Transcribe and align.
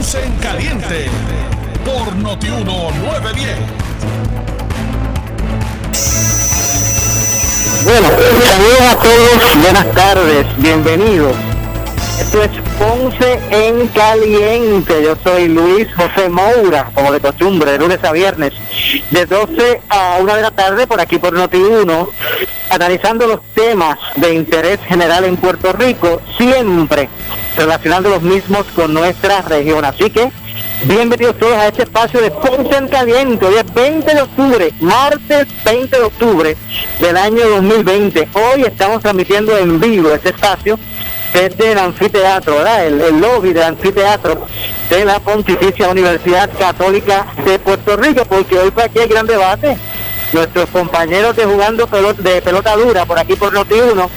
Ponce 0.00 0.24
en 0.24 0.32
Caliente 0.38 1.10
por 1.84 2.16
Notiuno 2.16 2.90
910. 2.90 3.58
Bueno, 7.84 8.08
saludos 8.08 8.80
a 8.80 8.96
todos, 8.96 9.62
buenas 9.62 9.92
tardes, 9.92 10.46
bienvenidos. 10.56 11.49
Esto 12.18 12.42
es 12.42 12.50
Ponce 12.78 13.40
en 13.50 13.86
Caliente. 13.88 15.02
Yo 15.02 15.16
soy 15.22 15.48
Luis 15.48 15.88
José 15.94 16.28
Moura, 16.28 16.90
como 16.94 17.12
de 17.12 17.20
costumbre, 17.20 17.72
de 17.72 17.78
lunes 17.78 18.02
a 18.02 18.12
viernes, 18.12 18.52
de 19.10 19.26
12 19.26 19.80
a 19.88 20.18
1 20.20 20.34
de 20.36 20.42
la 20.42 20.50
tarde, 20.50 20.86
por 20.86 21.00
aquí 21.00 21.18
por 21.18 21.34
Noti1, 21.34 22.08
analizando 22.70 23.26
los 23.26 23.40
temas 23.54 23.98
de 24.16 24.34
interés 24.34 24.80
general 24.86 25.24
en 25.24 25.36
Puerto 25.36 25.72
Rico, 25.72 26.20
siempre 26.36 27.08
relacionando 27.56 28.10
los 28.10 28.22
mismos 28.22 28.66
con 28.74 28.92
nuestra 28.92 29.42
región. 29.42 29.84
Así 29.84 30.10
que, 30.10 30.30
bienvenidos 30.84 31.38
todos 31.38 31.54
a 31.54 31.68
este 31.68 31.84
espacio 31.84 32.20
de 32.20 32.30
Ponce 32.30 32.76
en 32.76 32.88
Caliente. 32.88 33.46
Hoy 33.46 33.54
es 33.54 33.74
20 33.74 34.14
de 34.14 34.22
octubre, 34.22 34.72
martes 34.80 35.46
20 35.64 35.96
de 35.96 36.02
octubre 36.02 36.56
del 37.00 37.16
año 37.16 37.48
2020. 37.48 38.28
Hoy 38.34 38.62
estamos 38.62 39.00
transmitiendo 39.00 39.56
en 39.56 39.80
vivo 39.80 40.10
este 40.12 40.30
espacio 40.30 40.78
desde 41.32 41.72
el 41.72 41.78
anfiteatro, 41.78 42.56
¿verdad? 42.56 42.86
El, 42.86 43.00
el, 43.00 43.20
lobby 43.20 43.52
del 43.52 43.62
anfiteatro 43.62 44.46
de 44.88 45.04
la 45.04 45.20
Pontificia 45.20 45.88
Universidad 45.88 46.50
Católica 46.58 47.26
de 47.44 47.58
Puerto 47.58 47.96
Rico, 47.96 48.24
porque 48.28 48.58
hoy 48.58 48.70
por 48.70 48.84
aquí 48.84 48.98
hay 48.98 49.08
gran 49.08 49.26
debate. 49.26 49.76
Nuestros 50.32 50.68
compañeros 50.70 51.34
de 51.34 51.44
jugando 51.44 51.86
de 52.18 52.42
pelota 52.42 52.76
dura 52.76 53.04
por 53.04 53.18
aquí 53.18 53.34
por 53.34 53.52
Noti 53.52 53.74
1 53.74 54.10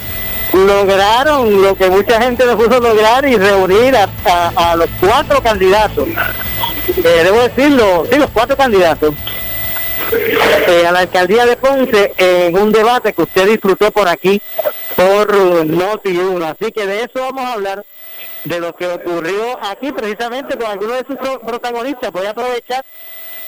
lograron 0.53 1.63
lo 1.63 1.75
que 1.75 1.89
mucha 1.89 2.21
gente 2.21 2.45
no 2.45 2.55
pudo 2.55 2.79
lograr 2.79 3.27
y 3.27 3.35
reunir 3.35 3.95
a, 3.95 4.07
a, 4.25 4.71
a 4.71 4.75
los 4.75 4.89
cuatro 4.99 5.41
candidatos. 5.41 6.07
Eh, 6.07 7.21
debo 7.23 7.41
decirlo, 7.41 8.05
sí, 8.11 8.19
los 8.19 8.29
cuatro 8.29 8.55
candidatos. 8.55 9.15
Eh, 10.67 10.85
a 10.87 10.91
la 10.91 10.99
alcaldía 10.99 11.45
de 11.45 11.55
Ponce 11.55 12.13
en 12.17 12.57
un 12.57 12.71
debate 12.71 13.13
que 13.13 13.23
usted 13.23 13.47
disfrutó 13.47 13.91
por 13.91 14.07
aquí 14.07 14.41
por 14.95 15.65
Noti 15.65 16.17
1. 16.17 16.45
Así 16.45 16.71
que 16.71 16.85
de 16.85 17.03
eso 17.03 17.13
vamos 17.15 17.43
a 17.43 17.53
hablar, 17.53 17.85
de 18.43 18.59
lo 18.59 18.75
que 18.75 18.87
ocurrió 18.87 19.57
aquí 19.63 19.91
precisamente 19.91 20.57
con 20.57 20.67
algunos 20.67 20.97
de 20.97 21.05
sus 21.05 21.39
protagonistas. 21.39 22.11
Voy 22.11 22.25
a 22.25 22.31
aprovechar 22.31 22.83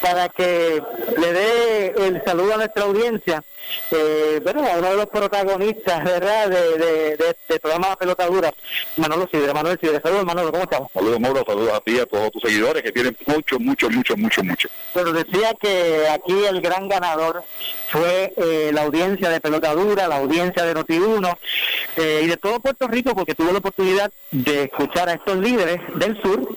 para 0.05 0.29
que 0.29 0.83
le 1.17 1.33
dé 1.33 1.87
el 1.97 2.21
saludo 2.23 2.53
a 2.53 2.57
nuestra 2.57 2.83
audiencia. 2.83 3.43
Eh, 3.89 4.39
bueno, 4.43 4.63
a 4.63 4.77
uno 4.77 4.91
de 4.91 4.97
los 4.97 5.07
protagonistas, 5.07 6.03
¿verdad?, 6.03 6.47
de, 6.47 6.77
de, 6.77 7.17
de 7.17 7.29
este 7.29 7.59
programa 7.59 7.95
Pelota 7.95 8.27
Dura, 8.27 8.53
Manolo 8.97 9.27
Sidre. 9.31 9.51
Manuel 9.51 9.79
Sidre, 9.81 9.99
saludos 10.03 10.25
Manolo, 10.25 10.51
¿cómo 10.51 10.63
estamos? 10.63 10.91
Saludos 10.93 11.19
Mauro, 11.19 11.43
saludos 11.47 11.73
a 11.73 11.79
ti 11.81 11.95
y 11.95 11.99
a 11.99 12.05
todos 12.05 12.31
tus 12.31 12.43
seguidores 12.43 12.83
que 12.83 12.91
tienen 12.91 13.17
mucho, 13.25 13.59
mucho, 13.59 13.89
mucho, 13.89 14.15
mucho, 14.15 14.43
mucho. 14.43 14.69
Pero 14.93 15.11
decía 15.11 15.55
que 15.59 16.07
aquí 16.09 16.45
el 16.45 16.61
gran 16.61 16.87
ganador 16.87 17.43
fue 17.89 18.31
eh, 18.37 18.69
la 18.71 18.83
audiencia 18.83 19.29
de 19.29 19.41
Pelota 19.41 19.73
Dura, 19.73 20.07
la 20.07 20.17
audiencia 20.17 20.63
de 20.63 20.75
Noti1 20.75 21.35
eh, 21.97 22.21
y 22.25 22.27
de 22.27 22.37
todo 22.37 22.59
Puerto 22.59 22.87
Rico, 22.87 23.15
porque 23.15 23.33
tuve 23.33 23.51
la 23.51 23.57
oportunidad 23.57 24.11
de 24.29 24.65
escuchar 24.65 25.09
a 25.09 25.13
estos 25.13 25.37
líderes 25.37 25.79
del 25.95 26.21
sur 26.21 26.55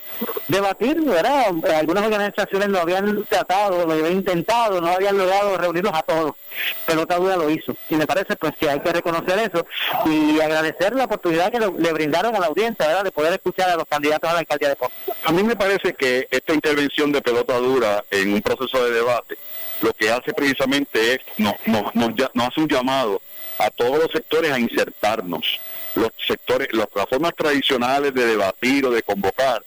debatir, 0.48 1.00
¿verdad? 1.02 1.52
Algunas 1.76 2.04
organizaciones 2.04 2.68
lo 2.68 2.80
habían 2.80 3.24
tratado, 3.24 3.86
lo 3.86 3.92
habían 3.92 4.12
intentado, 4.12 4.80
no 4.80 4.88
habían 4.88 5.16
logrado 5.16 5.56
reunirlos 5.56 5.94
a 5.94 6.02
todos. 6.02 6.32
Pelota 6.86 7.16
Dura 7.16 7.36
lo 7.36 7.50
hizo. 7.50 7.76
Y 7.88 7.96
me 7.96 8.06
parece 8.06 8.34
pues 8.36 8.54
que 8.58 8.68
hay 8.68 8.80
que 8.80 8.92
reconocer 8.92 9.38
eso 9.38 9.66
y 10.06 10.40
agradecer 10.40 10.94
la 10.94 11.04
oportunidad 11.04 11.52
que 11.52 11.60
le 11.60 11.92
brindaron 11.92 12.34
a 12.34 12.40
la 12.40 12.46
audiencia, 12.46 12.86
¿verdad? 12.86 13.04
De 13.04 13.12
poder 13.12 13.34
escuchar 13.34 13.70
a 13.70 13.76
los 13.76 13.84
candidatos 13.84 14.28
a 14.28 14.32
la 14.32 14.38
alcaldía 14.40 14.70
de 14.70 14.76
Ponce. 14.76 14.94
A 15.24 15.32
mí 15.32 15.42
me 15.42 15.54
parece 15.54 15.94
que 15.94 16.26
esta 16.30 16.54
intervención 16.54 17.12
de 17.12 17.20
Pelota 17.20 17.58
Dura 17.58 18.04
en 18.10 18.32
un 18.32 18.42
proceso 18.42 18.84
de 18.84 18.92
debate 18.92 19.38
lo 19.80 19.92
que 19.92 20.10
hace 20.10 20.32
precisamente 20.32 21.14
es, 21.14 21.20
nos, 21.36 21.54
nos, 21.66 21.94
nos, 21.94 22.10
nos 22.34 22.48
hace 22.48 22.60
un 22.60 22.68
llamado 22.68 23.22
a 23.58 23.70
todos 23.70 23.98
los 23.98 24.10
sectores 24.12 24.50
a 24.50 24.58
insertarnos. 24.58 25.60
Los 25.94 26.10
sectores, 26.26 26.68
las 26.72 26.88
formas 27.08 27.34
tradicionales 27.36 28.14
de 28.14 28.26
debatir 28.26 28.86
o 28.86 28.90
de 28.90 29.02
convocar, 29.02 29.62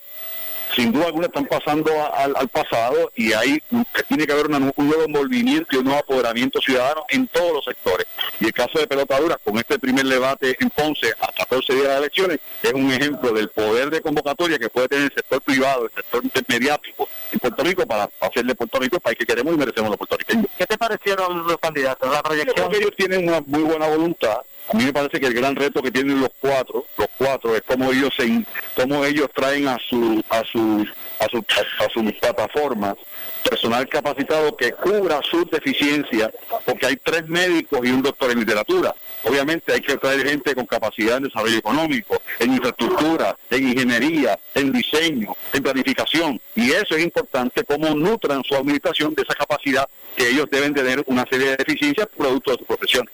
sin 0.76 0.92
duda 0.92 1.08
alguna 1.08 1.28
están 1.28 1.46
pasando 1.46 1.92
al, 2.14 2.36
al 2.36 2.48
pasado 2.50 3.12
y 3.16 3.34
hay 3.34 3.62
tiene 4.08 4.26
que 4.26 4.34
haber 4.34 4.48
una, 4.48 4.58
un 4.58 4.88
nuevo 4.88 5.04
envolvimiento 5.04 5.76
y 5.76 5.80
un 5.80 5.86
nuevo 5.86 6.00
apoderamiento 6.00 6.60
ciudadano 6.62 7.06
en 7.10 7.28
todos 7.28 7.54
los 7.54 7.66
sectores. 7.66 8.06
Y 8.40 8.46
el 8.46 8.54
caso 8.54 8.80
de 8.80 8.88
Pelotadura, 8.88 9.38
con 9.44 9.58
este 9.58 9.80
primer 9.80 10.06
debate 10.06 10.58
en 10.60 10.70
Ponce 10.70 11.14
a 11.20 11.32
14 11.32 11.74
días 11.74 11.88
de 11.88 11.98
elecciones, 11.98 12.40
es 12.62 12.74
un 12.74 12.92
ejemplo 12.92 13.32
del 13.32 13.50
poder 13.50 13.90
de 13.90 14.02
convocatoria 14.02 14.60
que 14.60 14.70
puede 14.70 14.88
tener 14.88 15.06
el 15.06 15.14
sector 15.14 15.42
privado, 15.42 15.86
el 15.86 15.92
sector 15.92 16.24
mediático 16.48 17.08
en 17.32 17.40
Puerto 17.40 17.64
Rico 17.64 17.86
para 17.86 18.10
hacer 18.20 18.46
de 18.46 18.56
Puerto 18.56 18.80
Rico 18.80 18.96
el 18.98 19.02
país 19.02 19.18
que 19.18 19.26
queremos 19.26 19.54
y 19.54 19.58
merecemos 19.58 19.90
los 19.90 19.98
puertorriqueños. 19.98 20.48
¿Qué 20.58 20.66
te 20.66 20.78
parecieron 20.78 21.48
los 21.48 21.58
candidatos? 21.58 22.12
La 22.12 22.22
proyección. 22.22 22.56
Creo 22.56 22.70
que 22.70 22.78
ellos 22.78 22.92
tienen 22.96 23.28
una 23.28 23.42
muy 23.46 23.64
buena 23.64 23.88
voluntad. 23.88 24.38
A 24.70 24.78
mí 24.78 24.86
me 24.86 24.94
parece 24.94 25.20
que 25.20 25.28
el 25.28 25.34
gran 25.34 25.56
reto 25.56 25.82
que 25.82 25.92
tienen 25.92 26.22
los 26.22 26.30
cuatro, 26.40 26.86
los 26.98 27.08
cuatro, 27.18 27.56
es 27.56 27.62
cómo 27.64 27.92
ellos 27.92 28.14
se, 28.16 28.44
cómo 28.76 29.04
ellos 29.04 29.28
traen 29.34 29.68
a 29.68 29.78
su, 29.80 30.24
a 30.30 30.44
su, 30.46 30.88
a 31.20 31.26
su, 31.28 31.44
a, 31.80 31.90
sus 31.90 32.14
plataformas 32.14 32.96
personal 33.42 33.88
capacitado 33.90 34.56
que 34.56 34.72
cubra 34.72 35.20
sus 35.30 35.50
deficiencias, 35.50 36.30
porque 36.66 36.86
hay 36.86 36.96
tres 36.98 37.28
médicos 37.28 37.82
y 37.84 37.92
un 37.92 38.02
doctor 38.02 38.32
en 38.32 38.40
literatura. 38.40 38.96
Obviamente 39.24 39.74
hay 39.74 39.82
que 39.82 39.98
traer 39.98 40.28
gente 40.28 40.56
con 40.56 40.66
capacidad 40.66 41.18
en 41.18 41.24
desarrollo 41.24 41.58
económico, 41.58 42.22
en 42.40 42.54
infraestructura, 42.54 43.36
en 43.50 43.68
ingeniería, 43.68 44.40
en 44.54 44.72
diseño, 44.72 45.36
en 45.54 45.64
planificación. 45.64 46.42
Y 46.56 46.72
eso 46.72 46.96
es 46.96 47.04
importante, 47.04 47.64
cómo 47.64 47.94
nutran 47.96 48.44
su 48.44 48.56
administración 48.56 49.14
de 49.16 49.24
esa 49.24 49.36
capacidad 49.36 49.88
que 50.16 50.30
ellos 50.30 50.48
deben 50.52 50.74
tener 50.74 51.04
una 51.08 51.26
serie 51.30 51.50
de 51.50 51.58
deficiencias 51.58 52.08
producto 52.16 52.52
de 52.52 52.58
su 52.58 52.66
profesión. 52.66 53.10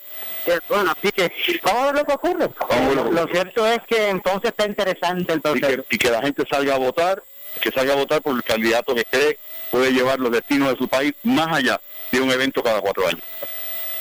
Bueno, 0.69 0.91
así 0.91 1.11
que 1.11 1.31
vamos 1.63 1.81
a 1.81 1.85
ver 1.85 1.95
lo 1.95 2.05
que 2.05 2.13
ocurre. 2.13 2.49
Lo, 2.95 3.11
lo 3.11 3.27
cierto 3.27 3.67
es 3.67 3.79
que 3.87 4.09
entonces 4.09 4.51
está 4.51 4.65
interesante 4.65 5.33
el 5.33 5.41
y 5.55 5.61
que, 5.61 5.83
y 5.91 5.97
que 5.97 6.09
la 6.09 6.21
gente 6.21 6.43
salga 6.49 6.75
a 6.75 6.77
votar, 6.77 7.23
que 7.61 7.71
salga 7.71 7.93
a 7.93 7.97
votar 7.97 8.21
por 8.21 8.35
el 8.35 8.43
candidato 8.43 8.95
que 8.95 9.05
cree 9.05 9.37
puede 9.71 9.91
llevar 9.91 10.19
los 10.19 10.31
destinos 10.31 10.71
de 10.71 10.77
su 10.77 10.87
país 10.87 11.13
más 11.23 11.47
allá 11.55 11.79
de 12.11 12.21
un 12.21 12.31
evento 12.31 12.63
cada 12.63 12.81
cuatro 12.81 13.07
años. 13.07 13.23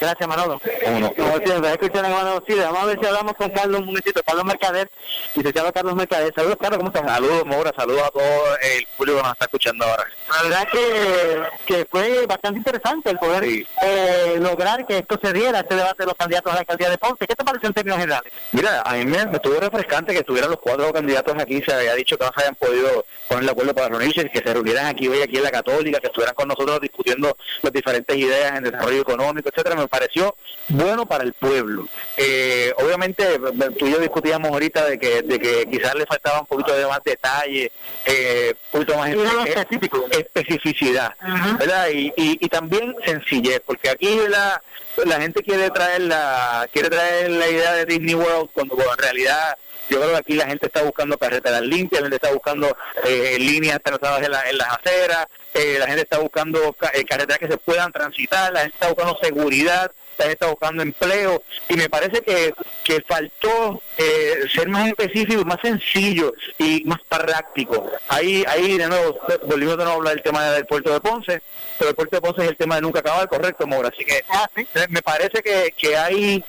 Gracias, 0.00 0.28
Manolo. 0.28 0.60
¿Cómo 0.84 1.00
no? 1.00 1.14
Como 1.14 1.38
siempre, 1.38 1.72
escuchan 1.72 2.02
Manolo 2.10 2.44
sí, 2.46 2.54
Vamos 2.54 2.82
a 2.82 2.86
ver 2.86 2.98
si 3.00 3.06
hablamos 3.06 3.32
con 3.34 3.50
Carlos 3.50 3.80
un 3.80 3.86
momentito. 3.86 4.20
Carlos 4.26 4.44
Mercader, 4.44 4.90
licenciado 5.34 5.72
Carlos 5.72 5.94
Mercader. 5.94 6.32
Saludos, 6.34 6.56
Carlos, 6.60 6.78
¿cómo 6.78 6.90
estás? 6.90 7.06
Saludos, 7.10 7.46
Mora. 7.46 7.72
Saludos 7.76 8.02
a 8.02 8.10
todo 8.10 8.56
el 8.62 8.86
público 8.96 9.16
que 9.18 9.22
nos 9.22 9.32
está 9.32 9.44
escuchando 9.46 9.84
ahora. 9.86 10.04
La 10.28 10.42
verdad 10.42 10.68
que, 10.70 11.42
que 11.66 11.86
fue 11.90 12.26
bastante 12.26 12.58
interesante 12.58 13.10
el 13.10 13.18
poder 13.18 13.44
Sí. 13.44 13.66
eh, 13.82 14.36
lograr 14.40 14.86
que 14.86 14.98
esto 14.98 15.18
se 15.22 15.32
diera, 15.32 15.60
este 15.60 15.74
debate 15.76 16.02
de 16.02 16.06
los 16.06 16.14
candidatos 16.14 16.52
a 16.52 16.56
la 16.56 16.60
alcaldía 16.60 16.90
de 16.90 16.98
Ponce. 16.98 17.26
¿Qué 17.26 17.34
te 17.34 17.44
pareció 17.44 17.68
en 17.68 17.74
términos 17.74 17.98
generales? 17.98 18.32
Mira, 18.52 18.82
a 18.82 18.94
mí 18.94 19.04
me, 19.06 19.24
me 19.26 19.36
estuvo 19.36 19.58
refrescante 19.60 20.12
que 20.12 20.18
estuvieran 20.20 20.50
los 20.50 20.60
cuatro 20.60 20.92
candidatos 20.92 21.34
aquí. 21.40 21.62
Se 21.62 21.72
había 21.72 21.94
dicho 21.94 22.18
que 22.18 22.24
no 22.24 22.32
se 22.34 22.40
habían 22.42 22.54
podido 22.56 23.04
poner 23.28 23.44
de 23.44 23.50
acuerdo 23.50 23.74
para 23.74 23.88
reunirse, 23.88 24.28
que 24.30 24.38
se 24.40 24.52
reunieran 24.54 24.86
aquí 24.86 25.08
hoy, 25.08 25.22
aquí 25.22 25.36
en 25.36 25.42
la 25.44 25.50
Católica, 25.50 26.00
que 26.00 26.08
estuvieran 26.08 26.34
con 26.34 26.48
nosotros 26.48 26.80
discutiendo 26.80 27.36
las 27.62 27.72
diferentes 27.72 28.16
ideas 28.16 28.56
en 28.58 28.64
desarrollo 28.64 29.00
económico, 29.00 29.48
etcétera. 29.48 29.76
Me 29.76 29.85
pareció 29.88 30.36
bueno 30.68 31.06
para 31.06 31.24
el 31.24 31.32
pueblo. 31.32 31.86
Eh, 32.16 32.72
obviamente, 32.78 33.38
tú 33.78 33.86
y 33.86 33.92
yo 33.92 33.98
discutíamos 33.98 34.50
ahorita 34.50 34.84
de 34.86 34.98
que, 34.98 35.22
de 35.22 35.38
que 35.38 35.66
quizás 35.70 35.94
le 35.94 36.06
faltaba 36.06 36.40
un 36.40 36.46
poquito 36.46 36.74
de 36.76 36.86
más 36.86 37.00
detalle, 37.04 37.70
eh, 38.04 38.54
un 38.72 38.80
poquito 38.80 38.98
más 38.98 39.10
específico. 39.46 40.06
especificidad. 40.10 41.14
¿verdad? 41.58 41.88
Y, 41.92 42.12
y, 42.16 42.38
y 42.44 42.48
también 42.48 42.94
sencillez, 43.04 43.60
porque 43.64 43.90
aquí 43.90 44.18
la, 44.28 44.62
la 45.04 45.20
gente 45.20 45.42
quiere 45.42 45.70
traer 45.70 46.02
la 46.02 46.68
quiere 46.72 46.88
traer 46.90 47.30
la 47.30 47.48
idea 47.48 47.72
de 47.74 47.84
Disney 47.86 48.14
World 48.14 48.50
cuando 48.52 48.74
bueno, 48.76 48.92
en 48.92 48.98
realidad 48.98 49.56
yo 49.88 49.98
creo 49.98 50.10
que 50.10 50.16
aquí 50.16 50.32
la 50.34 50.46
gente 50.46 50.66
está 50.66 50.82
buscando 50.82 51.16
carreteras 51.16 51.62
limpias, 51.62 52.00
la 52.02 52.06
gente 52.08 52.16
está 52.16 52.32
buscando 52.34 52.76
eh, 53.04 53.36
líneas 53.38 53.78
trazadas 53.82 54.22
en, 54.24 54.32
la- 54.32 54.50
en 54.50 54.58
las 54.58 54.68
aceras, 54.72 55.26
eh, 55.56 55.76
la 55.78 55.86
gente 55.86 56.02
está 56.02 56.18
buscando 56.18 56.72
ca- 56.74 56.92
eh, 56.94 57.04
carreteras 57.04 57.38
que 57.38 57.48
se 57.48 57.58
puedan 57.58 57.90
transitar, 57.92 58.52
la 58.52 58.60
gente 58.60 58.74
está 58.74 58.88
buscando 58.88 59.18
seguridad, 59.22 59.90
la 60.18 60.24
gente 60.24 60.32
está 60.34 60.46
buscando 60.46 60.82
empleo 60.82 61.42
y 61.68 61.74
me 61.74 61.88
parece 61.90 62.22
que, 62.22 62.54
que 62.84 63.02
faltó 63.06 63.82
eh, 63.98 64.44
ser 64.54 64.68
más 64.68 64.88
específico, 64.88 65.44
más 65.44 65.58
sencillo 65.62 66.32
y 66.58 66.82
más 66.86 67.00
práctico. 67.08 67.90
Ahí, 68.08 68.44
ahí 68.48 68.78
de 68.78 68.86
nuevo, 68.88 69.18
volvimos 69.46 69.76
de 69.76 69.84
nuevo 69.84 69.90
a 69.92 69.94
hablar 69.94 70.14
del 70.14 70.22
tema 70.22 70.44
del 70.52 70.64
puerto 70.66 70.92
de 70.92 71.00
Ponce, 71.00 71.42
pero 71.78 71.90
el 71.90 71.96
puerto 71.96 72.16
de 72.16 72.20
Ponce 72.22 72.42
es 72.42 72.48
el 72.50 72.56
tema 72.56 72.76
de 72.76 72.82
nunca 72.82 73.00
acabar, 73.00 73.28
correcto, 73.28 73.66
Mora. 73.66 73.88
Así 73.88 74.04
que 74.04 74.24
Ah, 74.28 74.48
sí. 74.54 74.66
me 74.88 75.02
parece 75.02 75.42
que, 75.42 75.72
que 75.76 75.96
hay 75.96 76.44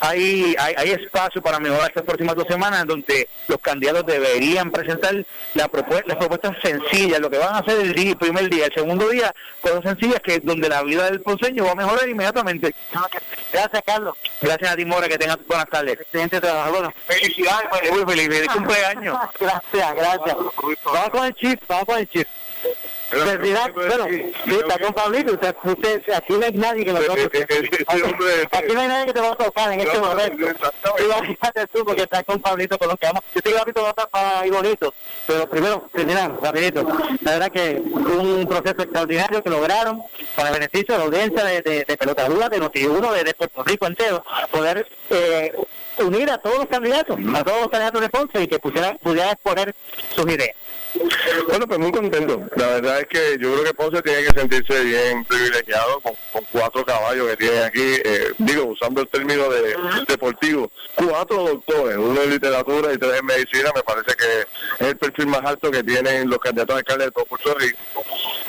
hay, 0.00 0.54
hay, 0.58 0.74
hay 0.76 0.90
espacio 0.90 1.42
para 1.42 1.58
mejorar 1.58 1.88
estas 1.88 2.04
próximas 2.04 2.36
dos 2.36 2.46
semanas 2.48 2.86
donde 2.86 3.28
los 3.48 3.58
candidatos 3.58 4.06
deberían 4.06 4.70
presentar 4.70 5.14
la 5.54 5.68
propuesta, 5.68 6.04
las 6.06 6.16
propuestas 6.18 6.56
sencillas, 6.62 7.18
lo 7.20 7.28
que 7.30 7.38
van 7.38 7.54
a 7.54 7.58
hacer 7.58 7.80
el, 7.80 7.92
día, 7.94 8.10
el 8.10 8.16
primer 8.16 8.48
día, 8.48 8.66
el 8.66 8.74
segundo 8.74 9.08
día, 9.08 9.34
cosas 9.60 9.82
sencillas 9.82 10.20
que 10.20 10.38
donde 10.40 10.68
la 10.68 10.82
vida 10.82 11.04
del 11.06 11.20
ponceño 11.20 11.64
va 11.64 11.72
a 11.72 11.74
mejorar 11.74 12.08
inmediatamente. 12.08 12.74
Gracias, 13.52 13.82
Carlos. 13.84 14.16
Gracias 14.40 14.70
a 14.70 14.76
ti, 14.76 14.84
Mora, 14.84 15.08
que 15.08 15.18
tengas 15.18 15.38
buenas 15.46 15.68
tardes. 15.68 15.98
Excelente 16.00 16.40
trabajo. 16.40 16.70
Bueno, 16.70 16.92
Felicidades, 17.06 17.66
muy 17.90 18.04
feliz, 18.04 18.28
feliz 18.28 18.48
cumpleaños. 18.52 19.18
gracias, 19.40 19.94
gracias. 19.96 20.36
Vamos 20.84 21.10
con 21.10 21.24
el 21.24 21.34
chip, 21.34 21.60
vamos 21.66 21.84
con 21.86 21.98
el 21.98 22.08
chip. 22.08 22.28
Felicidades, 23.10 23.74
bueno, 23.74 24.04
sí, 24.44 24.54
está 24.54 24.78
con 24.78 24.92
Pablito, 24.92 25.32
usted, 25.32 25.56
usted, 25.64 26.02
aquí 26.14 26.34
no 26.34 26.44
hay 26.44 26.52
nadie 26.52 26.84
que 26.84 26.92
lo 26.92 27.00
toque. 27.00 27.46
Aquí 28.52 28.72
no 28.74 28.80
hay 28.80 28.88
nadie 28.88 29.06
que 29.06 29.12
te 29.14 29.20
va 29.20 29.28
a 29.30 29.34
tocar 29.34 29.72
en 29.72 29.80
este 29.80 29.98
momento. 29.98 30.46
Imagínate 30.98 31.66
tú, 31.72 31.84
porque 31.86 32.02
estás 32.02 32.24
con 32.24 32.38
Pablito, 32.40 32.78
con 32.78 32.88
los 32.88 32.98
que 32.98 33.06
vamos. 33.06 33.22
Yo 33.32 33.38
estoy 33.38 33.54
Pablito 33.54 33.80
va 33.80 33.88
a 33.88 33.90
estar 33.90 34.08
para 34.10 34.46
ir 34.46 34.52
bonito, 34.52 34.94
pero 35.26 35.48
primero, 35.48 35.88
terminar, 35.92 36.34
rapidito. 36.42 36.86
La 37.22 37.32
verdad 37.32 37.50
que 37.50 37.80
un 37.80 38.46
proceso 38.46 38.82
extraordinario 38.82 39.42
que 39.42 39.50
lograron 39.50 40.02
para 40.36 40.50
beneficio 40.50 40.94
de 40.94 40.98
la 40.98 41.04
audiencia 41.04 41.44
de, 41.44 41.62
de, 41.62 41.84
de 41.84 41.96
pelotadura 41.96 42.48
de 42.50 42.60
Noti1, 42.60 43.12
de, 43.12 43.24
de 43.24 43.34
Puerto 43.34 43.64
Rico 43.64 43.86
entero, 43.86 44.22
poder 44.50 44.86
eh, 45.10 45.52
unir 45.98 46.30
a 46.30 46.38
todos 46.38 46.58
los 46.58 46.66
candidatos, 46.66 47.18
a 47.34 47.44
todos 47.44 47.60
los 47.62 47.70
candidatos 47.70 48.00
de 48.00 48.08
Ponce 48.08 48.42
y 48.42 48.46
que 48.46 48.58
pudieran, 48.58 48.98
pudieran 48.98 49.30
exponer 49.30 49.74
sus 50.14 50.26
ideas. 50.26 50.54
Bueno, 51.48 51.66
pues 51.66 51.78
muy 51.78 51.92
contento. 51.92 52.42
La 52.56 52.66
verdad 52.68 53.00
es 53.00 53.06
que 53.06 53.38
yo 53.40 53.52
creo 53.52 53.64
que 53.64 53.74
Ponce 53.74 54.02
tiene 54.02 54.24
que 54.24 54.38
sentirse 54.38 54.84
bien 54.84 55.24
privilegiado 55.24 56.00
con, 56.00 56.12
con 56.32 56.44
cuatro 56.52 56.84
caballos 56.84 57.28
que 57.28 57.36
tiene 57.36 57.58
aquí, 57.60 57.80
eh, 57.82 58.32
digo, 58.38 58.64
usando 58.66 59.02
el 59.02 59.08
término 59.08 59.48
de 59.48 59.76
deportivo, 60.06 60.70
cuatro 60.94 61.44
doctores, 61.44 61.96
uno 61.96 62.22
en 62.22 62.30
literatura 62.30 62.92
y 62.92 62.98
tres 62.98 63.20
en 63.20 63.26
medicina, 63.26 63.70
me 63.74 63.82
parece 63.82 64.14
que 64.16 64.84
es 64.84 64.90
el 64.90 64.96
perfil 64.96 65.26
más 65.26 65.44
alto 65.44 65.70
que 65.70 65.82
tienen 65.82 66.28
los 66.28 66.38
candidatos 66.38 66.74
a 66.74 66.78
alcalde 66.78 67.04
de 67.06 67.10
todo 67.10 67.24
Puerto 67.26 67.54
Rico. 67.54 67.78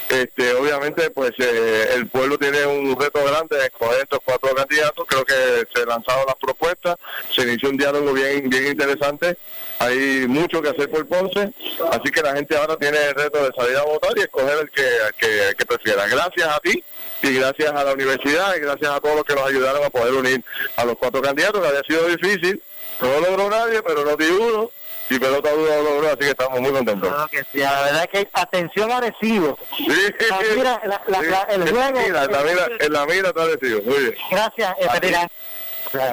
Este, 0.09 0.53
obviamente, 0.53 1.11
pues 1.11 1.31
eh, 1.37 1.89
el 1.93 2.07
pueblo 2.07 2.37
tiene 2.37 2.65
un 2.65 2.99
reto 2.99 3.23
grande 3.23 3.57
de 3.57 3.65
escoger 3.65 4.01
estos 4.01 4.19
cuatro 4.25 4.55
candidatos. 4.55 5.05
Creo 5.07 5.23
que 5.23 5.67
se 5.73 5.85
lanzaron 5.85 6.25
las 6.25 6.35
propuestas, 6.35 6.95
se 7.31 7.43
inició 7.43 7.69
un 7.69 7.77
diálogo 7.77 8.11
bien, 8.13 8.49
bien 8.49 8.67
interesante. 8.67 9.37
Hay 9.79 10.27
mucho 10.27 10.61
que 10.61 10.69
hacer 10.69 10.89
por 10.89 11.07
Ponce, 11.07 11.53
así 11.91 12.11
que 12.11 12.21
la 12.21 12.35
gente 12.35 12.57
ahora 12.57 12.75
tiene 12.77 12.97
el 12.97 13.15
reto 13.15 13.43
de 13.43 13.51
salir 13.55 13.77
a 13.77 13.83
votar 13.83 14.11
y 14.17 14.21
escoger 14.21 14.57
el 14.59 14.69
que, 14.71 15.55
que, 15.57 15.65
prefiera. 15.65 16.05
Gracias 16.07 16.47
a 16.47 16.59
ti 16.59 16.83
y 17.21 17.33
gracias 17.35 17.71
a 17.71 17.83
la 17.85 17.93
universidad 17.93 18.55
y 18.55 18.59
gracias 18.59 18.91
a 18.91 18.99
todos 18.99 19.15
los 19.15 19.23
que 19.23 19.35
nos 19.35 19.47
ayudaron 19.47 19.83
a 19.85 19.89
poder 19.89 20.13
unir 20.13 20.43
a 20.75 20.83
los 20.85 20.95
cuatro 20.97 21.21
candidatos, 21.21 21.61
que 21.61 21.67
había 21.67 21.81
sido 21.83 22.07
difícil. 22.07 22.61
No 22.99 23.07
lo 23.07 23.19
logró 23.21 23.49
nadie, 23.49 23.81
pero 23.81 24.03
no 24.03 24.17
di 24.17 24.25
uno 24.29 24.69
y 25.09 25.17
pelota 25.17 25.49
dura 25.51 25.77
lo 25.77 25.83
logró, 25.83 26.07
así 26.09 26.17
que 26.19 26.29
estamos 26.31 26.59
muy 26.59 26.71
contentos. 26.71 27.09
Claro 27.09 27.27
que 27.29 27.39
sí, 27.51 27.59
la 27.59 27.81
verdad 27.83 28.09
es 28.11 28.19
que 28.23 28.29
atención 28.33 28.91
a 28.91 28.99
recibo. 28.99 29.57
Sí, 29.77 29.87
La 30.29 30.39
mira, 30.55 30.81
la, 30.85 31.01
la, 31.07 31.21
la- 31.21 31.41
el 31.49 31.61
juego. 31.69 31.99
en 31.99 32.13
la 32.13 32.43
mira, 32.43 32.67
en 32.79 32.93
la 32.93 33.05
mira 33.05 33.29
está 33.29 33.47
decidido. 33.47 33.81
Muy 33.83 33.97
bien. 33.97 34.15
Gracias. 34.29 34.75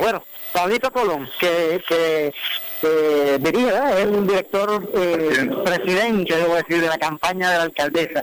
Bueno, 0.01 0.25
Pablito 0.53 0.91
Colón, 0.93 1.29
que, 1.39 1.83
que, 1.87 2.33
que 2.81 3.39
diría, 3.41 3.67
¿verdad? 3.67 4.01
es 4.01 4.07
un 4.07 4.27
director 4.27 4.91
eh, 4.95 5.51
presidente, 5.65 6.37
debo 6.37 6.55
decir, 6.55 6.81
de 6.81 6.89
la 6.89 6.99
campaña 6.99 7.51
de 7.51 7.57
la 7.59 7.63
alcaldesa. 7.65 8.23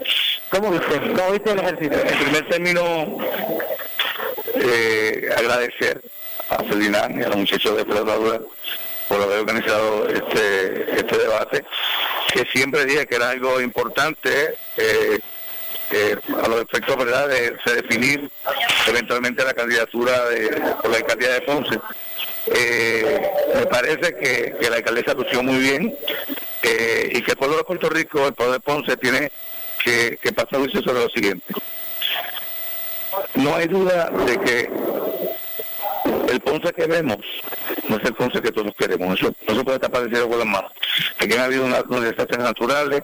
¿Cómo 0.50 0.70
viste? 0.70 1.00
¿Cómo 1.14 1.32
viste 1.32 1.50
el 1.50 1.58
ejercicio? 1.58 1.98
En 1.98 2.18
primer 2.18 2.48
término, 2.48 3.18
eh, 4.54 5.28
agradecer 5.36 6.00
a 6.50 6.62
Ferdinand 6.62 7.20
y 7.20 7.24
a 7.24 7.28
los 7.28 7.36
muchachos 7.36 7.76
de 7.76 7.84
Pelotadura 7.84 8.40
por 9.08 9.20
haber 9.20 9.40
organizado 9.40 10.08
este, 10.08 10.96
este 10.96 11.18
debate, 11.18 11.64
que 12.32 12.44
siempre 12.52 12.84
dije 12.84 13.06
que 13.06 13.16
era 13.16 13.30
algo 13.30 13.60
importante 13.60 14.54
eh, 14.76 15.18
eh, 15.90 16.16
a 16.42 16.48
los 16.48 16.62
efectos 16.62 16.96
¿verdad? 16.96 17.28
de, 17.28 17.50
de 17.64 17.82
definir 17.82 18.30
eventualmente 18.88 19.44
la 19.44 19.54
candidatura 19.54 20.24
de, 20.26 20.48
por 20.82 20.90
la 20.90 20.96
alcaldía 20.96 21.34
de 21.34 21.40
Ponce. 21.42 21.78
Eh, 22.46 23.30
me 23.54 23.66
parece 23.66 24.14
que, 24.16 24.54
que 24.60 24.70
la 24.70 24.76
alcaldesa 24.76 25.14
lució 25.14 25.42
muy 25.42 25.58
bien 25.58 25.96
eh, 26.62 27.10
y 27.12 27.22
que 27.22 27.32
el 27.32 27.36
pueblo 27.36 27.56
de 27.56 27.64
Puerto 27.64 27.88
Rico, 27.88 28.26
el 28.26 28.34
pueblo 28.34 28.52
de 28.54 28.60
Ponce, 28.60 28.96
tiene 28.96 29.30
que, 29.82 30.18
que 30.20 30.32
pasar 30.32 30.60
juicio 30.60 30.82
sobre 30.82 31.00
lo 31.00 31.08
siguiente. 31.08 31.54
No 33.34 33.54
hay 33.54 33.68
duda 33.68 34.10
de 34.10 34.40
que 34.40 34.70
el 36.28 36.40
Ponce 36.40 36.72
que 36.72 36.86
vemos 36.86 37.18
no 37.88 37.96
es 37.96 38.04
el 38.04 38.14
Ponce 38.14 38.42
que 38.42 38.52
todos 38.52 38.72
queremos. 38.76 39.18
Eso 39.18 39.34
no 39.46 39.54
se 39.54 39.64
puede 39.64 39.78
tapar 39.78 40.02
el 40.02 40.28
con 40.28 40.38
las 40.38 40.46
manos. 40.46 40.72
Aquí 41.18 41.32
han 41.32 41.40
habido 41.40 41.64
unos 41.64 42.02
desastres 42.02 42.40
naturales, 42.40 43.02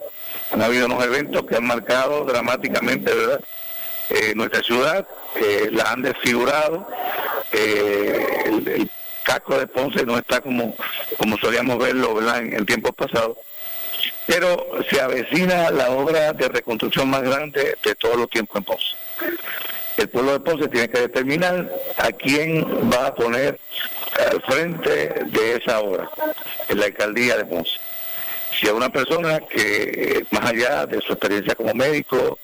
han 0.53 0.63
habido 0.63 0.87
unos 0.87 1.05
eventos 1.05 1.45
que 1.47 1.57
han 1.57 1.65
marcado 1.65 2.25
dramáticamente 2.25 3.15
¿verdad? 3.15 3.41
Eh, 4.11 4.33
nuestra 4.35 4.63
ciudad, 4.63 5.07
eh, 5.37 5.69
la 5.71 5.93
han 5.93 6.03
desfigurado. 6.03 6.87
eh, 7.53 8.87
casco 9.33 9.59
de 9.59 9.67
Ponce 9.67 10.05
no 10.05 10.19
está 10.19 10.41
como, 10.41 10.75
como 11.19 11.39
solíamos 11.39 11.79
verlo. 11.79 12.21
En, 12.37 12.55
en 12.55 12.67
tiempos 12.67 12.93
pasados. 12.95 13.37
Pero 14.27 14.67
se 14.89 15.01
avecina 15.01 15.71
la 15.71 15.91
obra 15.91 16.33
de 16.33 16.49
reconstrucción 16.49 17.11
más 17.11 17.23
grande 17.23 17.77
de 17.83 17.95
todos 17.95 18.17
los 18.17 18.31
tiempos 18.31 18.57
en 18.57 18.65
Ponce 18.65 18.97
el 20.01 20.09
pueblo 20.09 20.33
de 20.33 20.41
Ponce 20.41 20.69
tiene 20.69 20.89
que 20.89 21.01
determinar 21.01 21.71
a 21.99 22.11
quién 22.13 22.65
va 22.91 23.09
a 23.09 23.15
poner 23.15 23.61
al 24.31 24.41
frente 24.43 24.91
de 25.27 25.57
esa 25.57 25.81
obra 25.81 26.09
en 26.69 26.81
la 26.81 26.87
alcaldía 26.87 27.37
de 27.37 27.45
Ponce. 27.45 27.79
Si 28.59 28.67
a 28.69 28.75
una 28.75 28.89
persona 28.91 29.41
que, 29.41 30.25
más 30.31 30.51
allá 30.51 30.87
de 30.87 31.01
su 31.01 31.13
experiencia 31.13 31.55
como 31.55 31.75
médico, 31.75 32.39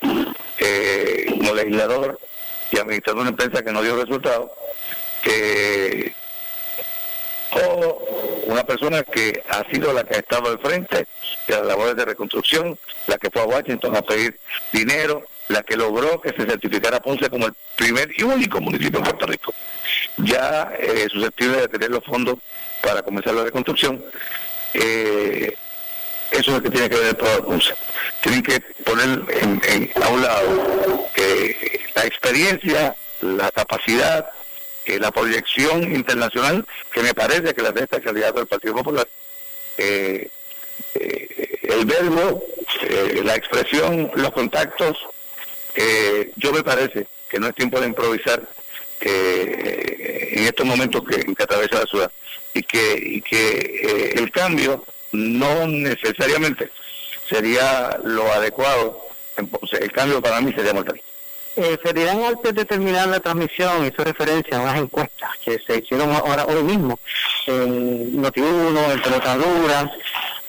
eh, 0.58 1.26
como 1.30 1.54
legislador 1.54 2.20
y 2.70 2.78
administrador 2.78 3.24
de 3.24 3.30
una 3.30 3.30
empresa 3.30 3.64
que 3.64 3.72
no 3.72 3.82
dio 3.82 3.96
resultado, 3.96 4.52
que 5.22 6.14
o 7.52 8.44
una 8.46 8.64
persona 8.64 9.02
que 9.02 9.42
ha 9.48 9.64
sido 9.70 9.92
la 9.92 10.04
que 10.04 10.16
ha 10.16 10.18
estado 10.18 10.50
al 10.50 10.58
frente 10.58 11.06
de 11.46 11.54
las 11.54 11.66
labores 11.66 11.96
de 11.96 12.04
reconstrucción, 12.04 12.78
la 13.06 13.18
que 13.18 13.30
fue 13.30 13.42
a 13.42 13.46
Washington 13.46 13.96
a 13.96 14.02
pedir 14.02 14.38
dinero, 14.72 15.24
la 15.48 15.62
que 15.62 15.76
logró 15.76 16.20
que 16.20 16.30
se 16.30 16.44
certificara 16.44 17.00
Ponce 17.00 17.30
como 17.30 17.46
el 17.46 17.54
primer 17.76 18.10
y 18.16 18.22
único 18.24 18.60
municipio 18.60 18.98
en 18.98 19.04
Puerto 19.04 19.26
Rico, 19.26 19.54
ya 20.18 20.72
eh, 20.78 21.06
susceptible 21.10 21.58
de 21.62 21.68
tener 21.68 21.90
los 21.90 22.04
fondos 22.04 22.36
para 22.82 23.02
comenzar 23.02 23.34
la 23.34 23.44
reconstrucción. 23.44 24.04
Eh, 24.74 25.56
eso 26.30 26.40
es 26.50 26.56
lo 26.56 26.62
que 26.62 26.70
tiene 26.70 26.88
que 26.90 26.96
ver 26.96 27.06
el 27.08 27.16
pueblo 27.16 27.36
de 27.36 27.42
Ponce. 27.42 27.74
Tienen 28.20 28.42
que 28.42 28.60
poner 28.84 29.08
en- 29.30 29.92
a 30.02 30.08
un 30.08 30.22
lado 30.22 31.08
eh, 31.14 31.80
la 31.94 32.04
experiencia, 32.04 32.94
la 33.20 33.50
capacidad, 33.52 34.28
eh, 34.86 34.98
la 34.98 35.10
proyección 35.10 35.82
internacional, 35.94 36.64
que 36.92 37.02
me 37.02 37.12
parece 37.14 37.54
que 37.54 37.62
la 37.62 37.72
de 37.72 37.82
esta 37.82 38.00
candidato 38.00 38.38
del 38.38 38.46
Partido 38.46 38.74
Popular, 38.74 39.06
eh, 39.78 40.28
eh, 40.94 41.58
el 41.62 41.84
verbo, 41.84 42.42
eh, 42.82 43.20
la 43.24 43.34
expresión, 43.34 44.10
los 44.14 44.32
contactos, 44.32 44.98
yo 46.36 46.52
me 46.52 46.62
parece 46.62 47.06
que 47.28 47.38
no 47.38 47.48
es 47.48 47.54
tiempo 47.54 47.78
de 47.78 47.88
improvisar 47.88 48.40
en 49.00 50.44
estos 50.44 50.64
momentos 50.64 51.02
que, 51.06 51.22
que 51.34 51.42
atraviesa 51.42 51.80
la 51.80 51.86
ciudad 51.86 52.12
y 52.54 52.62
que, 52.62 54.12
el 54.16 54.30
cambio 54.30 54.82
no 55.12 55.66
necesariamente 55.66 56.70
sería 57.28 57.98
lo 58.04 58.32
adecuado. 58.32 59.02
El 59.78 59.92
cambio 59.92 60.22
para 60.22 60.40
mí 60.40 60.50
sería 60.54 60.72
mortal. 60.72 60.98
Eh, 61.56 61.78
Ferdinand, 61.82 62.22
antes 62.22 62.54
de 62.54 62.64
terminar 62.66 63.08
la 63.08 63.18
transmisión, 63.18 63.86
hizo 63.86 64.04
referencia 64.04 64.58
a 64.58 64.60
unas 64.60 64.78
encuestas 64.78 65.30
que 65.42 65.58
se 65.66 65.78
hicieron 65.78 66.12
ahora 66.12 66.44
hoy 66.44 66.62
mismo 66.62 66.98
en 67.46 68.22
Noti1, 68.22 68.92
en 68.92 69.02
Pelotadura, 69.02 69.90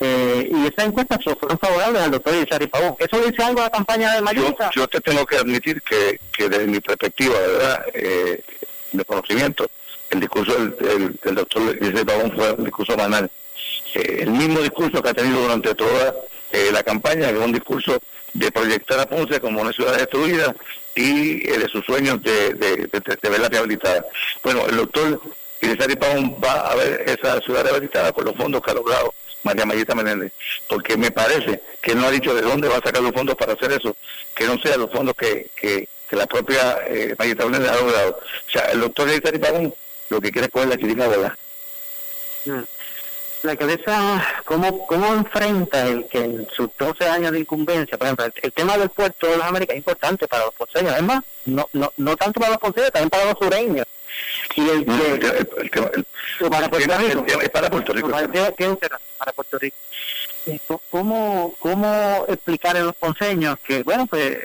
eh, 0.01 0.49
y 0.51 0.67
esas 0.67 0.87
encuestas 0.87 1.19
fueron 1.39 1.57
favorables 1.59 2.01
al 2.01 2.11
doctor 2.11 2.35
Isari 2.35 2.67
Pavón. 2.67 2.95
¿Eso 2.99 3.21
dice 3.21 3.41
algo 3.41 3.61
a 3.61 3.65
la 3.65 3.69
campaña 3.69 4.11
de 4.11 4.17
Yo, 4.17 4.23
Mayuca? 4.23 4.69
yo 4.75 4.87
te 4.89 4.99
tengo 4.99 5.25
que 5.25 5.37
admitir 5.37 5.81
que, 5.81 6.19
que 6.35 6.49
desde 6.49 6.67
mi 6.67 6.81
perspectiva, 6.81 7.39
de 7.39 7.47
verdad, 7.47 7.85
eh, 7.93 8.41
de 8.91 9.05
conocimiento, 9.05 9.65
el 10.09 10.19
discurso 10.19 10.53
del, 10.53 10.75
del, 10.77 11.19
del 11.23 11.35
doctor 11.35 11.73
Giselle 11.79 12.05
Pavón 12.05 12.31
fue 12.35 12.51
un 12.51 12.63
discurso 12.65 12.97
banal. 12.97 13.31
Eh, 13.93 14.17
el 14.21 14.31
mismo 14.31 14.59
discurso 14.59 15.01
que 15.01 15.09
ha 15.09 15.13
tenido 15.13 15.41
durante 15.41 15.73
toda 15.73 16.13
eh, 16.51 16.69
la 16.71 16.83
campaña, 16.83 17.29
que 17.29 17.37
es 17.37 17.45
un 17.45 17.53
discurso 17.53 17.97
de 18.33 18.51
proyectar 18.51 18.99
a 18.99 19.05
Ponce 19.05 19.39
como 19.39 19.61
una 19.61 19.71
ciudad 19.71 19.97
destruida 19.97 20.53
y 20.97 21.47
eh, 21.47 21.57
de 21.59 21.69
sus 21.69 21.85
sueños 21.85 22.21
de, 22.23 22.53
de, 22.55 22.75
de, 22.87 23.17
de 23.21 23.29
verla 23.29 23.47
rehabilitada. 23.47 24.03
Bueno, 24.43 24.65
el 24.67 24.77
doctor 24.77 25.21
Irizarry 25.61 25.95
Pavón 25.95 26.35
va 26.43 26.71
a 26.71 26.75
ver 26.75 27.05
esa 27.07 27.39
ciudad 27.41 27.63
rehabilitada 27.63 28.11
con 28.11 28.25
los 28.25 28.35
fondos 28.35 28.61
que 28.61 28.71
ha 28.71 28.73
logrado 28.73 29.13
María 29.43 29.65
Mayita 29.65 29.95
Menéndez, 29.95 30.33
porque 30.67 30.97
me 30.97 31.11
parece 31.11 31.61
que 31.81 31.95
no 31.95 32.07
ha 32.07 32.11
dicho 32.11 32.33
de 32.33 32.41
dónde 32.41 32.67
va 32.67 32.77
a 32.77 32.81
sacar 32.81 33.01
los 33.01 33.13
fondos 33.13 33.35
para 33.35 33.53
hacer 33.53 33.71
eso, 33.71 33.95
que 34.35 34.45
no 34.45 34.57
sean 34.59 34.79
los 34.79 34.91
fondos 34.91 35.15
que, 35.15 35.49
que, 35.55 35.87
la 36.11 36.25
propia 36.25 36.77
eh, 36.87 37.15
Mayita 37.17 37.43
ha 37.43 37.47
logrado. 37.47 38.19
O 38.19 38.51
sea, 38.51 38.63
el 38.71 38.79
doctor 38.79 39.07
Irizarry 39.07 39.39
Pavón 39.39 39.73
lo 40.09 40.21
que 40.21 40.31
quiere 40.31 40.47
es 40.47 40.51
coger 40.51 40.69
la 40.69 40.77
chirica 40.77 41.07
de 41.07 41.17
la 43.43 43.55
cabeza, 43.55 44.25
¿cómo, 44.45 44.85
¿cómo 44.87 45.13
enfrenta 45.13 45.87
el 45.87 46.05
que 46.07 46.19
en 46.19 46.47
sus 46.55 46.69
12 46.77 47.05
años 47.05 47.31
de 47.31 47.39
incumbencia, 47.39 47.97
por 47.97 48.07
ejemplo, 48.07 48.25
el, 48.41 48.53
tema 48.53 48.77
del 48.77 48.89
puerto 48.89 49.27
de 49.27 49.37
las 49.37 49.47
Américas 49.47 49.75
es 49.75 49.79
importante 49.79 50.27
para 50.27 50.45
los 50.45 50.53
ponceños, 50.53 50.93
además, 50.93 51.23
no, 51.45 51.69
no, 51.73 51.93
no 51.97 52.17
tanto 52.17 52.39
para 52.39 52.53
los 52.53 52.59
ponceños, 52.59 52.91
también 52.91 53.09
para 53.09 53.25
los 53.25 53.37
sureños. 53.39 53.85
Y 54.55 54.69
el 54.69 54.85
que... 54.85 56.49
para 56.49 56.69
Puerto 56.69 56.97
Rico. 56.97 57.25
para 57.51 57.69
Puerto 57.69 57.93
Rico. 57.93 58.09
Para, 58.09 59.33
Puerto 59.33 59.59
Rico. 59.59 59.77
¿Cómo, 60.89 61.55
¿Cómo 61.59 62.25
explicar 62.27 62.77
a 62.77 62.81
los 62.81 62.95
ponceños 62.95 63.59
que, 63.59 63.83
bueno, 63.83 64.07
pues 64.07 64.37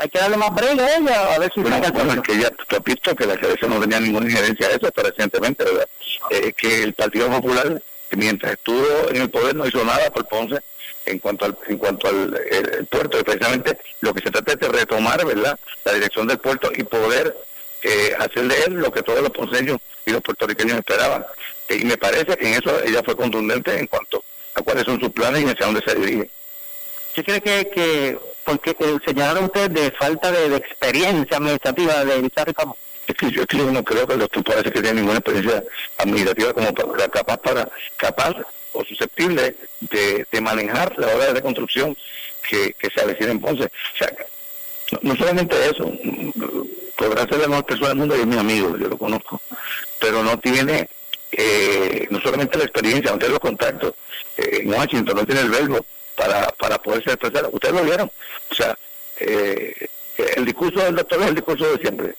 hay 0.00 0.08
que 0.08 0.18
darle 0.18 0.36
más 0.36 0.52
breve 0.52 0.82
a 0.82 0.96
ella, 0.96 1.34
a 1.34 1.38
ver 1.38 1.52
si 1.54 1.60
bueno, 1.60 1.80
bueno, 1.92 2.22
que 2.22 2.38
ya 2.38 2.50
tú 2.50 2.76
has 2.76 2.82
visto 2.82 3.14
que 3.14 3.26
la 3.26 3.38
cabeza 3.38 3.66
no 3.66 3.80
tenía 3.80 4.00
ninguna 4.00 4.26
injerencia 4.26 4.66
a 4.66 4.70
eso 4.70 4.86
hasta 4.86 5.02
recientemente, 5.02 5.64
¿verdad? 5.64 5.88
Eh, 6.30 6.52
que 6.52 6.82
el 6.82 6.94
Partido 6.94 7.28
Popular 7.28 7.80
mientras 8.10 8.52
estuvo 8.52 9.10
en 9.10 9.22
el 9.22 9.30
poder 9.30 9.54
no 9.54 9.66
hizo 9.66 9.84
nada 9.84 10.10
por 10.10 10.26
Ponce 10.26 10.60
en 11.06 11.18
cuanto 11.18 11.44
al 11.44 11.56
en 11.68 11.78
cuanto 11.78 12.08
al 12.08 12.86
puerto 12.90 13.20
y 13.20 13.24
precisamente 13.24 13.78
lo 14.00 14.14
que 14.14 14.22
se 14.22 14.30
trata 14.30 14.52
es 14.52 14.58
de 14.60 14.68
retomar 14.68 15.24
verdad 15.26 15.58
la 15.84 15.92
dirección 15.92 16.26
del 16.26 16.38
puerto 16.38 16.70
y 16.74 16.82
poder 16.84 17.36
eh, 17.82 18.14
hacer 18.18 18.48
de 18.48 18.64
él 18.64 18.74
lo 18.74 18.90
que 18.90 19.02
todos 19.02 19.20
los 19.20 19.30
ponceños 19.30 19.78
y 20.06 20.10
los 20.10 20.22
puertorriqueños 20.22 20.78
esperaban. 20.78 21.24
Eh, 21.68 21.78
y 21.82 21.84
me 21.84 21.98
parece 21.98 22.36
que 22.36 22.46
en 22.46 22.54
eso 22.54 22.82
ella 22.82 23.02
fue 23.04 23.16
contundente 23.16 23.78
en 23.78 23.86
cuanto 23.86 24.24
a 24.54 24.62
cuáles 24.62 24.84
son 24.84 24.98
sus 24.98 25.10
planes 25.10 25.42
y 25.42 25.46
hacia 25.46 25.66
dónde 25.66 25.82
se 25.82 25.94
dirige. 25.94 26.30
¿Usted 27.10 27.24
cree 27.24 27.40
que, 27.40 27.70
que 27.70 28.18
porque 28.44 28.70
eh, 28.70 28.98
señalaron 29.04 29.44
ustedes 29.44 29.72
de 29.72 29.90
falta 29.92 30.30
de, 30.30 30.56
experiencia 30.56 31.36
administrativa 31.36 32.04
de 32.04 32.22
Bizarro 32.22 32.52
es 33.06 33.14
que 33.14 33.30
yo, 33.30 33.44
no 33.70 33.84
creo 33.84 34.06
que 34.06 34.14
el 34.14 34.20
doctor 34.20 34.44
parece 34.44 34.70
que 34.70 34.80
tiene 34.80 35.00
ninguna 35.00 35.18
experiencia 35.18 35.62
administrativa 35.98 36.52
como 36.52 36.74
para, 36.74 37.08
capaz 37.08 37.36
para 37.38 37.68
capaz 37.96 38.36
o 38.72 38.84
susceptible 38.84 39.54
de, 39.80 40.40
manejar 40.40 40.94
la 40.98 41.08
obra 41.08 41.26
de 41.26 41.34
reconstrucción 41.34 41.96
que, 42.48 42.74
se 42.94 43.00
avecina 43.00 43.30
en 43.30 43.40
Ponce. 43.40 43.64
O 43.64 43.96
sea, 43.96 44.12
no, 45.02 45.16
solamente 45.16 45.56
eso, 45.66 45.90
podrá 46.96 47.26
ser 47.26 47.38
la 47.38 47.48
mejor 47.48 47.66
persona 47.66 47.88
del 47.88 47.98
mundo 47.98 48.16
y 48.16 48.20
es 48.20 48.26
mi 48.26 48.36
amigo, 48.36 48.76
yo 48.76 48.88
lo 48.88 48.98
conozco, 48.98 49.40
pero 49.98 50.22
no 50.22 50.38
tiene 50.38 50.88
eh, 51.32 52.06
no 52.10 52.20
solamente 52.20 52.58
la 52.58 52.64
experiencia, 52.64 53.10
no 53.14 53.28
los 53.28 53.40
contactos 53.40 53.94
eh, 54.36 54.60
en 54.62 54.72
Washington, 54.72 55.16
no 55.16 55.26
tiene 55.26 55.40
el 55.40 55.50
verbo 55.50 55.84
para, 56.14 56.48
para 56.52 56.80
poderse 56.80 57.10
expresar. 57.10 57.48
Ustedes 57.50 57.74
lo 57.74 57.82
vieron. 57.82 58.10
O 58.50 58.54
sea, 58.54 58.78
eh, 59.18 59.88
el 60.36 60.44
discurso 60.44 60.80
del 60.80 60.94
doctor 60.94 61.22
es 61.22 61.28
el 61.28 61.34
discurso 61.34 61.72
de 61.72 61.78
siempre. 61.78 62.14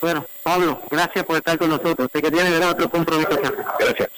Bueno, 0.00 0.26
Pablo, 0.42 0.80
gracias 0.90 1.24
por 1.24 1.36
estar 1.36 1.58
con 1.58 1.70
nosotros. 1.70 2.06
Usted 2.06 2.22
que 2.22 2.30
tiene 2.30 2.64
otro 2.64 2.90
compromiso. 2.90 3.30
Gracias. 3.78 4.10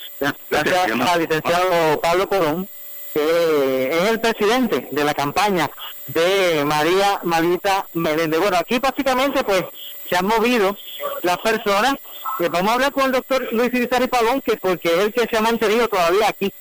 Gracias, 0.51 1.01
al 1.01 1.21
licenciado 1.21 2.01
Pablo 2.01 2.29
Colón, 2.29 2.69
que 3.13 3.89
es 3.89 4.09
el 4.11 4.21
presidente 4.21 4.89
de 4.91 5.05
la 5.05 5.15
campaña 5.15 5.71
de 6.07 6.65
María 6.65 7.21
Marita 7.25 7.87
Meléndez. 7.95 8.41
Bueno, 8.41 8.57
aquí 8.59 8.79
básicamente 8.79 9.45
pues 9.45 9.65
se 10.09 10.17
han 10.17 10.27
movido 10.27 10.77
las 11.23 11.39
personas. 11.39 11.95
Eh, 12.39 12.49
vamos 12.49 12.71
a 12.71 12.75
hablar 12.75 12.93
con 12.93 13.05
el 13.05 13.13
doctor 13.13 13.53
Luis 13.53 13.73
Irizarry 13.75 14.09
Pabón, 14.09 14.41
que 14.41 14.57
porque 14.57 14.89
es 14.89 14.99
el 14.99 15.13
que 15.13 15.27
se 15.27 15.37
ha 15.37 15.43
mantenido 15.43 15.89
todavía 15.89 16.29
aquí 16.29 16.53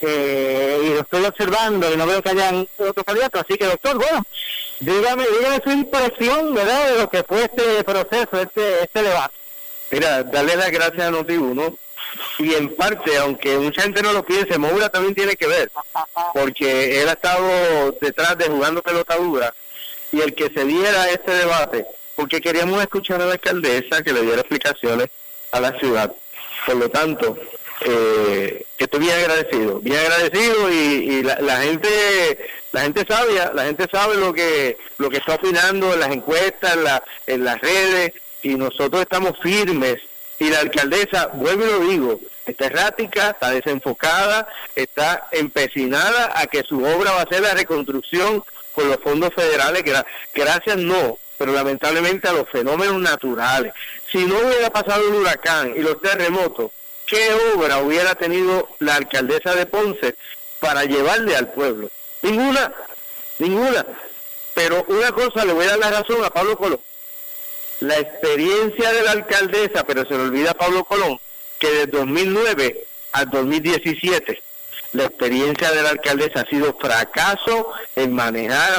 eh, 0.00 0.80
y 0.84 0.94
lo 0.94 1.00
estoy 1.00 1.24
observando 1.24 1.92
y 1.92 1.96
no 1.96 2.06
veo 2.06 2.22
que 2.22 2.30
hayan 2.30 2.68
otros 2.78 3.04
candidatos. 3.04 3.42
Así 3.42 3.58
que, 3.58 3.66
doctor, 3.66 3.96
bueno, 3.96 4.22
dígame, 4.80 5.24
dígame 5.38 5.60
su 5.62 5.70
impresión, 5.70 6.54
¿verdad?, 6.54 6.90
de 6.90 6.98
lo 6.98 7.10
que 7.10 7.22
fue 7.22 7.44
este 7.44 7.84
proceso, 7.84 8.40
este, 8.40 8.82
este 8.82 9.02
debate. 9.02 9.34
Mira, 9.90 10.22
darle 10.24 10.56
las 10.56 10.70
gracias 10.70 11.06
a 11.06 11.10
Noti1 11.10 11.76
y 12.38 12.54
en 12.54 12.74
parte, 12.74 13.16
aunque 13.18 13.56
mucha 13.58 13.82
gente 13.82 14.02
no 14.02 14.12
lo 14.12 14.24
piense, 14.24 14.58
Moura 14.58 14.88
también 14.88 15.14
tiene 15.14 15.36
que 15.36 15.46
ver, 15.46 15.70
porque 16.34 17.00
él 17.00 17.08
ha 17.08 17.12
estado 17.12 17.92
detrás 18.00 18.36
de 18.38 18.46
jugando 18.46 18.82
pelota 18.82 19.16
dura 19.16 19.54
y 20.12 20.20
el 20.20 20.34
que 20.34 20.50
se 20.50 20.64
diera 20.64 21.10
este 21.10 21.30
debate, 21.32 21.86
porque 22.14 22.40
queríamos 22.40 22.80
escuchar 22.80 23.20
a 23.20 23.26
la 23.26 23.32
alcaldesa 23.34 24.02
que 24.02 24.12
le 24.12 24.22
diera 24.22 24.40
explicaciones 24.40 25.08
a 25.52 25.60
la 25.60 25.78
ciudad. 25.78 26.12
Por 26.64 26.76
lo 26.76 26.88
tanto, 26.88 27.36
eh, 27.80 28.66
estoy 28.78 29.00
bien 29.00 29.18
agradecido, 29.18 29.80
bien 29.80 29.98
agradecido 29.98 30.70
y, 30.70 31.22
la, 31.22 31.60
gente, 31.60 32.48
la 32.72 32.80
gente 32.82 33.04
sabe, 33.06 33.34
la 33.54 33.64
gente 33.64 33.86
sabe 33.90 34.16
lo 34.16 34.32
que 34.32 34.78
lo 34.98 35.10
que 35.10 35.18
está 35.18 35.34
opinando 35.34 35.92
en 35.92 36.00
las 36.00 36.10
encuestas, 36.10 36.74
en, 36.74 36.84
la, 36.84 37.04
en 37.26 37.44
las 37.44 37.60
redes 37.60 38.12
y 38.42 38.54
nosotros 38.54 39.02
estamos 39.02 39.38
firmes 39.42 39.98
y 40.38 40.50
la 40.50 40.60
alcaldesa, 40.60 41.28
vuelvo 41.34 41.64
y 41.64 41.70
lo 41.70 41.80
digo, 41.80 42.20
está 42.44 42.66
errática, 42.66 43.30
está 43.30 43.50
desenfocada, 43.50 44.48
está 44.74 45.28
empecinada 45.32 46.32
a 46.34 46.46
que 46.46 46.62
su 46.62 46.82
obra 46.84 47.12
va 47.12 47.22
a 47.22 47.28
ser 47.28 47.42
la 47.42 47.54
reconstrucción 47.54 48.44
con 48.74 48.88
los 48.88 48.98
fondos 48.98 49.32
federales, 49.34 49.82
que 49.82 49.94
gracias 50.34 50.76
no, 50.76 51.18
pero 51.38 51.52
lamentablemente 51.52 52.28
a 52.28 52.32
los 52.32 52.48
fenómenos 52.50 53.00
naturales. 53.00 53.72
Si 54.10 54.24
no 54.24 54.38
hubiera 54.38 54.70
pasado 54.70 55.08
el 55.08 55.14
huracán 55.14 55.72
y 55.74 55.80
los 55.80 56.00
terremotos, 56.00 56.70
¿qué 57.06 57.32
obra 57.54 57.78
hubiera 57.78 58.14
tenido 58.14 58.68
la 58.78 58.96
alcaldesa 58.96 59.54
de 59.54 59.66
Ponce 59.66 60.14
para 60.60 60.84
llevarle 60.84 61.36
al 61.36 61.52
pueblo? 61.52 61.88
Ninguna, 62.22 62.72
ninguna. 63.38 63.86
Pero 64.54 64.84
una 64.88 65.12
cosa 65.12 65.44
le 65.44 65.52
voy 65.52 65.66
a 65.66 65.70
dar 65.70 65.78
la 65.78 65.90
razón 65.90 66.24
a 66.24 66.30
Pablo 66.30 66.56
Colón. 66.56 66.80
La 67.80 67.98
experiencia 67.98 68.92
de 68.92 69.02
la 69.02 69.12
alcaldesa, 69.12 69.84
pero 69.84 70.04
se 70.06 70.14
le 70.14 70.22
olvida 70.22 70.52
a 70.52 70.54
Pablo 70.54 70.84
Colón, 70.84 71.20
que 71.58 71.70
de 71.70 71.86
2009 71.86 72.86
al 73.12 73.30
2017 73.30 74.42
la 74.92 75.04
experiencia 75.04 75.70
de 75.72 75.82
la 75.82 75.90
alcaldesa 75.90 76.40
ha 76.40 76.46
sido 76.46 76.74
fracaso 76.78 77.70
en 77.94 78.14
manejar 78.14 78.74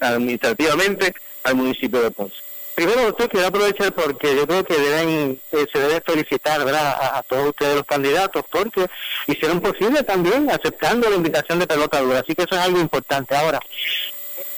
administrativamente 0.00 1.14
al 1.44 1.54
municipio 1.54 2.02
de 2.02 2.10
Ponce. 2.10 2.43
Primero, 2.74 3.02
doctor, 3.02 3.28
quiero 3.28 3.46
aprovechar 3.46 3.92
porque 3.92 4.34
yo 4.34 4.46
creo 4.46 4.64
que 4.64 4.76
deben, 4.76 5.40
eh, 5.52 5.66
se 5.72 5.78
debe 5.78 6.00
felicitar 6.00 6.60
A, 6.60 7.22
todos 7.28 7.50
ustedes 7.50 7.76
los 7.76 7.86
candidatos 7.86 8.44
porque 8.50 8.86
hicieron 9.28 9.60
posible 9.60 10.02
también 10.02 10.50
aceptando 10.50 11.08
la 11.08 11.16
invitación 11.16 11.60
de 11.60 11.68
pelota 11.68 12.00
dura. 12.00 12.20
Así 12.20 12.34
que 12.34 12.42
eso 12.42 12.56
es 12.56 12.60
algo 12.60 12.80
importante. 12.80 13.36
Ahora, 13.36 13.60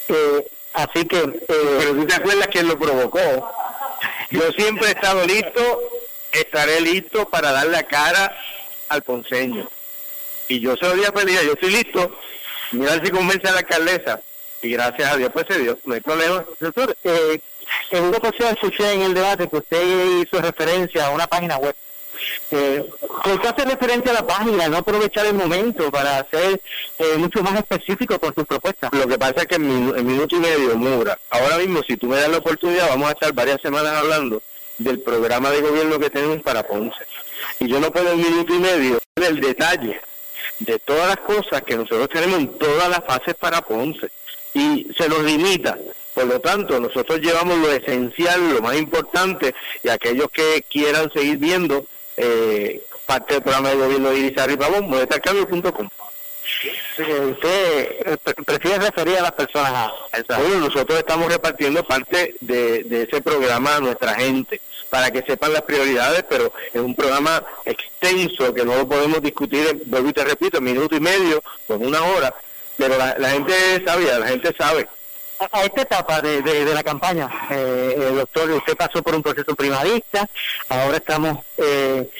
eh, 0.08 0.46
así 0.72 1.04
que... 1.06 1.18
Eh, 1.18 1.42
Pero 1.46 1.94
tú 1.94 2.06
te 2.06 2.14
acuerdas 2.14 2.48
quién 2.50 2.68
lo 2.68 2.78
provocó. 2.78 3.52
Yo 4.30 4.50
siempre 4.52 4.88
he 4.88 4.92
estado 4.92 5.24
listo, 5.26 5.80
estaré 6.32 6.80
listo 6.80 7.28
para 7.28 7.52
dar 7.52 7.66
la 7.66 7.82
cara 7.82 8.34
al 8.88 9.02
ponceño. 9.02 9.68
Y 10.48 10.60
yo 10.60 10.76
se 10.76 10.86
lo 10.86 10.94
dije 10.94 11.08
a 11.08 11.42
yo 11.42 11.52
estoy 11.52 11.70
listo. 11.70 12.18
Mira 12.72 13.00
si 13.04 13.10
convence 13.10 13.46
a 13.46 13.52
la 13.52 13.58
alcaldesa. 13.58 14.20
Gracias 14.70 15.12
a 15.12 15.16
Dios, 15.16 15.30
pues 15.32 15.46
se 15.48 15.58
dio. 15.58 15.78
No 15.84 15.94
hay 15.94 16.00
problema. 16.00 16.44
Doctor, 16.60 16.96
eh, 17.04 17.40
en 17.90 18.04
una 18.04 18.18
ocasión 18.18 18.48
escuché 18.52 18.92
en 18.92 19.02
el 19.02 19.14
debate 19.14 19.48
que 19.48 19.56
usted 19.56 20.22
hizo 20.22 20.40
referencia 20.40 21.06
a 21.06 21.10
una 21.10 21.26
página 21.26 21.56
web. 21.56 21.74
Eh, 22.50 22.88
¿Por 23.24 23.40
qué 23.40 23.48
hace 23.48 23.64
referencia 23.64 24.10
a 24.10 24.14
la 24.14 24.26
página? 24.26 24.68
No 24.68 24.78
aprovechar 24.78 25.26
el 25.26 25.34
momento 25.34 25.90
para 25.90 26.26
ser 26.30 26.60
eh, 26.98 27.16
mucho 27.18 27.42
más 27.42 27.58
específico 27.58 28.18
con 28.18 28.34
sus 28.34 28.46
propuestas. 28.46 28.90
Lo 28.92 29.06
que 29.06 29.18
pasa 29.18 29.42
es 29.42 29.46
que 29.46 29.56
en, 29.56 29.92
en 29.96 30.06
minuto 30.06 30.36
y 30.36 30.40
medio, 30.40 30.76
Mura, 30.76 31.18
ahora 31.30 31.58
mismo, 31.58 31.82
si 31.82 31.96
tú 31.96 32.06
me 32.06 32.16
das 32.16 32.30
la 32.30 32.38
oportunidad, 32.38 32.88
vamos 32.88 33.08
a 33.08 33.12
estar 33.12 33.32
varias 33.32 33.60
semanas 33.60 33.92
hablando 33.92 34.42
del 34.78 35.00
programa 35.00 35.50
de 35.50 35.60
gobierno 35.60 35.98
que 35.98 36.10
tenemos 36.10 36.42
para 36.42 36.66
Ponce. 36.66 37.06
Y 37.60 37.68
yo 37.68 37.80
no 37.80 37.90
puedo 37.90 38.12
en 38.12 38.18
minuto 38.18 38.54
y 38.54 38.58
medio 38.58 38.98
el 39.16 39.40
detalle 39.40 40.00
de 40.58 40.78
todas 40.78 41.08
las 41.08 41.18
cosas 41.18 41.62
que 41.62 41.76
nosotros 41.76 42.08
tenemos 42.08 42.38
en 42.38 42.58
todas 42.58 42.88
las 42.88 43.04
fases 43.04 43.34
para 43.34 43.60
Ponce. 43.62 44.10
Y 44.56 44.88
se 44.96 45.08
nos 45.08 45.22
limita 45.22 45.76
por 46.16 46.24
lo 46.24 46.40
tanto, 46.40 46.80
nosotros 46.80 47.20
llevamos 47.20 47.58
lo 47.58 47.70
esencial, 47.70 48.54
lo 48.54 48.62
más 48.62 48.74
importante, 48.78 49.54
y 49.82 49.90
aquellos 49.90 50.30
que 50.30 50.64
quieran 50.66 51.12
seguir 51.12 51.36
viendo 51.36 51.84
eh, 52.16 52.82
parte 53.04 53.34
del 53.34 53.42
programa 53.42 53.68
de 53.68 53.76
gobierno 53.76 54.08
de 54.08 54.18
Irizarry 54.20 54.56
Pavón, 54.56 54.88
monetacambio.com. 54.88 55.90
usted 57.32 57.96
eh, 58.06 58.16
prefiere 58.46 58.78
referir 58.78 59.18
a 59.18 59.24
las 59.24 59.32
personas 59.32 59.70
a... 59.70 60.38
Bueno, 60.38 60.60
nosotros 60.60 60.98
estamos 60.98 61.30
repartiendo 61.30 61.84
parte 61.84 62.34
de, 62.40 62.84
de 62.84 63.02
ese 63.02 63.20
programa 63.20 63.76
a 63.76 63.80
nuestra 63.80 64.14
gente 64.14 64.62
para 64.88 65.10
que 65.10 65.20
sepan 65.20 65.52
las 65.52 65.62
prioridades, 65.62 66.24
pero 66.30 66.50
es 66.72 66.80
un 66.80 66.94
programa 66.94 67.44
extenso 67.66 68.54
que 68.54 68.64
no 68.64 68.74
lo 68.74 68.88
podemos 68.88 69.20
discutir, 69.20 69.82
vuelvo 69.84 70.08
y 70.08 70.12
te 70.14 70.24
repito, 70.24 70.56
en 70.56 70.64
minuto 70.64 70.96
y 70.96 71.00
medio, 71.00 71.42
con 71.66 71.84
una 71.84 72.02
hora, 72.02 72.34
pero 72.76 72.96
la, 72.96 73.16
la 73.18 73.30
gente 73.30 73.84
sabía, 73.84 74.18
la 74.18 74.28
gente 74.28 74.54
sabe 74.58 74.88
a 75.52 75.64
esta 75.64 75.82
etapa 75.82 76.20
de, 76.22 76.42
de, 76.42 76.74
la 76.74 76.82
campaña, 76.82 77.28
eh, 77.50 78.12
doctor, 78.14 78.50
usted 78.52 78.76
pasó 78.76 79.02
por 79.02 79.14
un 79.14 79.22
proceso 79.22 79.54
primarista, 79.54 80.28
ahora 80.68 80.96
estamos, 80.96 81.44
eh, 81.58 82.10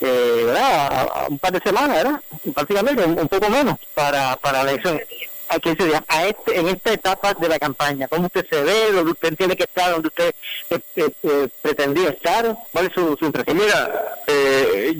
eh, 0.00 0.42
¿verdad? 0.46 1.08
A, 1.14 1.26
un 1.28 1.38
par 1.38 1.52
de 1.52 1.60
semanas, 1.60 2.02
¿verdad? 2.02 2.20
Prácticamente, 2.54 3.04
un, 3.04 3.28
poco 3.28 3.50
menos 3.50 3.78
para, 3.94 4.36
para 4.36 4.64
la 4.64 4.70
elección. 4.70 5.00
a, 5.48 5.56
se 5.56 6.02
a 6.08 6.26
este, 6.26 6.58
en 6.58 6.68
esta 6.68 6.92
etapa 6.92 7.34
de 7.34 7.48
la 7.48 7.58
campaña? 7.58 8.08
¿Cómo 8.08 8.26
usted 8.26 8.46
se 8.48 8.62
ve? 8.62 8.92
¿Dónde 8.92 9.12
usted 9.12 9.36
tiene 9.36 9.54
que 9.54 9.64
estar? 9.64 9.92
¿Dónde 9.92 10.08
usted 10.08 10.34
eh, 10.70 10.78
eh, 10.96 11.10
eh, 11.22 11.48
pretendía 11.60 12.10
estar? 12.10 12.56
¿Cuál 12.72 12.86
es 12.86 12.92
su, 12.94 13.18
impresión? 13.20 13.58
Mira, 13.58 14.16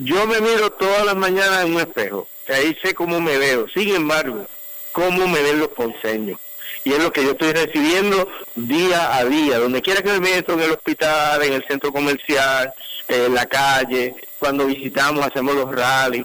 yo 0.02 0.26
me 0.26 0.40
miro 0.40 0.70
todas 0.72 1.06
las 1.06 1.16
mañanas 1.16 1.64
en 1.64 1.74
un 1.74 1.80
espejo. 1.80 2.28
Ahí 2.48 2.76
sé 2.82 2.94
cómo 2.94 3.20
me 3.20 3.38
veo. 3.38 3.66
Sin 3.68 3.94
embargo, 3.94 4.46
cómo 4.92 5.26
me 5.26 5.42
ven 5.42 5.58
los 5.58 5.68
ponceños 5.68 6.38
y 6.84 6.92
es 6.92 6.98
lo 6.98 7.12
que 7.12 7.22
yo 7.22 7.32
estoy 7.32 7.52
recibiendo 7.52 8.28
día 8.54 9.16
a 9.16 9.24
día, 9.24 9.58
donde 9.58 9.82
quiera 9.82 10.02
que 10.02 10.12
me 10.12 10.20
meto, 10.20 10.54
en 10.54 10.60
el 10.60 10.72
hospital, 10.72 11.42
en 11.42 11.52
el 11.52 11.64
centro 11.66 11.92
comercial, 11.92 12.72
en 13.08 13.34
la 13.34 13.46
calle, 13.46 14.14
cuando 14.38 14.66
visitamos, 14.66 15.24
hacemos 15.24 15.54
los 15.54 15.72
rallies, 15.72 16.24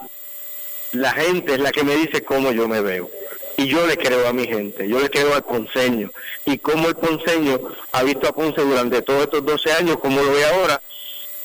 la 0.94 1.12
gente 1.12 1.54
es 1.54 1.60
la 1.60 1.72
que 1.72 1.84
me 1.84 1.96
dice 1.96 2.24
cómo 2.24 2.52
yo 2.52 2.68
me 2.68 2.82
veo. 2.82 3.10
Y 3.58 3.68
yo 3.68 3.86
le 3.88 3.98
creo 3.98 4.28
a 4.28 4.34
mi 4.34 4.46
gente, 4.46 4.88
yo 4.88 5.00
le 5.00 5.10
creo 5.10 5.34
al 5.34 5.44
Ponceño. 5.44 6.12
Y 6.46 6.60
cómo 6.60 6.88
el 6.88 6.96
Ponceño 6.96 7.60
ha 7.92 8.04
visto 8.04 8.28
a 8.28 8.32
Ponce 8.32 8.62
durante 8.62 9.02
todos 9.02 9.24
estos 9.24 9.44
12 9.44 9.72
años, 9.74 9.98
como 9.98 10.22
lo 10.22 10.32
ve 10.32 10.46
ahora. 10.46 10.82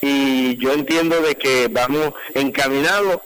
Y 0.03 0.57
yo 0.59 0.73
entiendo 0.73 1.23
de 1.23 1.37
que 1.37 1.69
vamos 1.71 2.13
encaminados 2.35 3.21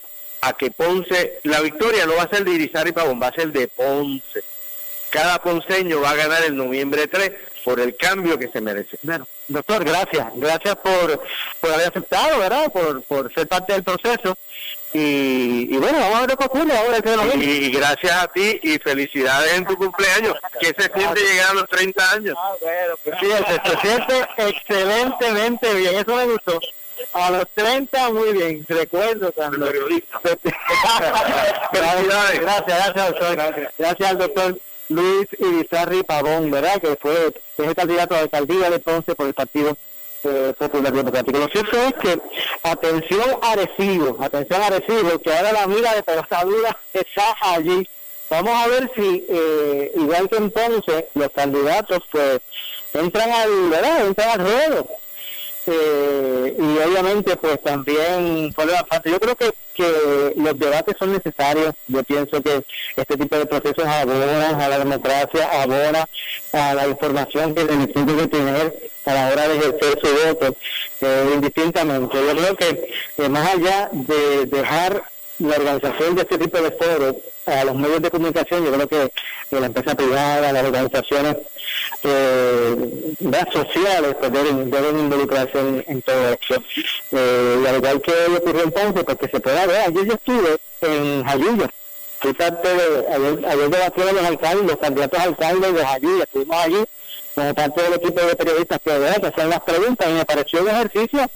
a 0.49 0.53
que 0.55 0.71
Ponce, 0.71 1.41
la 1.45 1.61
victoria 1.61 2.07
no 2.07 2.17
va 2.17 2.23
a 2.23 2.29
ser 2.29 2.45
de 2.45 2.53
Irizar 2.53 2.87
y 2.88 2.93
Pavón, 2.93 3.21
va 3.23 3.29
a 3.29 3.33
ser 3.33 3.53
de 3.53 3.69
Ponce 3.69 4.43
cada 5.11 5.38
ponceño 5.38 6.00
va 6.00 6.11
a 6.11 6.15
ganar 6.15 6.45
el 6.45 6.57
noviembre 6.57 7.07
3 7.07 7.33
por 7.65 7.81
el 7.81 7.97
cambio 7.97 8.38
que 8.38 8.49
se 8.49 8.61
merece. 8.61 8.99
Bueno, 9.03 9.26
doctor, 9.49 9.85
gracias. 9.85 10.26
Gracias 10.35 10.76
por, 10.76 11.23
por 11.59 11.73
haber 11.73 11.88
aceptado, 11.88 12.38
¿verdad? 12.38 12.71
Por, 12.71 13.03
por 13.03 13.33
ser 13.33 13.49
parte 13.49 13.73
del 13.73 13.83
proceso. 13.83 14.37
Y, 14.93 15.75
y 15.75 15.76
bueno, 15.79 15.99
vamos 15.99 16.17
a 16.17 16.26
ver 16.26 16.37
que 16.37 16.45
ocurre 16.45 16.76
ahora. 16.76 16.99
El 16.99 17.43
y, 17.43 17.71
gracias 17.71 18.12
a 18.12 18.29
ti 18.29 18.61
y 18.62 18.79
felicidades 18.79 19.55
en 19.55 19.65
tu 19.65 19.76
cumpleaños. 19.76 20.35
que 20.61 20.67
se 20.67 20.93
siente 20.93 21.21
llegar 21.21 21.50
a 21.50 21.55
los 21.55 21.69
30 21.69 22.12
años? 22.12 22.37
Ah, 22.38 22.55
bueno, 22.61 22.95
pues 23.03 23.17
sí, 23.21 23.26
se, 23.26 23.88
siente 23.88 24.29
excelentemente 24.37 25.75
bien. 25.75 25.95
Eso 25.97 26.15
me 26.15 26.25
gustó. 26.26 26.61
A 27.12 27.31
los 27.31 27.47
30, 27.55 28.11
muy 28.11 28.33
bien. 28.33 28.65
Recuerdo 28.69 29.33
gracias, 29.62 29.62
gracias, 32.41 32.95
doctor. 32.95 33.37
Gracias, 33.37 33.73
gracias 33.79 34.11
al 34.11 34.19
doctor 34.19 34.59
Luis 34.88 35.26
Irizarri 35.38 36.03
Pavón, 36.03 36.50
¿verdad? 36.50 36.81
Que 36.81 36.97
fue 36.97 37.29
es 37.29 37.67
el 37.67 37.75
candidato 37.75 38.15
a 38.15 38.19
la 38.19 38.23
alcaldía 38.25 38.71
de 38.71 38.79
Ponce 38.79 39.15
por 39.15 39.26
el 39.26 39.35
Partido 39.35 39.76
eh, 40.25 40.55
Popular 40.59 40.93
Democrático. 40.93 41.38
Lo 41.38 41.49
cierto 41.49 41.76
es 41.76 41.95
que, 41.95 42.21
atención 42.62 43.38
Arecibo, 43.43 44.23
atención 44.23 44.62
Arecibo, 44.62 45.19
que 45.19 45.35
ahora 45.35 45.53
la 45.53 45.67
mira 45.67 45.95
de 45.95 46.03
Perosadura 46.03 46.79
está 46.93 47.37
allí. 47.43 47.88
Vamos 48.29 48.55
a 48.55 48.67
ver 48.69 48.91
si, 48.95 49.25
eh, 49.29 49.93
igual 49.97 50.29
que 50.29 50.37
en 50.37 50.50
Ponce, 50.50 51.09
los 51.15 51.31
candidatos 51.31 52.00
pues 52.11 52.41
entran 52.93 53.31
al, 53.31 53.71
¿verdad? 53.71 54.07
Entran 54.07 54.31
al 54.31 54.41
ruedo 54.41 54.88
eh, 55.66 56.56
y 56.58 56.88
obviamente 56.88 57.37
pues 57.37 57.62
también 57.62 58.52
fue 58.54 58.66
bastante. 58.66 59.11
Yo 59.11 59.18
creo 59.18 59.35
que, 59.35 59.52
que 59.75 60.32
los 60.37 60.58
debates 60.58 60.96
son 60.99 61.12
necesarios. 61.12 61.75
Yo 61.88 62.02
pienso 62.04 62.40
que 62.42 62.62
este 62.96 63.16
tipo 63.16 63.37
de 63.37 63.46
procesos 63.46 63.85
abonan 63.85 64.61
a 64.61 64.68
la 64.68 64.78
democracia, 64.78 65.62
abona 65.62 66.08
a 66.52 66.75
la 66.75 66.88
información 66.88 67.54
que 67.54 67.64
tiene 67.64 68.16
que 68.16 68.26
tener 68.28 68.90
a 69.06 69.14
la 69.14 69.28
hora 69.28 69.49
de 69.49 69.56
ejercer 69.56 69.99
su 70.00 70.28
voto, 70.28 70.56
eh, 71.00 71.30
indistintamente. 71.35 72.16
Yo 72.16 72.37
creo 72.37 72.56
que 72.56 73.28
más 73.28 73.54
allá 73.54 73.88
de 73.92 74.46
dejar 74.46 75.02
la 75.38 75.57
organización 75.57 76.14
de 76.14 76.23
este 76.23 76.38
tipo 76.38 76.61
de 76.61 76.71
foros 76.73 77.16
a 77.47 77.64
los 77.64 77.76
medios 77.76 78.02
de 78.02 78.11
comunicación, 78.11 78.64
yo 78.64 78.73
creo 78.73 78.88
que, 78.88 79.12
la 79.50 79.66
empresa 79.66 79.95
privada, 79.95 80.52
las 80.52 80.64
organizaciones 80.64 81.37
eh, 82.02 83.14
sociales 83.52 84.16
pues 84.19 84.33
deben, 84.33 84.71
deben 84.71 84.99
involucrarse 84.99 85.85
en, 85.87 86.02
todo 86.02 86.31
esto. 86.31 86.62
Eh, 87.12 87.61
y 87.62 87.66
al 87.66 87.76
igual 87.76 88.00
que 88.00 88.12
ocurrió 88.37 88.64
entonces, 88.64 89.05
porque 89.05 89.14
pues 89.14 89.31
se 89.31 89.40
pueda 89.40 89.66
ver, 89.66 89.81
ayer 89.83 90.05
yo 90.05 90.14
estuve 90.14 90.59
en 90.81 91.25
Jayuya, 91.25 91.71
fui 92.19 92.33
parte 92.33 92.69
de, 92.69 93.14
ayer, 93.14 93.47
ayer 93.47 93.71
debatieron 93.71 94.16
los 94.16 94.25
alcaldes, 94.25 94.66
los 94.66 94.76
candidatos 94.78 95.21
alcaldes 95.21 95.75
de 95.75 95.85
Jayuya, 95.85 96.25
estuvimos 96.25 96.57
allí 96.57 96.85
como 97.37 97.55
parte 97.55 97.83
del 97.83 97.95
equipo 97.95 98.21
de 98.23 98.35
periodistas 98.35 98.81
que, 98.83 98.90
que 99.21 99.26
hacían 99.26 99.50
las 99.50 99.61
preguntas 99.61 100.09
y 100.09 100.12
me 100.12 100.25
pareció 100.25 100.62
un 100.62 100.69
ejercicio 100.71 101.31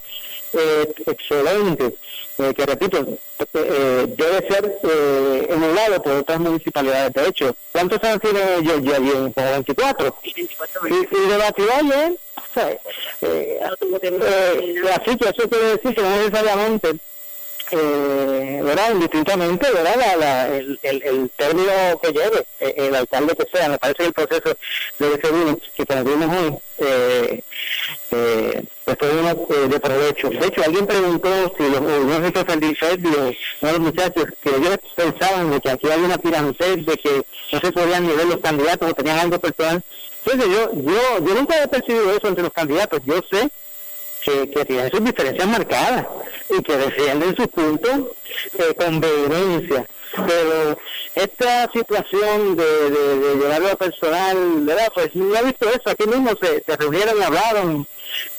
eh, 0.52 0.92
excelente, 1.06 1.94
eh, 2.38 2.54
que 2.54 2.66
repito, 2.66 3.18
eh, 3.54 4.06
debe 4.08 4.48
ser 4.48 4.78
eh, 4.82 5.46
emulado 5.50 6.02
por 6.02 6.12
otras 6.12 6.40
municipalidades. 6.40 7.12
De 7.12 7.28
hecho, 7.28 7.56
¿cuántos 7.72 8.02
años 8.04 8.20
tiene 8.20 8.40
ya 8.82 8.98
bien? 8.98 9.32
Como 9.32 9.50
24. 9.50 10.16
Y, 10.22 10.36
y 14.82 14.88
así 14.88 15.16
que 15.16 15.28
eso 15.28 15.48
quiere 15.48 15.64
decir 15.76 15.94
que 15.94 16.02
no 16.02 16.16
necesariamente 16.16 16.96
eh, 17.72 18.60
¿verdad? 18.62 18.92
Indistintamente, 18.92 19.70
¿verdad? 19.70 19.94
La, 19.96 20.16
la, 20.16 20.56
el, 20.56 20.78
el, 20.82 21.02
el, 21.02 21.30
término 21.30 21.72
que 22.02 22.12
lleve 22.12 22.44
eh, 22.60 22.74
el 22.76 22.94
alcalde 22.94 23.36
que 23.36 23.46
sea, 23.52 23.68
me 23.68 23.78
parece 23.78 23.98
que 23.98 24.06
el 24.06 24.12
proceso 24.12 24.56
debe 24.98 25.20
ser 25.20 25.32
uno 25.32 25.58
que 25.76 25.86
tendríamos 25.86 26.36
hoy, 26.36 26.58
eh, 26.78 27.42
eh, 28.10 28.64
pues 28.84 28.96
fue 28.98 29.10
uno 29.10 29.30
eh, 29.30 29.68
de 29.68 29.80
provecho. 29.80 30.30
De 30.30 30.46
hecho, 30.46 30.64
alguien 30.64 30.86
preguntó 30.86 31.54
si 31.56 31.62
los 31.68 31.80
unos 31.80 32.22
de 32.22 33.36
los, 33.60 33.78
muchachos, 33.78 34.24
que 34.42 34.50
ellos 34.50 34.78
pensaban 34.96 35.50
de 35.50 35.60
que 35.60 35.70
aquí 35.70 35.90
había 35.90 36.06
una 36.06 36.18
pirámide, 36.18 36.76
de 36.76 36.96
que 36.96 37.22
no 37.52 37.60
se 37.60 37.72
podían 37.72 38.06
ni 38.06 38.14
ver 38.14 38.26
los 38.26 38.40
candidatos 38.40 38.90
o 38.90 38.94
tenían 38.94 39.18
algo 39.18 39.38
personal. 39.38 39.82
Entonces, 40.24 40.50
yo, 40.50 40.72
yo, 40.74 41.26
yo 41.26 41.34
nunca 41.34 41.62
he 41.62 41.68
percibido 41.68 42.14
eso 42.14 42.28
entre 42.28 42.42
los 42.42 42.52
candidatos. 42.52 43.00
Yo 43.04 43.20
sé 43.30 43.48
que, 44.22 44.50
que 44.50 44.64
tienen 44.64 44.90
sus 44.90 45.04
diferencias 45.04 45.48
marcadas 45.48 46.06
y 46.48 46.62
que 46.62 46.76
defienden 46.76 47.36
sus 47.36 47.48
puntos 47.48 48.00
eh, 48.58 48.74
con 48.76 49.00
vehemencia. 49.00 49.86
Pero 50.12 50.78
esta 51.14 51.70
situación 51.72 52.56
de, 52.56 52.90
de, 52.90 53.18
de 53.18 53.34
llevarlo 53.36 53.76
personal, 53.76 54.36
¿verdad? 54.62 54.90
Pues 54.92 55.14
no 55.14 55.36
he 55.36 55.44
visto 55.44 55.68
eso. 55.68 55.90
Aquí 55.90 56.06
mismo 56.06 56.30
se, 56.40 56.62
se 56.64 56.76
reunieron, 56.76 57.22
hablaron 57.22 57.86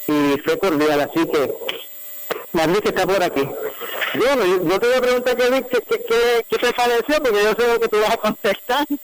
y 0.08 0.38
fue 0.44 0.58
cordial. 0.58 1.02
Así 1.02 1.26
que 1.28 1.54
Madrid 2.54 2.80
que 2.80 2.90
está 2.90 3.06
por 3.06 3.22
aquí. 3.24 3.48
Bueno, 4.14 4.46
yo, 4.46 4.80
te 4.80 4.88
voy 4.88 4.96
a 4.98 5.02
preguntar 5.02 5.38
qué, 5.38 5.64
qué, 5.70 6.46
qué, 6.50 6.58
te 6.58 6.74
pareció, 6.74 7.24
porque 7.24 7.44
yo 7.44 7.54
sé 7.54 7.74
lo 7.74 7.80
que 7.80 7.88
tú 7.88 8.00
vas 8.02 8.12
a 8.12 8.18
contestar. 8.18 8.86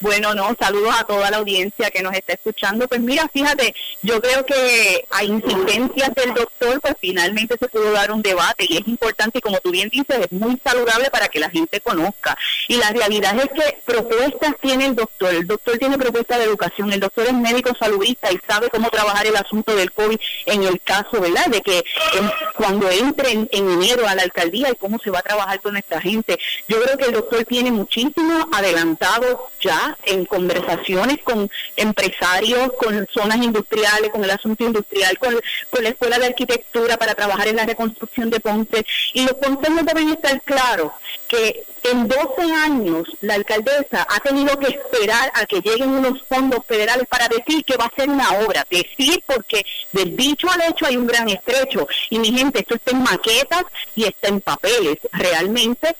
Bueno, 0.00 0.34
no, 0.34 0.56
saludos 0.58 0.92
a 0.98 1.04
toda 1.04 1.30
la 1.30 1.36
audiencia 1.36 1.88
que 1.92 2.02
nos 2.02 2.12
está 2.12 2.32
escuchando. 2.32 2.88
Pues 2.88 3.00
mira, 3.00 3.30
fíjate, 3.32 3.72
yo 4.02 4.20
creo 4.20 4.44
que 4.44 5.04
a 5.08 5.22
insistencias 5.22 6.12
del 6.16 6.34
doctor, 6.34 6.80
pues 6.80 6.96
finalmente 7.00 7.54
se 7.56 7.68
pudo 7.68 7.92
dar 7.92 8.10
un 8.10 8.20
debate 8.20 8.66
y 8.68 8.78
es 8.78 8.88
importante, 8.88 9.40
como 9.40 9.58
tú 9.58 9.70
bien 9.70 9.88
dices, 9.90 10.26
es 10.28 10.32
muy 10.32 10.60
saludable 10.64 11.08
para 11.10 11.28
que 11.28 11.38
la 11.38 11.50
gente 11.50 11.80
conozca. 11.80 12.36
Y 12.66 12.78
la 12.78 12.90
realidad 12.90 13.36
es 13.38 13.50
que 13.52 13.78
propuestas 13.84 14.56
tiene 14.60 14.86
el 14.86 14.96
doctor. 14.96 15.32
El 15.32 15.46
doctor 15.46 15.78
tiene 15.78 15.96
propuestas 15.96 16.38
de 16.38 16.44
educación, 16.46 16.92
el 16.92 16.98
doctor 16.98 17.26
es 17.26 17.34
médico 17.34 17.70
saludista 17.78 18.32
y 18.32 18.40
sabe 18.44 18.70
cómo 18.70 18.90
trabajar 18.90 19.24
el 19.28 19.36
asunto 19.36 19.76
del 19.76 19.92
COVID 19.92 20.18
en 20.46 20.64
el 20.64 20.80
caso, 20.80 21.20
¿verdad? 21.20 21.46
De 21.46 21.60
que 21.60 21.84
cuando 22.56 22.88
entre 22.92 23.32
en, 23.32 23.48
enero 23.52 24.06
a 24.06 24.14
la 24.14 24.22
alcaldía 24.22 24.70
y 24.70 24.76
cómo 24.76 24.98
se 24.98 25.10
va 25.10 25.20
a 25.20 25.22
trabajar 25.22 25.60
con 25.60 25.76
esta 25.76 26.00
gente. 26.00 26.38
Yo 26.68 26.80
creo 26.82 26.96
que 26.96 27.06
el 27.06 27.12
doctor 27.12 27.44
tiene 27.44 27.70
muchísimo 27.70 28.48
adelantado 28.52 29.50
ya 29.60 29.96
en 30.04 30.24
conversaciones 30.24 31.18
con 31.22 31.50
empresarios, 31.76 32.72
con 32.74 33.06
zonas 33.12 33.38
industriales, 33.38 34.10
con 34.10 34.24
el 34.24 34.30
asunto 34.30 34.64
industrial, 34.64 35.18
con, 35.18 35.38
con 35.70 35.82
la 35.82 35.90
Escuela 35.90 36.18
de 36.18 36.26
Arquitectura 36.26 36.96
para 36.96 37.14
trabajar 37.14 37.48
en 37.48 37.56
la 37.56 37.66
reconstrucción 37.66 38.30
de 38.30 38.40
Ponce. 38.40 38.84
Y 39.14 39.22
los 39.22 39.34
consejos 39.34 39.84
deben 39.84 40.08
estar 40.10 40.40
claros 40.42 40.92
que 41.28 41.64
en 41.84 42.06
12 42.06 42.42
años 42.52 43.08
la 43.20 43.34
alcaldesa 43.34 44.06
ha 44.08 44.20
tenido 44.20 44.56
que 44.58 44.68
esperar 44.68 45.32
a 45.34 45.46
que 45.46 45.60
lleguen 45.60 45.90
unos 45.90 46.22
fondos 46.28 46.60
federales 46.66 47.06
para 47.08 47.28
decir 47.28 47.64
que 47.64 47.76
va 47.76 47.86
a 47.86 47.94
ser 47.96 48.08
una 48.08 48.30
obra. 48.38 48.64
Decir 48.70 49.22
porque 49.26 49.64
del 49.92 50.16
dicho 50.16 50.48
al 50.50 50.62
hecho 50.70 50.86
hay 50.86 50.96
un 50.96 51.06
gran 51.06 51.28
estrecho. 51.28 51.88
Y 52.10 52.18
mi 52.18 52.32
gente, 52.32 52.60
esto 52.60 52.74
está 52.84 52.96
en 52.96 53.02
maquetas 53.02 53.64
y 53.94 54.04
está 54.04 54.28
en 54.28 54.40
papeles. 54.40 54.98
Realmente 55.12 55.96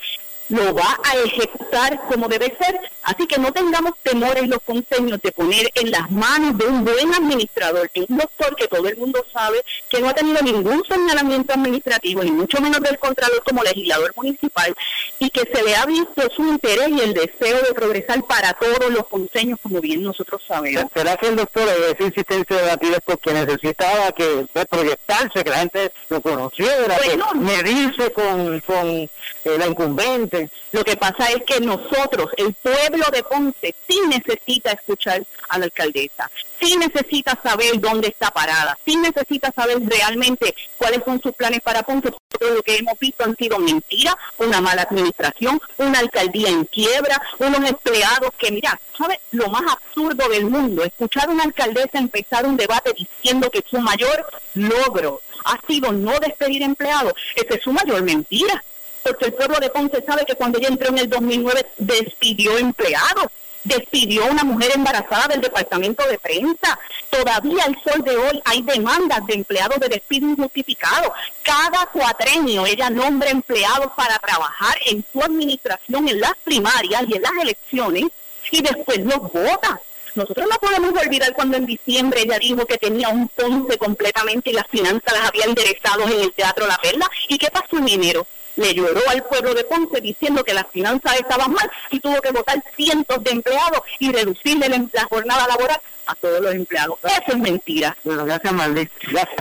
lo 0.49 0.75
va 0.75 0.99
a 1.05 1.17
ejecutar 1.19 2.01
como 2.09 2.29
debe 2.29 2.57
ser. 2.59 2.79
Así 3.03 3.27
que 3.27 3.39
no 3.39 3.53
tengamos 3.53 3.95
temores 4.03 4.49
los 4.49 4.61
consejos 4.63 5.21
de 5.21 5.33
poner 5.33 5.71
en 5.75 5.91
las 5.91 6.11
manos 6.11 6.57
de 6.57 6.67
un 6.67 6.85
buen 6.85 7.13
administrador, 7.13 7.91
de 7.93 8.07
un 8.09 8.17
doctor 8.17 8.55
que 8.55 8.69
todo 8.69 8.87
el 8.89 8.97
mundo 8.97 9.25
sabe 9.33 9.63
que 9.89 10.01
no 10.01 10.09
ha 10.09 10.15
tenido 10.15 10.41
ningún 10.43 10.85
señalamiento 10.85 11.53
administrativo, 11.53 12.23
ni 12.23 12.31
mucho 12.31 12.61
menos 12.61 12.81
del 12.81 12.99
Contralor 12.99 13.43
como 13.43 13.63
legislador 13.63 14.13
municipal, 14.17 14.75
y 15.19 15.31
que 15.31 15.41
se 15.53 15.63
le 15.63 15.75
ha 15.75 15.85
visto 15.87 16.23
su 16.35 16.47
interés 16.47 16.89
y 16.91 17.01
el 17.01 17.15
deseo 17.15 17.61
de 17.63 17.75
progresar 17.75 18.23
para 18.25 18.53
todos 18.55 18.91
los 18.91 19.07
consejos, 19.09 19.59
como 19.63 19.81
bien 19.81 20.03
nosotros 20.03 20.43
sabemos. 20.47 20.85
¿Será 20.95 21.17
que 21.17 21.29
el 21.29 21.37
doctor 21.37 21.69
esa 21.69 22.03
insistencia 22.05 22.57
de 22.57 22.67
batir 22.67 22.97
porque 23.05 23.33
necesitaba 23.33 24.13
que 24.13 24.47
pues, 24.53 24.67
proyectarse, 24.67 25.43
que 25.43 25.51
la 25.51 25.59
gente 25.59 25.93
lo 26.09 26.21
conociera, 26.21 26.99
que 26.99 27.19
medirse 27.37 28.13
con, 28.13 28.61
con 28.61 28.89
eh, 28.89 29.11
la 29.59 29.67
incumbente? 29.67 30.51
Lo 30.71 30.85
que 30.85 30.97
pasa 30.97 31.27
es 31.31 31.43
que 31.45 31.61
nosotros, 31.61 32.31
el 32.37 32.55
pueblo 32.55 32.92
de 33.11 33.23
Ponce, 33.23 33.75
sí 33.89 34.01
necesita 34.09 34.73
escuchar 34.73 35.23
a 35.49 35.59
la 35.59 35.65
alcaldesa, 35.65 36.31
sí 36.61 36.77
necesita 36.77 37.39
saber 37.43 37.81
dónde 37.81 38.09
está 38.09 38.31
parada, 38.31 38.79
sí 38.85 38.97
necesita 38.97 39.51
saber 39.53 39.79
realmente 39.81 40.55
cuáles 40.77 41.03
son 41.05 41.21
sus 41.21 41.33
planes 41.33 41.61
para 41.63 41.83
Ponce. 41.83 42.11
Todo 42.11 42.55
lo 42.55 42.63
que 42.63 42.77
hemos 42.77 42.99
visto 42.99 43.25
han 43.25 43.37
sido 43.37 43.59
mentiras, 43.59 44.15
una 44.39 44.61
mala 44.61 44.83
administración, 44.83 45.61
una 45.79 46.01
alcaldía 46.01 46.49
en 46.49 46.65
quiebra, 46.65 47.21
unos 47.39 47.69
empleados 47.69 48.31
que, 48.39 48.51
mira, 48.51 48.79
¿sabe? 48.97 49.21
Lo 49.31 49.49
más 49.49 49.63
absurdo 49.71 50.29
del 50.29 50.47
mundo, 50.47 50.85
escuchar 50.85 51.29
a 51.29 51.33
una 51.33 51.45
alcaldesa 51.45 51.99
empezar 51.99 52.47
un 52.47 52.57
debate 52.57 52.93
diciendo 52.97 53.51
que 53.51 53.65
su 53.69 53.79
mayor 53.79 54.27
logro 54.55 55.21
ha 55.45 55.59
sido 55.67 55.93
no 55.93 56.19
despedir 56.21 56.63
empleados. 56.63 57.15
Esa 57.35 57.55
es 57.55 57.63
su 57.63 57.73
mayor 57.73 58.03
mentira. 58.03 58.63
Porque 59.03 59.27
el 59.27 59.35
pueblo 59.35 59.59
de 59.59 59.71
Ponce 59.71 60.03
sabe 60.05 60.25
que 60.25 60.35
cuando 60.35 60.59
ella 60.59 60.69
entró 60.69 60.89
en 60.89 60.99
el 60.99 61.11
2009 61.11 61.67
despidió 61.79 62.57
empleados 62.59 63.27
despidió 63.65 64.27
una 64.27 64.45
mujer 64.45 64.73
embarazada 64.75 65.29
del 65.29 65.41
departamento 65.41 66.07
de 66.09 66.19
prensa. 66.19 66.79
Todavía 67.11 67.65
al 67.65 67.81
sol 67.83 68.03
de 68.03 68.17
hoy 68.17 68.43
hay 68.45 68.63
demandas 68.63 69.25
de 69.27 69.35
empleados 69.35 69.79
de 69.81 69.89
despido 69.89 70.29
injustificado. 70.29 71.13
Cada 71.43 71.87
cuatrenio 71.87 72.67
ella 72.67 72.91
nombra 72.91 73.31
empleados 73.31 73.93
para 73.97 74.19
trabajar 74.19 74.77
en 74.87 75.05
su 75.13 75.23
administración 75.23 76.09
en 76.09 76.21
las 76.21 76.35
primarias 76.45 77.05
y 77.09 77.17
en 77.17 77.23
las 77.23 77.33
elecciones 77.41 78.05
y 78.51 78.63
después 78.63 78.99
los 78.99 79.21
vota. 79.21 79.81
Nosotros 80.15 80.47
no 80.51 80.57
podemos 80.59 81.03
olvidar 81.03 81.33
cuando 81.33 81.57
en 81.57 81.65
diciembre 81.65 82.21
ella 82.21 82.39
dijo 82.39 82.67
que 82.67 82.77
tenía 82.77 83.09
un 83.09 83.29
Ponce 83.29 83.79
completamente 83.79 84.51
y 84.51 84.53
las 84.53 84.67
finanzas 84.67 85.13
las 85.15 85.29
había 85.29 85.45
enderezado 85.45 86.03
en 86.03 86.21
el 86.21 86.33
Teatro 86.33 86.67
La 86.67 86.77
Perla. 86.77 87.11
¿Y 87.29 87.39
qué 87.39 87.49
pasó 87.51 87.79
en 87.79 87.89
enero? 87.89 88.27
Le 88.57 88.75
lloró 88.75 89.01
al 89.09 89.23
pueblo 89.25 89.55
de 89.55 89.65
Ponce 89.65 90.01
diciendo 90.01 90.45
que 90.45 90.53
las 90.53 90.67
finanzas 90.69 91.19
estaban 91.19 91.53
mal 91.53 91.71
y 91.91 92.01
tuvo 92.01 92.21
que 92.21 92.31
votar 92.31 92.63
cientos 92.77 93.23
de 93.25 93.31
empleados 93.31 93.81
y 93.99 94.13
reducirle 94.13 94.69
la 94.93 95.05
jornada 95.05 95.47
laboral 95.49 95.81
a 96.07 96.15
todos 96.17 96.41
los 96.41 96.55
empleados. 96.55 96.99
Eso 97.03 97.33
es 97.33 97.39
mentira. 97.39 97.97
Bueno, 98.05 98.25
gracias, 98.25 98.53
Marlí. 98.53 98.89
Gracias, 99.03 99.37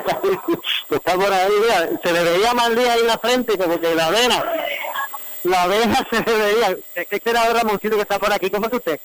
Está 0.89 1.15
por 1.15 1.33
ahí, 1.33 1.51
se 2.03 2.13
le 2.13 2.23
veía 2.23 2.53
Marlí 2.53 2.85
ahí 2.85 2.99
en 3.01 3.07
la 3.07 3.17
frente, 3.17 3.57
como 3.57 3.79
que 3.79 3.95
la 3.95 4.09
vena, 4.09 4.45
la 5.43 5.67
vena 5.67 6.07
se 6.09 6.17
le 6.17 6.37
veía. 6.37 6.77
Este 6.95 7.29
era 7.29 7.51
Ramoncito 7.53 7.95
que 7.95 8.03
está 8.03 8.19
por 8.19 8.31
aquí. 8.31 8.49
¿Cómo 8.49 8.67
es 8.67 8.73
usted? 8.73 8.99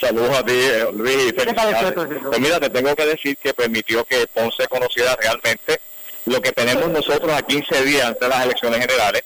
Saludos 0.00 0.36
a 0.36 0.44
ti, 0.44 0.52
eh, 0.52 0.86
Luis. 0.94 1.34
Pues 1.34 2.40
mira, 2.40 2.60
te 2.60 2.70
tengo 2.70 2.94
que 2.94 3.06
decir 3.06 3.36
que 3.36 3.54
permitió 3.54 4.04
que 4.04 4.26
Ponce 4.26 4.66
conociera 4.68 5.16
realmente 5.16 5.80
lo 6.26 6.40
que 6.40 6.52
tenemos 6.52 6.88
nosotros 6.88 7.32
a 7.32 7.42
15 7.42 7.84
días 7.84 8.06
antes 8.06 8.20
de 8.20 8.28
las 8.28 8.44
elecciones 8.44 8.80
generales, 8.80 9.22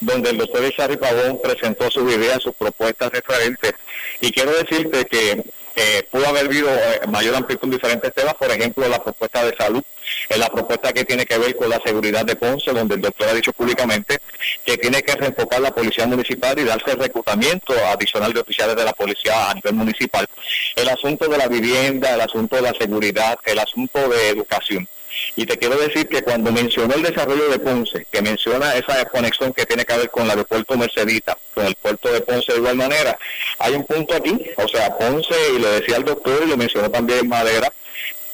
donde 0.00 0.30
el 0.30 0.38
doctor 0.38 0.64
Isari 0.64 0.96
Pavón 0.96 1.40
presentó 1.42 1.90
sus 1.90 2.12
ideas, 2.12 2.42
sus 2.42 2.54
propuestas 2.54 3.10
referentes. 3.10 3.72
Y 4.20 4.32
quiero 4.32 4.52
decirte 4.52 5.04
que 5.06 5.44
eh, 5.74 6.08
pudo 6.10 6.26
haber 6.26 6.46
habido 6.46 6.68
eh, 6.70 7.00
mayor 7.08 7.34
amplitud 7.34 7.64
en 7.64 7.72
diferentes 7.72 8.12
temas, 8.14 8.34
por 8.34 8.50
ejemplo, 8.50 8.88
la 8.88 9.02
propuesta 9.02 9.44
de 9.44 9.56
salud, 9.56 9.82
en 10.28 10.40
la 10.40 10.48
propuesta 10.48 10.92
que 10.92 11.04
tiene 11.04 11.26
que 11.26 11.38
ver 11.38 11.56
con 11.56 11.68
la 11.68 11.80
seguridad 11.84 12.24
de 12.24 12.36
Ponce, 12.36 12.72
donde 12.72 12.96
el 12.96 13.00
doctor 13.00 13.28
ha 13.28 13.34
dicho 13.34 13.52
públicamente 13.52 14.18
que 14.64 14.76
tiene 14.78 15.02
que 15.02 15.14
reenfocar 15.14 15.60
la 15.60 15.74
policía 15.74 16.06
municipal 16.06 16.58
y 16.58 16.64
darse 16.64 16.94
reclutamiento 16.94 17.74
adicional 17.86 18.32
de 18.32 18.40
oficiales 18.40 18.76
de 18.76 18.84
la 18.84 18.92
policía 18.92 19.50
a 19.50 19.54
nivel 19.54 19.74
municipal. 19.74 20.26
El 20.74 20.88
asunto 20.88 21.28
de 21.28 21.38
la 21.38 21.48
vivienda, 21.48 22.14
el 22.14 22.20
asunto 22.20 22.56
de 22.56 22.62
la 22.62 22.74
seguridad, 22.74 23.38
el 23.44 23.58
asunto 23.58 24.08
de 24.08 24.28
educación. 24.30 24.88
Y 25.34 25.46
te 25.46 25.58
quiero 25.58 25.76
decir 25.76 26.08
que 26.08 26.22
cuando 26.22 26.52
mencionó 26.52 26.94
el 26.94 27.02
desarrollo 27.02 27.48
de 27.48 27.58
Ponce, 27.58 28.06
que 28.10 28.22
menciona 28.22 28.74
esa 28.74 29.04
conexión 29.06 29.52
que 29.52 29.66
tiene 29.66 29.84
que 29.84 29.96
ver 29.96 30.10
con 30.10 30.24
el 30.24 30.30
aeropuerto 30.30 30.76
Mercedita, 30.76 31.38
con 31.54 31.66
el 31.66 31.74
puerto 31.74 32.12
de 32.12 32.20
Ponce 32.20 32.52
de 32.52 32.58
igual 32.58 32.76
manera, 32.76 33.18
hay 33.58 33.74
un 33.74 33.84
punto 33.84 34.14
aquí, 34.14 34.38
o 34.56 34.68
sea, 34.68 34.96
Ponce, 34.96 35.34
y 35.54 35.58
lo 35.58 35.70
decía 35.70 35.96
el 35.96 36.04
doctor 36.04 36.42
y 36.44 36.48
lo 36.48 36.56
mencionó 36.56 36.90
también 36.90 37.28
Madera, 37.28 37.72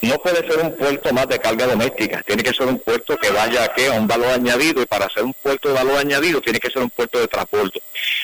no 0.02 0.18
puede 0.18 0.46
ser 0.46 0.58
un 0.58 0.76
puerto 0.76 1.12
más 1.12 1.28
de 1.28 1.38
carga 1.38 1.66
doméstica, 1.66 2.22
tiene 2.26 2.42
que 2.42 2.52
ser 2.52 2.66
un 2.66 2.78
puerto 2.78 3.16
que 3.16 3.30
vaya 3.30 3.64
a, 3.64 3.94
a 3.94 3.98
un 3.98 4.06
valor 4.06 4.30
añadido 4.30 4.82
y 4.82 4.86
para 4.86 5.08
ser 5.08 5.22
un 5.24 5.32
puerto 5.34 5.68
de 5.68 5.74
valor 5.74 5.98
añadido 5.98 6.40
tiene 6.40 6.58
que 6.58 6.70
ser 6.70 6.82
un 6.82 6.90
puerto 6.90 7.18
de 7.20 7.28
transporte. 7.28 7.80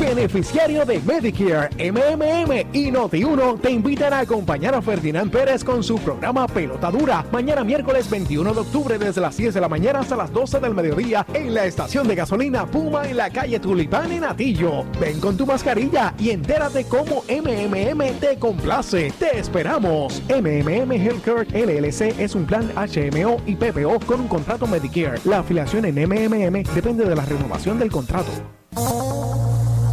beneficiario 0.00 0.84
de 0.86 0.98
Medicare, 1.00 1.68
MMM 1.92 2.70
y 2.72 2.90
Noti1 2.90 3.60
te 3.60 3.70
invitan 3.70 4.14
a 4.14 4.20
acompañar 4.20 4.74
a 4.74 4.80
Ferdinand 4.80 5.30
Pérez 5.30 5.62
con 5.62 5.84
su 5.84 5.98
programa 5.98 6.48
Pelota 6.48 6.90
Dura 6.90 7.24
mañana 7.30 7.62
miércoles 7.62 8.08
21 8.08 8.54
de 8.54 8.60
octubre 8.60 8.98
desde 8.98 9.20
las 9.20 9.36
10 9.36 9.54
de 9.54 9.60
la 9.60 9.68
mañana 9.68 10.00
hasta 10.00 10.16
las 10.16 10.32
12 10.32 10.58
del 10.60 10.74
mediodía 10.74 11.26
en 11.34 11.52
la 11.52 11.66
estación 11.66 12.08
de 12.08 12.14
gasolina 12.14 12.66
Puma 12.66 13.06
en 13.06 13.18
la 13.18 13.30
calle 13.30 13.60
Tulipán 13.60 14.10
en 14.10 14.24
Atillo. 14.24 14.84
Ven 14.98 15.20
con 15.20 15.36
tu 15.36 15.44
mascarilla 15.44 16.14
y 16.18 16.30
entérate 16.30 16.84
cómo 16.84 17.22
MMM 17.28 18.18
te 18.20 18.38
complace. 18.38 19.12
Te 19.18 19.38
esperamos. 19.38 20.22
MMM 20.28 20.92
Healthcare 20.92 21.46
LLC 21.52 22.18
es 22.18 22.34
un 22.34 22.46
plan 22.46 22.72
HMO 22.74 23.40
y 23.46 23.54
PPO 23.54 24.00
con 24.06 24.20
un 24.20 24.28
contrato 24.28 24.66
Medicare. 24.66 25.20
La 25.24 25.40
afiliación 25.40 25.84
en 25.84 25.96
MMM 25.96 26.62
depende 26.74 27.04
de 27.04 27.14
la 27.14 27.24
renovación 27.24 27.78
del 27.78 27.90
contrato. 27.90 28.30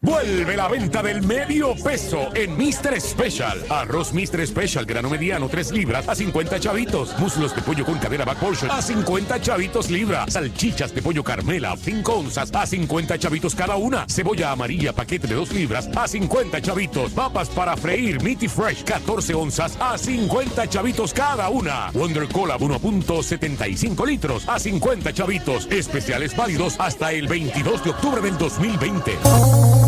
Vuelve 0.00 0.56
la 0.56 0.68
venta 0.68 1.02
del 1.02 1.22
medio 1.22 1.74
peso 1.74 2.28
en 2.34 2.56
Mr. 2.56 3.00
Special. 3.00 3.64
Arroz 3.68 4.12
Mr. 4.12 4.46
Special, 4.46 4.84
grano 4.84 5.10
mediano, 5.10 5.48
3 5.48 5.72
libras 5.72 6.08
a 6.08 6.14
50 6.14 6.60
chavitos. 6.60 7.18
Muslos 7.18 7.54
de 7.54 7.62
pollo 7.62 7.84
con 7.84 7.98
cadera 7.98 8.24
back 8.24 8.38
portion 8.38 8.70
a 8.70 8.80
50 8.80 9.40
chavitos 9.40 9.90
libra. 9.90 10.24
Salchichas 10.28 10.94
de 10.94 11.02
pollo 11.02 11.24
carmela, 11.24 11.76
5 11.76 12.12
onzas 12.12 12.54
a 12.54 12.64
50 12.64 13.18
chavitos 13.18 13.56
cada 13.56 13.74
una. 13.74 14.06
Cebolla 14.08 14.52
amarilla, 14.52 14.92
paquete 14.92 15.26
de 15.26 15.34
2 15.34 15.52
libras 15.52 15.88
a 15.96 16.06
50 16.06 16.62
chavitos. 16.62 17.10
Papas 17.12 17.48
para 17.48 17.76
freír, 17.76 18.22
Meaty 18.22 18.46
Fresh, 18.46 18.84
14 18.84 19.34
onzas 19.34 19.76
a 19.80 19.98
50 19.98 20.68
chavitos 20.68 21.12
cada 21.12 21.48
una. 21.48 21.90
Wonder 21.92 22.28
Cola, 22.28 22.56
1.75 22.56 24.06
litros 24.06 24.48
a 24.48 24.60
50 24.60 25.12
chavitos. 25.12 25.66
Especiales 25.72 26.36
válidos 26.36 26.76
hasta 26.78 27.12
el 27.12 27.26
22 27.26 27.82
de 27.82 27.90
octubre 27.90 28.20
del 28.20 28.38
2020. 28.38 29.87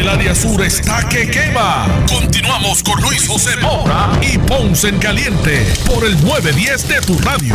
El 0.00 0.08
área 0.08 0.34
sur 0.34 0.62
está 0.62 1.06
que 1.10 1.30
quema. 1.30 1.86
Continuamos 2.08 2.82
con 2.82 2.98
Luis 3.02 3.28
José 3.28 3.54
Moura 3.58 4.08
y 4.22 4.38
Ponce 4.38 4.88
en 4.88 4.98
Caliente 4.98 5.62
por 5.84 6.02
el 6.06 6.18
910 6.24 6.88
de 6.88 7.00
tu 7.02 7.18
radio. 7.18 7.54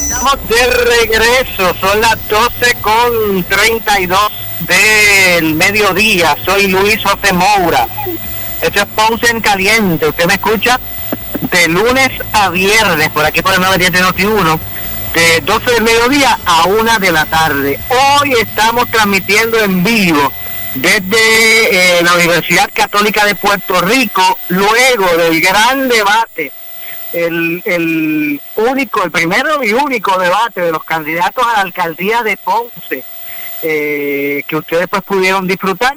Estamos 0.00 0.38
de 0.48 0.66
regreso, 0.84 1.74
son 1.80 2.00
las 2.00 2.28
12 2.28 2.74
con 2.80 3.42
32 3.42 4.20
del 4.60 5.56
mediodía. 5.56 6.36
Soy 6.44 6.68
Luis 6.68 7.02
José 7.02 7.32
Moura. 7.32 7.88
Esto 8.62 8.78
es 8.78 8.86
Ponce 8.94 9.28
en 9.28 9.40
Caliente. 9.40 10.06
Usted 10.06 10.26
me 10.26 10.34
escucha 10.34 10.78
de 11.50 11.66
lunes 11.66 12.12
a 12.32 12.50
viernes 12.50 13.10
por 13.10 13.24
aquí 13.24 13.42
por 13.42 13.54
el 13.54 13.60
910 13.60 13.90
de 13.90 14.02
Noti1 14.04 14.60
de 15.18 15.40
12 15.40 15.72
del 15.72 15.82
mediodía 15.82 16.38
a 16.44 16.66
1 16.66 16.98
de 17.00 17.10
la 17.10 17.26
tarde. 17.26 17.78
Hoy 17.88 18.34
estamos 18.40 18.88
transmitiendo 18.88 19.58
en 19.58 19.82
vivo 19.82 20.32
desde 20.76 21.98
eh, 21.98 22.02
la 22.04 22.14
Universidad 22.14 22.70
Católica 22.72 23.24
de 23.24 23.34
Puerto 23.34 23.80
Rico, 23.80 24.38
luego 24.46 25.16
del 25.16 25.40
gran 25.40 25.88
debate, 25.88 26.52
el, 27.12 27.60
el 27.64 28.40
único, 28.54 29.02
el 29.02 29.10
primero 29.10 29.64
y 29.64 29.72
único 29.72 30.16
debate 30.18 30.60
de 30.60 30.70
los 30.70 30.84
candidatos 30.84 31.44
a 31.44 31.54
la 31.54 31.60
alcaldía 31.62 32.22
de 32.22 32.36
Ponce, 32.36 33.02
eh, 33.62 34.44
que 34.46 34.56
ustedes 34.56 34.86
pues 34.86 35.02
pudieron 35.02 35.48
disfrutar, 35.48 35.96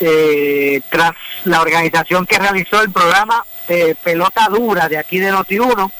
eh, 0.00 0.80
tras 0.88 1.12
la 1.44 1.60
organización 1.60 2.26
que 2.26 2.38
realizó 2.38 2.82
el 2.82 2.90
programa 2.90 3.44
Pelota 4.02 4.48
Dura 4.48 4.88
de 4.88 4.98
aquí 4.98 5.20
de 5.20 5.32
Noti1, 5.32 5.92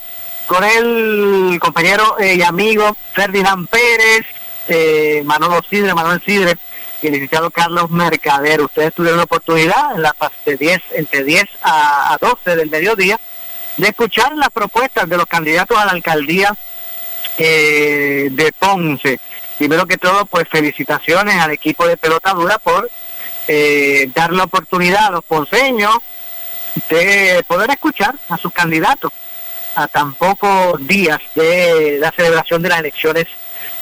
con 0.51 0.65
el 0.65 1.61
compañero 1.61 2.17
y 2.19 2.43
amigo 2.43 2.97
Ferdinand 3.13 3.69
Pérez, 3.69 5.25
Manolo 5.25 5.61
Sidre, 5.71 5.95
Manuel 5.95 6.21
Sidre, 6.27 6.57
y 7.01 7.07
el 7.07 7.13
licenciado 7.13 7.53
Carlos 7.53 7.89
Mercader. 7.89 8.61
Ustedes 8.61 8.93
tuvieron 8.93 9.19
la 9.19 9.25
oportunidad 9.27 9.95
en 9.95 10.03
la 10.03 10.13
de 10.45 10.57
10, 10.57 10.83
entre 10.95 11.23
10 11.23 11.45
a, 11.63 12.19
12 12.21 12.57
del 12.57 12.69
mediodía, 12.69 13.21
de 13.77 13.89
escuchar 13.91 14.37
las 14.37 14.51
propuestas 14.51 15.09
de 15.09 15.19
los 15.19 15.27
candidatos 15.27 15.79
a 15.79 15.85
la 15.85 15.93
alcaldía 15.93 16.53
eh, 17.39 18.27
de 18.33 18.53
Ponce. 18.59 19.21
Primero 19.57 19.87
que 19.87 19.99
todo, 19.99 20.27
pues 20.27 20.49
felicitaciones 20.49 21.37
al 21.37 21.53
equipo 21.53 21.87
de 21.87 21.97
pelota 21.97 22.33
dura 22.33 22.59
por 22.59 22.91
eh, 23.47 24.11
dar 24.17 24.33
la 24.33 24.43
oportunidad 24.43 25.07
a 25.07 25.11
los 25.13 25.25
ponceños 25.25 25.97
de 26.89 27.45
poder 27.47 27.71
escuchar 27.71 28.17
a 28.29 28.37
sus 28.37 28.53
candidatos 28.53 29.13
a 29.75 29.89
tan 29.89 30.15
pocos 30.15 30.87
días 30.87 31.21
de 31.35 31.99
la 31.99 32.11
celebración 32.13 32.63
de 32.63 32.69
las 32.69 32.81
elecciones 32.81 33.27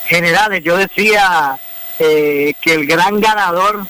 generales. 0.05 0.63
Yo 0.63 0.77
decía 0.77 1.59
eh, 1.99 2.55
que 2.61 2.75
el 2.75 2.87
gran 2.87 3.21
ganador 3.21 3.87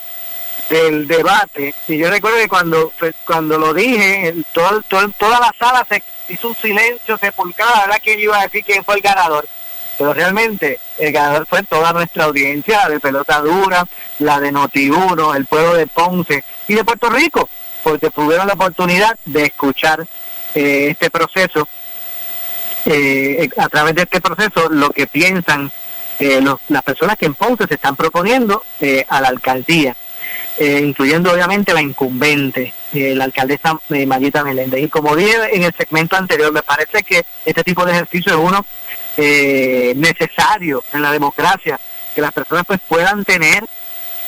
del 0.68 1.08
debate, 1.08 1.74
y 1.86 1.96
yo 1.96 2.10
recuerdo 2.10 2.36
que 2.36 2.48
cuando 2.48 2.92
cuando 3.24 3.56
lo 3.56 3.72
dije, 3.72 4.34
todo, 4.52 4.82
toda 5.16 5.40
la 5.40 5.50
sala 5.58 5.86
se 5.88 6.02
hizo 6.28 6.48
un 6.48 6.56
silencio 6.56 7.16
sepulcado, 7.16 7.70
la 7.74 7.86
verdad 7.86 8.02
que 8.02 8.20
iba 8.20 8.38
a 8.38 8.42
decir 8.42 8.64
quién 8.64 8.84
fue 8.84 8.96
el 8.96 9.00
ganador, 9.00 9.48
pero 9.96 10.12
realmente 10.12 10.78
el 10.98 11.12
ganador 11.12 11.46
fue 11.46 11.62
toda 11.62 11.92
nuestra 11.92 12.24
audiencia, 12.24 12.82
la 12.82 12.90
de 12.90 13.00
Pelota 13.00 13.40
Dura, 13.40 13.86
la 14.18 14.38
de 14.40 14.52
Noti1, 14.52 15.36
el 15.36 15.46
pueblo 15.46 15.74
de 15.74 15.86
Ponce 15.86 16.44
y 16.66 16.74
de 16.74 16.84
Puerto 16.84 17.08
Rico, 17.08 17.48
porque 17.82 18.10
tuvieron 18.10 18.46
la 18.46 18.54
oportunidad 18.54 19.16
de 19.24 19.46
escuchar 19.46 20.06
eh, 20.54 20.88
este 20.90 21.10
proceso, 21.10 21.66
eh, 22.88 23.48
a 23.56 23.68
través 23.68 23.94
de 23.94 24.02
este 24.02 24.20
proceso, 24.20 24.68
lo 24.70 24.90
que 24.90 25.06
piensan 25.06 25.70
eh, 26.18 26.42
las 26.68 26.82
personas 26.82 27.16
que 27.16 27.26
en 27.26 27.34
Ponce 27.34 27.66
se 27.68 27.74
están 27.74 27.94
proponiendo 27.94 28.64
eh, 28.80 29.04
a 29.08 29.20
la 29.20 29.28
alcaldía, 29.28 29.94
eh, 30.56 30.82
incluyendo 30.84 31.32
obviamente 31.32 31.72
la 31.72 31.80
incumbente, 31.80 32.72
la 32.92 33.24
alcaldesa 33.24 33.78
Mayita 33.88 34.42
Meléndez. 34.42 34.82
Y 34.82 34.88
como 34.88 35.14
dije 35.14 35.36
en 35.52 35.62
el 35.62 35.74
segmento 35.74 36.16
anterior, 36.16 36.50
me 36.52 36.62
parece 36.62 37.04
que 37.04 37.24
este 37.44 37.62
tipo 37.62 37.84
de 37.84 37.92
ejercicio 37.92 38.32
es 38.32 38.38
uno 38.38 38.64
necesario 39.16 40.82
en 40.92 41.02
la 41.02 41.12
democracia, 41.12 41.78
que 42.14 42.20
las 42.20 42.32
personas 42.32 42.64
pues 42.66 42.80
puedan 42.88 43.24
tener 43.24 43.64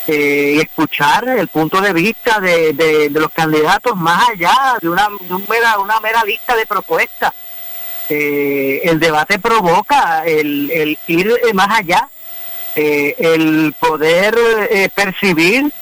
y 0.07 0.61
escuchar 0.61 1.29
el 1.29 1.49
punto 1.49 1.81
de 1.81 1.93
vista 1.93 2.41
de, 2.41 2.73
de, 2.73 3.11
los 3.11 3.31
candidatos 3.31 3.97
más 3.97 4.29
allá 4.29 4.77
de 4.81 4.89
una, 4.89 5.09
mera, 5.49 5.79
una 5.79 6.01
mera 6.01 6.25
lista 6.25 6.57
de 6.57 6.67
propuestas 6.67 7.33
eh, 8.13 8.81
el 8.91 8.99
debate 8.99 9.39
provoca 9.39 10.25
el, 10.27 10.99
ir 11.07 11.33
más 11.55 11.79
allá, 11.79 12.09
eh, 12.75 13.15
el 13.17 13.73
poder 13.79 14.37
eh, 14.69 14.89
percibir 14.93 15.73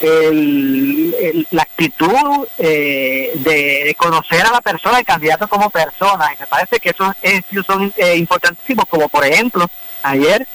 la 0.00 1.62
actitud 1.62 2.48
de, 2.58 3.94
conocer 3.96 4.44
a 4.44 4.50
la 4.50 4.60
persona, 4.60 4.98
el 4.98 5.04
candidato 5.04 5.46
como 5.46 5.70
persona. 5.70 6.32
Y 6.34 6.40
me 6.40 6.46
parece 6.48 6.80
que 6.80 6.90
esos 6.90 7.14
estudios 7.22 7.64
son 7.64 7.92
importantísimos, 8.16 8.86
como 8.86 9.08
por 9.08 9.24
ejemplo, 9.24 9.68
ayer 10.02 10.46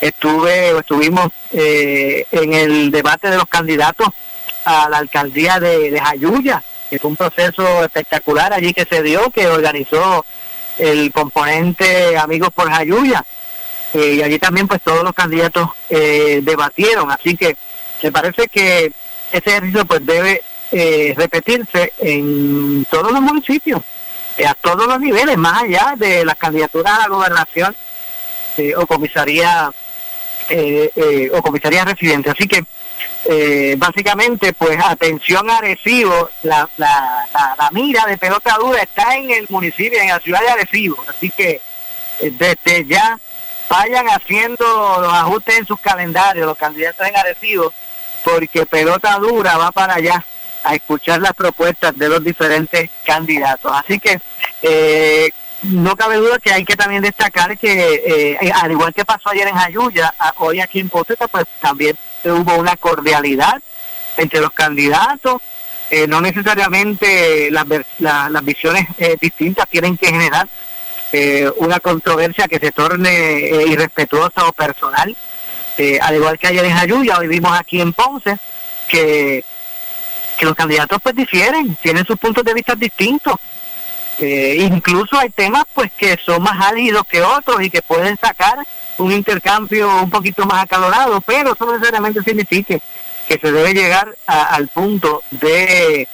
estuve 0.00 0.74
o 0.74 0.80
estuvimos 0.80 1.28
en 1.52 2.52
el 2.52 2.90
debate 2.90 3.30
de 3.30 3.36
los 3.36 3.48
candidatos 3.48 4.08
a 4.66 4.88
la 4.90 4.98
alcaldía 4.98 5.58
de, 5.58 5.90
de 5.90 6.00
Jayuya, 6.00 6.62
que 6.88 6.98
fue 6.98 7.10
un 7.10 7.16
proceso 7.16 7.84
espectacular 7.84 8.52
allí 8.52 8.72
que 8.74 8.84
se 8.84 9.02
dio, 9.02 9.30
que 9.30 9.46
organizó 9.46 10.24
el 10.78 11.12
componente 11.12 12.16
Amigos 12.16 12.50
por 12.54 12.70
Jayuya. 12.70 13.24
Eh, 13.94 14.16
y 14.16 14.22
allí 14.22 14.38
también 14.38 14.68
pues 14.68 14.82
todos 14.82 15.02
los 15.02 15.12
candidatos 15.14 15.70
eh, 15.88 16.40
debatieron, 16.42 17.10
así 17.10 17.36
que 17.36 17.56
me 18.02 18.12
parece 18.12 18.48
que 18.48 18.92
ese 19.32 19.50
ejercicio 19.50 19.86
pues 19.86 20.04
debe 20.04 20.42
eh, 20.72 21.14
repetirse 21.16 21.92
en 21.98 22.84
todos 22.90 23.12
los 23.12 23.20
municipios, 23.22 23.80
a 24.46 24.54
todos 24.54 24.86
los 24.86 25.00
niveles, 25.00 25.38
más 25.38 25.62
allá 25.62 25.94
de 25.96 26.24
las 26.24 26.36
candidaturas 26.36 26.92
a 26.92 26.98
la 27.02 27.08
gobernación 27.08 27.74
o 28.76 28.86
comisaría 28.86 29.70
o 31.32 31.42
comisaría 31.42 31.84
residente. 31.84 32.30
Así 32.30 32.46
que 32.46 32.64
eh, 33.28 33.74
básicamente, 33.76 34.52
pues 34.52 34.78
atención 34.82 35.50
Arecibo, 35.50 36.30
la, 36.44 36.68
la, 36.76 37.26
la, 37.32 37.70
mira 37.72 38.04
de 38.06 38.16
pelota 38.18 38.56
dura 38.56 38.80
está 38.82 39.16
en 39.16 39.30
el 39.32 39.46
municipio, 39.48 40.00
en 40.00 40.08
la 40.08 40.20
ciudad 40.20 40.40
de 40.42 40.50
Arecibo, 40.50 41.04
así 41.08 41.30
que 41.30 41.60
eh, 42.20 42.32
desde 42.32 42.86
ya 42.86 43.18
vayan 43.68 44.06
haciendo 44.06 44.64
los 45.00 45.12
ajustes 45.12 45.58
en 45.58 45.66
sus 45.66 45.80
calendarios, 45.80 46.46
los 46.46 46.56
candidatos 46.56 47.04
en 47.04 47.16
Arecibo, 47.16 47.72
porque 48.22 48.64
pelota 48.64 49.18
dura 49.18 49.58
va 49.58 49.72
para 49.72 49.94
allá 49.94 50.24
a 50.62 50.74
escuchar 50.76 51.20
las 51.20 51.32
propuestas 51.32 51.98
de 51.98 52.08
los 52.08 52.22
diferentes 52.22 52.90
candidatos. 53.04 53.72
Así 53.74 53.98
que 53.98 54.20
eh, 54.62 55.30
no 55.62 55.96
cabe 55.96 56.16
duda 56.16 56.38
que 56.38 56.52
hay 56.52 56.64
que 56.64 56.76
también 56.76 57.02
destacar 57.02 57.58
que, 57.58 58.38
al 58.54 58.70
igual 58.70 58.94
que 58.94 59.04
pasó 59.04 59.30
ayer 59.30 59.48
en 59.48 59.56
Jayuya, 59.56 60.14
hoy 60.36 60.60
aquí 60.60 60.78
en 60.78 60.88
Poteta, 60.88 61.26
pues 61.26 61.44
también 61.60 61.96
hubo 62.32 62.56
una 62.56 62.76
cordialidad 62.76 63.60
entre 64.16 64.40
los 64.40 64.52
candidatos. 64.52 65.42
Eh, 65.90 66.06
no 66.08 66.20
necesariamente 66.20 67.48
las, 67.50 68.44
visiones 68.44 68.88
eh, 68.98 69.16
distintas 69.20 69.68
tienen 69.68 69.96
que 69.96 70.08
generar 70.08 70.48
eh, 71.12 71.48
una 71.58 71.78
controversia 71.78 72.48
que 72.48 72.58
se 72.58 72.72
torne 72.72 73.64
irrespetuosa 73.68 74.48
o 74.48 74.52
personal. 74.52 75.16
al 76.00 76.14
igual 76.16 76.38
que 76.38 76.48
ayer 76.48 76.64
en 76.64 76.74
Jayuya, 76.74 77.18
hoy 77.18 77.28
vimos 77.28 77.56
aquí 77.56 77.80
en 77.80 77.92
Ponce 77.92 78.36
que, 78.88 79.44
los 80.40 80.54
candidatos 80.54 80.98
pues 81.02 81.14
difieren, 81.14 81.76
tienen 81.76 82.04
sus 82.04 82.18
puntos 82.18 82.44
de 82.44 82.54
vista 82.54 82.74
distintos. 82.74 83.36
incluso 84.18 85.18
hay 85.18 85.30
temas 85.30 85.64
pues 85.72 85.92
que 85.92 86.18
son 86.18 86.42
más 86.42 86.60
álidos 86.66 87.06
que 87.06 87.22
otros 87.22 87.62
y 87.62 87.70
que 87.70 87.82
pueden 87.82 88.16
sacar 88.18 88.58
un 88.98 89.12
intercambio 89.12 90.02
un 90.02 90.10
poquito 90.10 90.46
más 90.46 90.64
acalorado, 90.64 91.20
pero 91.20 91.52
eso 91.52 91.66
necesariamente 91.66 92.22
significa 92.22 92.78
que 93.26 93.38
se 93.38 93.52
debe 93.52 93.74
llegar 93.74 94.16
al 94.26 94.68
punto 94.68 95.22
de 95.30 96.08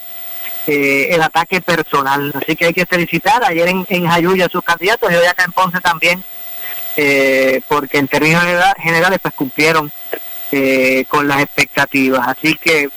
eh, 0.67 1.09
el 1.11 1.23
ataque 1.23 1.61
personal. 1.61 2.33
Así 2.35 2.57
que 2.57 2.67
hay 2.67 2.73
que 2.73 2.87
felicitar 2.87 3.45
ayer 3.45 3.69
en, 3.69 3.87
en 3.89 4.07
Jayuya 4.07 4.47
a 4.47 4.49
sus 4.49 4.63
candidatos 4.63 5.11
y 5.11 5.17
hoy 5.17 5.27
acá 5.27 5.45
en 5.45 5.53
Ponce 5.53 5.81
también, 5.81 6.23
eh, 6.97 7.61
porque 7.69 7.99
en 7.99 8.09
términos 8.09 8.45
generales 8.79 9.19
pues 9.21 9.35
cumplieron 9.35 9.93
eh, 10.51 11.05
con 11.09 11.29
las 11.29 11.43
expectativas. 11.43 12.27
Así 12.27 12.55
que 12.55 12.89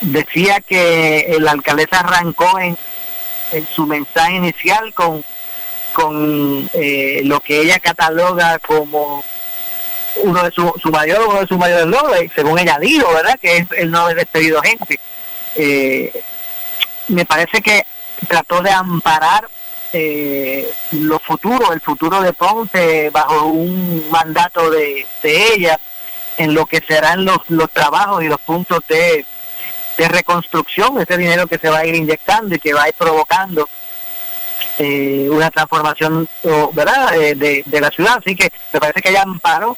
decía 0.00 0.60
que 0.60 1.36
la 1.40 1.52
alcaldesa 1.52 2.00
arrancó 2.00 2.58
en, 2.58 2.76
en 3.52 3.66
su 3.68 3.86
mensaje 3.86 4.36
inicial 4.36 4.92
con 4.94 5.24
con 5.98 6.70
eh, 6.74 7.22
lo 7.24 7.40
que 7.40 7.60
ella 7.60 7.80
cataloga 7.80 8.60
como 8.60 9.24
uno 10.22 10.44
de 10.44 10.52
su, 10.52 10.72
su 10.80 10.90
mayor 10.90 11.40
de 11.40 11.46
sus 11.48 11.58
mayores 11.58 11.86
logros, 11.86 12.16
según 12.36 12.56
ella 12.56 12.78
dijo, 12.80 13.12
¿verdad? 13.12 13.36
Que 13.40 13.56
es 13.56 13.66
el 13.76 13.90
no 13.90 14.02
haber 14.02 14.18
despedido 14.18 14.62
gente. 14.62 15.00
Eh, 15.56 16.22
me 17.08 17.24
parece 17.24 17.60
que 17.60 17.84
trató 18.28 18.62
de 18.62 18.70
amparar 18.70 19.48
eh, 19.92 20.72
lo 20.92 21.18
futuro, 21.18 21.72
el 21.72 21.80
futuro 21.80 22.20
de 22.20 22.32
Ponce 22.32 23.10
bajo 23.10 23.46
un 23.46 24.08
mandato 24.08 24.70
de, 24.70 25.04
de 25.20 25.52
ella 25.54 25.80
en 26.36 26.54
lo 26.54 26.66
que 26.66 26.80
serán 26.80 27.24
los, 27.24 27.38
los 27.48 27.72
trabajos 27.72 28.22
y 28.22 28.28
los 28.28 28.40
puntos 28.40 28.84
de, 28.86 29.26
de 29.96 30.08
reconstrucción, 30.08 31.00
ese 31.00 31.16
dinero 31.16 31.48
que 31.48 31.58
se 31.58 31.68
va 31.68 31.78
a 31.78 31.86
ir 31.86 31.96
inyectando 31.96 32.54
y 32.54 32.60
que 32.60 32.72
va 32.72 32.84
a 32.84 32.88
ir 32.88 32.94
provocando 32.94 33.68
eh, 34.78 35.28
una 35.30 35.50
transformación 35.50 36.28
verdad 36.72 37.14
eh, 37.16 37.34
de, 37.34 37.62
de, 37.66 37.80
la 37.80 37.90
ciudad. 37.90 38.18
Así 38.18 38.36
que 38.36 38.52
me 38.72 38.80
parece 38.80 39.02
que 39.02 39.10
ella 39.10 39.22
amparó 39.22 39.76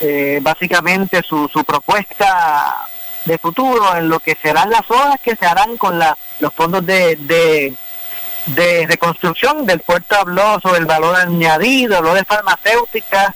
eh, 0.00 0.38
básicamente 0.40 1.22
su, 1.22 1.48
su 1.48 1.64
propuesta 1.64 2.88
de 3.24 3.36
futuro 3.36 3.96
en 3.96 4.08
lo 4.08 4.20
que 4.20 4.36
serán 4.40 4.70
las 4.70 4.88
obras 4.88 5.16
que 5.20 5.34
se 5.34 5.44
harán 5.44 5.76
con 5.76 5.98
la, 5.98 6.16
los 6.38 6.54
fondos 6.54 6.86
de, 6.86 7.16
de, 7.16 8.86
reconstrucción 8.86 9.66
del 9.66 9.80
puerto 9.80 10.14
habló 10.14 10.60
sobre 10.60 10.78
el 10.78 10.86
valor 10.86 11.16
añadido 11.16 11.98
habló 11.98 12.14
de 12.14 12.24
farmacéuticas 12.24 13.34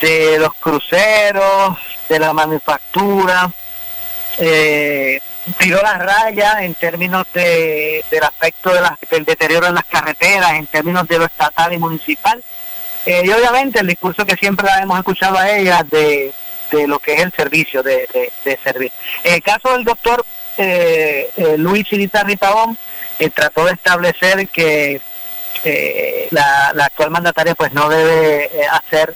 de 0.00 0.38
los 0.38 0.52
cruceros 0.54 1.78
de 2.08 2.18
la 2.18 2.32
manufactura 2.32 3.50
eh, 4.38 5.20
tiró 5.58 5.80
las 5.82 5.98
rayas 5.98 6.62
en 6.62 6.74
términos 6.74 7.26
de, 7.32 8.04
del 8.10 8.22
aspecto 8.22 8.72
de 8.72 8.80
del 9.10 9.24
deterioro 9.24 9.66
en 9.66 9.74
las 9.74 9.84
carreteras, 9.84 10.52
en 10.52 10.66
términos 10.66 11.06
de 11.08 11.18
lo 11.18 11.24
estatal 11.24 11.72
y 11.72 11.78
municipal. 11.78 12.42
Eh, 13.06 13.22
y 13.24 13.30
obviamente 13.30 13.80
el 13.80 13.86
discurso 13.86 14.26
que 14.26 14.36
siempre 14.36 14.66
la 14.66 14.82
hemos 14.82 14.98
escuchado 14.98 15.38
a 15.38 15.50
ella 15.50 15.84
de, 15.90 16.32
de 16.70 16.86
lo 16.86 16.98
que 16.98 17.14
es 17.14 17.20
el 17.20 17.32
servicio, 17.32 17.82
de, 17.82 18.06
de, 18.44 18.58
servir. 18.62 18.92
En 19.24 19.34
el 19.34 19.42
caso 19.42 19.72
del 19.72 19.84
doctor 19.84 20.24
eh, 20.58 21.30
eh 21.36 21.54
Luis 21.56 21.88
Sirita 21.88 22.22
Ritabón, 22.22 22.76
eh, 23.18 23.30
trató 23.30 23.64
de 23.64 23.72
establecer 23.72 24.48
que 24.48 25.00
la, 26.30 26.72
la, 26.74 26.86
actual 26.86 27.10
mandataria 27.10 27.54
pues 27.54 27.72
no 27.72 27.88
debe 27.88 28.48
hacer 28.70 29.14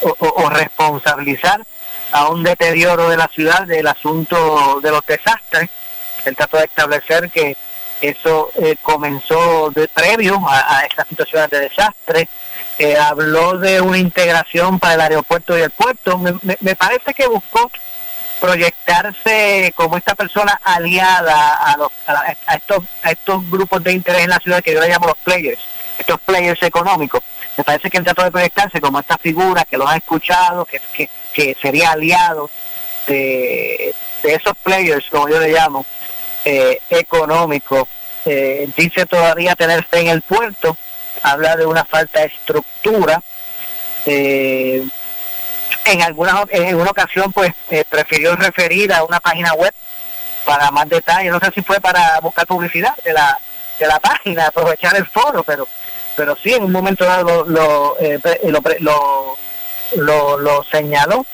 o, 0.00 0.16
o 0.18 0.50
responsabilizar 0.50 1.60
a 2.14 2.28
un 2.28 2.44
deterioro 2.44 3.08
de 3.08 3.16
la 3.16 3.26
ciudad 3.26 3.66
del 3.66 3.88
asunto 3.88 4.78
de 4.80 4.90
los 4.92 5.04
desastres. 5.04 5.68
Él 6.24 6.36
trató 6.36 6.58
de 6.58 6.64
establecer 6.66 7.28
que 7.28 7.56
eso 8.00 8.52
eh, 8.54 8.76
comenzó 8.80 9.72
de 9.72 9.88
previo 9.88 10.40
a, 10.48 10.84
estas 10.88 11.08
situaciones 11.08 11.50
de 11.50 11.60
desastre. 11.60 12.28
Eh, 12.78 12.96
habló 12.96 13.58
de 13.58 13.80
una 13.80 13.98
integración 13.98 14.78
para 14.78 14.94
el 14.94 15.00
aeropuerto 15.00 15.58
y 15.58 15.62
el 15.62 15.70
puerto. 15.70 16.16
Me, 16.18 16.76
parece 16.76 17.14
que 17.14 17.26
buscó 17.26 17.68
proyectarse 18.40 19.72
como 19.74 19.96
esta 19.96 20.14
persona 20.14 20.60
aliada 20.62 21.56
a, 21.56 21.76
los, 21.76 21.90
a, 22.06 22.54
estos, 22.54 22.84
a 23.02 23.10
estos 23.10 23.50
grupos 23.50 23.82
de 23.82 23.92
interés 23.92 24.22
en 24.22 24.30
la 24.30 24.38
ciudad 24.38 24.62
que 24.62 24.72
yo 24.72 24.80
le 24.80 24.88
llamo 24.88 25.08
los 25.08 25.18
players, 25.18 25.62
estos 25.98 26.20
players 26.20 26.62
económicos. 26.62 27.24
Me 27.56 27.64
parece 27.64 27.88
que 27.90 27.98
él 27.98 28.04
trató 28.04 28.24
de 28.24 28.32
proyectarse 28.32 28.80
como 28.80 28.98
esta 29.00 29.18
figura 29.18 29.64
que 29.64 29.78
los 29.78 29.88
ha 29.88 29.96
escuchado, 29.96 30.64
que, 30.64 30.80
que, 30.92 31.08
que 31.32 31.56
sería 31.60 31.92
aliado 31.92 32.50
de, 33.06 33.94
esos 34.22 34.54
players, 34.62 35.06
como 35.10 35.28
yo 35.28 35.38
le 35.38 35.52
llamo, 35.52 35.84
eh, 36.44 36.80
económicos. 36.90 37.88
Eh, 38.24 38.68
dice 38.76 39.04
todavía 39.06 39.54
tener 39.54 39.84
fe 39.84 40.00
en 40.00 40.08
el 40.08 40.22
puerto, 40.22 40.76
habla 41.22 41.56
de 41.56 41.66
una 41.66 41.84
falta 41.84 42.20
de 42.20 42.26
estructura. 42.26 43.22
Eh, 44.06 44.86
en 45.84 46.02
alguna 46.02 46.44
en 46.50 46.76
una 46.76 46.90
ocasión 46.90 47.32
pues 47.32 47.52
eh, 47.70 47.84
prefirió 47.88 48.36
referir 48.36 48.92
a 48.92 49.04
una 49.04 49.20
página 49.20 49.52
web 49.54 49.72
para 50.44 50.70
más 50.70 50.88
detalles 50.88 51.32
no 51.32 51.40
sé 51.40 51.50
si 51.54 51.62
fue 51.62 51.80
para 51.80 52.20
buscar 52.20 52.46
publicidad 52.46 52.94
de 53.04 53.12
la 53.12 53.38
de 53.78 53.86
la 53.86 53.98
página 53.98 54.46
aprovechar 54.46 54.96
el 54.96 55.06
foro 55.06 55.42
pero 55.42 55.66
pero 56.16 56.36
sí 56.36 56.52
en 56.52 56.64
un 56.64 56.72
momento 56.72 57.04
dado 57.04 57.44
lo 57.44 57.96
lo, 57.98 58.62
lo, 58.80 59.36
lo, 59.96 60.38
lo 60.38 60.64
señaló. 60.64 61.26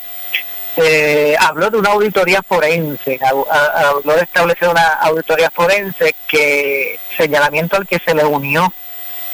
Eh, 0.77 1.35
habló 1.37 1.69
de 1.69 1.77
una 1.77 1.91
auditoría 1.91 2.41
forense, 2.41 3.19
habló 3.21 4.15
de 4.15 4.21
establecer 4.21 4.69
una 4.69 4.93
auditoría 5.01 5.51
forense 5.51 6.15
que 6.25 6.97
señalamiento 7.17 7.75
al 7.75 7.85
que 7.85 7.99
se 7.99 8.15
le 8.15 8.23
unió 8.23 8.73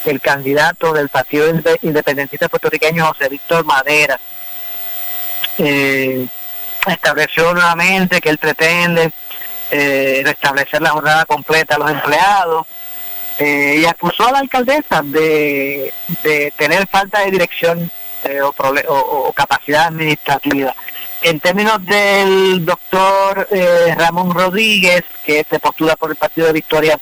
el 0.06 0.20
candidato 0.20 0.93
del 0.93 1.10
Partido 1.10 1.48
Independentista 1.84 2.50
Puertorriqueño 2.50 3.06
José 3.06 3.30
Víctor 3.30 3.66
Madera. 3.66 4.20
Eh, 5.60 6.26
estableció 6.88 7.54
nuevamente 7.54 8.20
que 8.20 8.30
él 8.30 8.39
pretende 8.39 9.12
eh, 9.70 10.22
restablecer 10.26 10.82
la 10.82 10.89
jornada 10.89 11.26
completa 11.26 11.76
a 11.76 11.80
los 11.80 11.91
empleados 11.91 12.66
y 13.40 13.86
acusó 13.86 14.28
a 14.28 14.32
la 14.32 14.40
alcaldesa 14.40 15.02
de, 15.04 15.94
de 16.24 16.52
tener 16.58 16.88
falta 16.88 17.20
de 17.20 17.32
dirección 17.32 17.92
eh, 18.24 18.42
o, 18.42 19.32
capacidad 19.34 19.88
administrativa. 19.88 20.76
En 21.22 21.40
términos 21.40 21.86
del 21.86 22.66
doctor 22.66 23.48
eh, 23.52 23.94
Ramón 23.96 24.34
Rodríguez, 24.34 25.04
que 25.24 25.46
se 25.50 25.60
postula 25.60 25.96
por 25.96 26.10
el 26.10 26.16
Partido 26.16 26.48
de 26.48 26.54
Victoria 26.54 26.98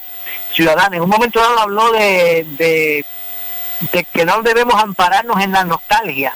Ciudadana, 0.52 0.98
en 0.98 1.04
un 1.04 1.10
momento 1.10 1.40
dado 1.40 1.60
habló 1.60 1.92
de, 1.94 2.46
de, 2.58 4.04
que 4.04 4.26
no 4.26 4.42
debemos 4.42 4.76
ampararnos 4.76 5.42
en 5.42 5.52
la 5.54 5.64
nostalgia, 5.64 6.36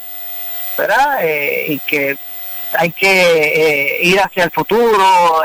¿verdad? 0.78 1.20
Eh, 1.22 1.66
y 1.70 1.80
que 1.80 2.18
hay 2.78 2.92
que 2.92 4.00
ir 4.02 4.20
hacia 4.20 4.46
el 4.46 4.52
futuro, 4.52 5.42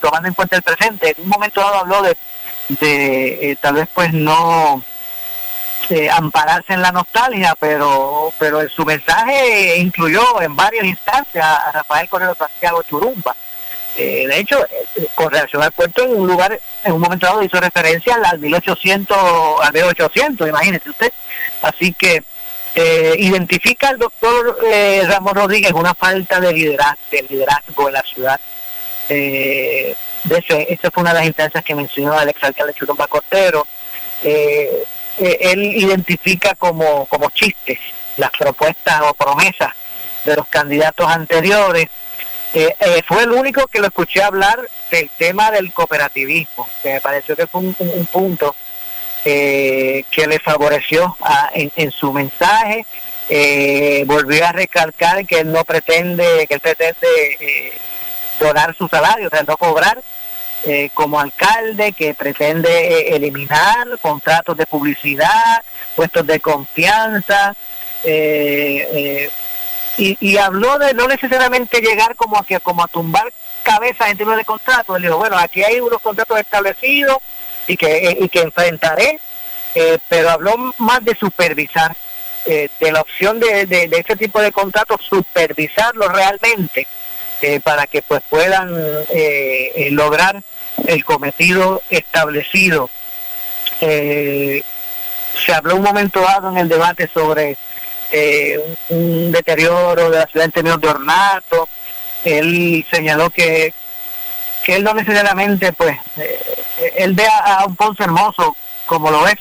tomando 0.00 0.28
en 0.28 0.34
cuenta 0.34 0.56
el 0.56 0.62
presente. 0.62 1.14
En 1.16 1.24
un 1.24 1.28
momento 1.28 1.60
dado 1.60 1.76
habló 1.76 2.02
de, 2.02 2.16
de 2.68 3.56
tal 3.60 3.74
vez 3.74 3.88
pues 3.92 4.12
no 4.12 4.82
este, 5.88 6.10
ampararse 6.10 6.74
en 6.74 6.82
la 6.82 6.92
nostalgia, 6.92 7.54
pero 7.58 8.30
pero 8.38 8.68
su 8.68 8.84
mensaje 8.84 9.78
incluyó 9.78 10.42
en 10.42 10.54
varias 10.54 10.84
instancias 10.84 11.44
a 11.44 11.72
Rafael 11.72 12.06
Correo 12.10 12.34
Santiago 12.34 12.82
Churumba. 12.82 13.34
Eh, 13.96 14.26
de 14.28 14.38
hecho, 14.38 14.62
eh, 14.66 15.08
con 15.14 15.30
relación 15.30 15.62
al 15.62 15.72
puerto, 15.72 16.04
en 16.04 16.14
un 16.14 16.28
lugar, 16.28 16.60
en 16.84 16.92
un 16.92 17.00
momento 17.00 17.26
dado 17.26 17.42
hizo 17.42 17.58
referencia 17.58 18.18
al 18.22 18.38
1800, 18.38 19.16
al 19.62 19.72
1800, 19.72 20.46
imagínese 20.46 20.90
usted. 20.90 21.12
Así 21.62 21.94
que 21.94 22.22
eh, 22.74 23.14
identifica 23.18 23.88
el 23.88 23.98
doctor 23.98 24.58
Ramón 25.08 25.36
Rodríguez 25.36 25.72
una 25.72 25.94
falta 25.94 26.38
de 26.38 26.52
liderazgo, 26.52 27.00
de 27.10 27.22
liderazgo 27.30 27.88
en 27.88 27.94
la 27.94 28.02
ciudad. 28.02 28.40
De 30.24 30.38
hecho, 30.38 30.56
esta 30.56 30.90
fue 30.90 31.02
una 31.02 31.12
de 31.12 31.20
las 31.20 31.26
instancias 31.26 31.64
que 31.64 31.74
mencionó 31.74 32.20
el 32.20 32.28
exalcalde 32.28 32.74
Churumba 32.74 33.06
Costero. 33.06 33.66
Eh, 34.22 34.84
él 35.18 35.62
identifica 35.76 36.54
como, 36.54 37.06
como 37.06 37.30
chistes 37.30 37.78
las 38.16 38.30
propuestas 38.30 39.00
o 39.02 39.14
promesas 39.14 39.72
de 40.24 40.36
los 40.36 40.46
candidatos 40.48 41.08
anteriores. 41.08 41.88
Eh, 42.54 42.74
eh, 42.80 43.02
fue 43.06 43.22
el 43.22 43.32
único 43.32 43.66
que 43.66 43.80
lo 43.80 43.86
escuché 43.86 44.22
hablar 44.22 44.68
del 44.90 45.10
tema 45.10 45.50
del 45.50 45.72
cooperativismo, 45.72 46.68
que 46.82 46.94
me 46.94 47.00
pareció 47.00 47.36
que 47.36 47.46
fue 47.46 47.60
un, 47.60 48.08
punto 48.10 48.54
eh, 49.24 50.04
que 50.10 50.26
le 50.26 50.38
favoreció 50.38 51.16
en, 51.54 51.90
su 51.90 52.12
mensaje. 52.12 52.86
volvió 54.06 54.46
a 54.46 54.52
recalcar 54.52 55.26
que 55.26 55.40
él 55.40 55.52
no 55.52 55.64
pretende, 55.64 56.46
que 56.48 56.54
él 56.54 56.60
pretende 56.60 57.08
donar 58.38 58.74
su 58.76 58.88
salario, 58.88 59.28
o 59.28 59.30
sea, 59.30 59.42
no 59.42 59.56
cobrar, 59.56 60.02
eh, 60.64 60.90
como 60.92 61.20
alcalde 61.20 61.92
que 61.92 62.14
pretende 62.14 62.68
eh, 62.68 63.14
eliminar 63.14 63.86
contratos 64.00 64.56
de 64.56 64.66
publicidad, 64.66 65.62
puestos 65.94 66.26
de 66.26 66.40
confianza, 66.40 67.54
eh, 68.02 69.30
y, 69.96 70.36
habló 70.36 70.78
de 70.78 70.94
no 70.94 71.08
necesariamente 71.08 71.80
llegar 71.80 72.14
como 72.16 72.36
a, 72.38 72.44
como 72.60 72.84
a 72.84 72.88
tumbar 72.88 73.32
cabezas 73.62 74.10
en 74.10 74.16
términos 74.16 74.38
de 74.38 74.44
contratos. 74.44 74.96
Él 74.96 75.02
dijo, 75.02 75.16
bueno, 75.16 75.36
aquí 75.36 75.62
hay 75.62 75.80
unos 75.80 76.00
contratos 76.00 76.38
establecidos 76.38 77.18
y 77.66 77.76
que, 77.76 78.16
y 78.20 78.28
que 78.28 78.42
enfrentaré, 78.42 79.18
pero 80.08 80.30
habló 80.30 80.56
más 80.78 81.04
de 81.04 81.16
supervisar, 81.16 81.96
de 82.44 82.92
la 82.92 83.00
opción 83.00 83.40
de, 83.40 83.66
de, 83.66 83.88
de 83.88 83.98
este 83.98 84.16
tipo 84.16 84.40
de 84.40 84.52
contratos, 84.52 85.00
supervisarlo 85.02 86.08
realmente 86.08 86.86
eh, 87.40 87.60
para 87.60 87.86
que 87.86 88.02
pues 88.02 88.20
puedan 88.28 88.74
eh, 89.10 89.72
eh, 89.76 89.88
lograr 89.92 90.42
el 90.86 91.04
cometido 91.04 91.82
establecido. 91.88 92.90
se 93.78 94.64
habló 95.54 95.76
un 95.76 95.82
momento 95.82 96.20
dado 96.20 96.50
en 96.50 96.56
el 96.56 96.68
debate 96.68 97.08
sobre 97.14 97.56
un, 98.88 99.30
deterioro 99.30 100.10
de 100.10 100.18
la 100.18 100.26
ciudad 100.26 100.46
en 100.46 100.52
términos 100.52 100.80
de 100.80 100.88
ornato. 100.88 101.68
Él 102.24 102.84
señaló 102.90 103.30
que, 103.30 103.72
que 104.64 104.74
él 104.74 104.82
no 104.82 104.94
necesariamente, 104.94 105.72
pues, 105.72 105.96
él 106.96 107.14
ve 107.14 107.26
a, 107.26 107.64
un 107.66 107.76
Ponce 107.76 108.02
hermoso 108.02 108.56
como 108.84 109.12
lo 109.12 109.28
es, 109.28 109.38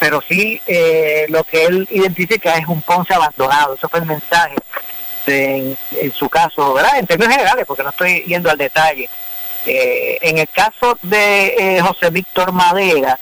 pero 0.00 0.20
sí 0.26 0.60
lo 1.28 1.44
que 1.44 1.66
él 1.66 1.86
identifica 1.92 2.56
es 2.56 2.66
un 2.66 2.82
Ponce 2.82 3.14
abandonado. 3.14 3.74
Eso 3.74 3.88
fue 3.88 4.00
el 4.00 4.06
mensaje 4.06 4.56
en, 5.26 5.76
su 6.12 6.28
caso, 6.28 6.74
¿verdad? 6.74 6.98
En 6.98 7.06
términos 7.06 7.34
generales, 7.34 7.64
porque 7.66 7.82
no 7.82 7.90
estoy 7.90 8.22
yendo 8.22 8.50
al 8.50 8.58
detalle. 8.58 9.08
Eh, 9.66 10.18
en 10.22 10.38
el 10.38 10.48
caso 10.48 10.98
de 11.02 11.54
eh, 11.58 11.80
José 11.80 12.10
Víctor 12.10 12.52
Madera, 12.52 13.18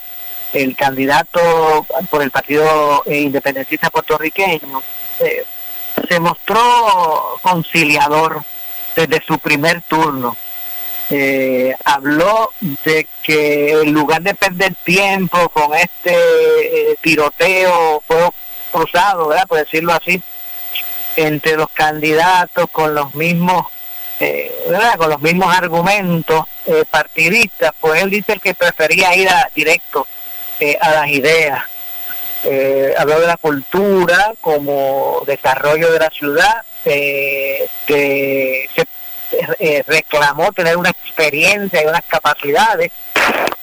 el 0.52 0.76
candidato 0.76 1.86
por 2.10 2.22
el 2.22 2.30
Partido 2.30 3.02
Independentista 3.06 3.90
Puertorriqueño, 3.90 4.82
eh, 5.20 5.44
se 6.08 6.20
mostró 6.20 7.38
conciliador 7.42 8.42
desde 8.94 9.22
su 9.26 9.38
primer 9.38 9.82
turno. 9.82 10.36
Habló 11.84 12.52
de 12.60 13.08
que 13.22 13.72
en 13.80 13.92
lugar 13.92 14.20
de 14.22 14.34
perder 14.34 14.74
tiempo 14.84 15.48
con 15.48 15.74
este 15.74 16.96
tiroteo, 17.00 18.02
fuego 18.06 18.34
cruzado, 18.70 19.28
¿verdad? 19.28 19.46
por 19.48 19.58
decirlo 19.58 19.94
así, 19.94 20.22
entre 21.26 21.56
los 21.56 21.68
candidatos 21.70 22.66
con 22.70 22.94
los 22.94 23.14
mismos 23.14 23.66
¿verdad? 24.68 24.96
con 24.96 25.10
los 25.10 25.20
mismos 25.20 25.56
argumentos 25.56 26.44
partidistas, 26.90 27.70
pues 27.78 28.02
él 28.02 28.10
dice 28.10 28.40
que 28.40 28.52
prefería 28.52 29.14
ir 29.14 29.28
a, 29.28 29.48
directo 29.54 30.08
a 30.80 30.90
las 30.90 31.08
ideas. 31.08 31.62
Eh, 32.44 32.94
habló 32.96 33.20
de 33.20 33.26
la 33.26 33.36
cultura 33.36 34.32
como 34.40 35.22
desarrollo 35.26 35.92
de 35.92 35.98
la 35.98 36.10
ciudad, 36.10 36.62
eh, 36.84 37.68
que 37.84 38.70
se 38.74 38.86
eh, 39.58 39.84
reclamó 39.86 40.52
tener 40.52 40.76
una 40.76 40.90
experiencia 40.90 41.82
y 41.82 41.86
unas 41.86 42.04
capacidades 42.06 42.92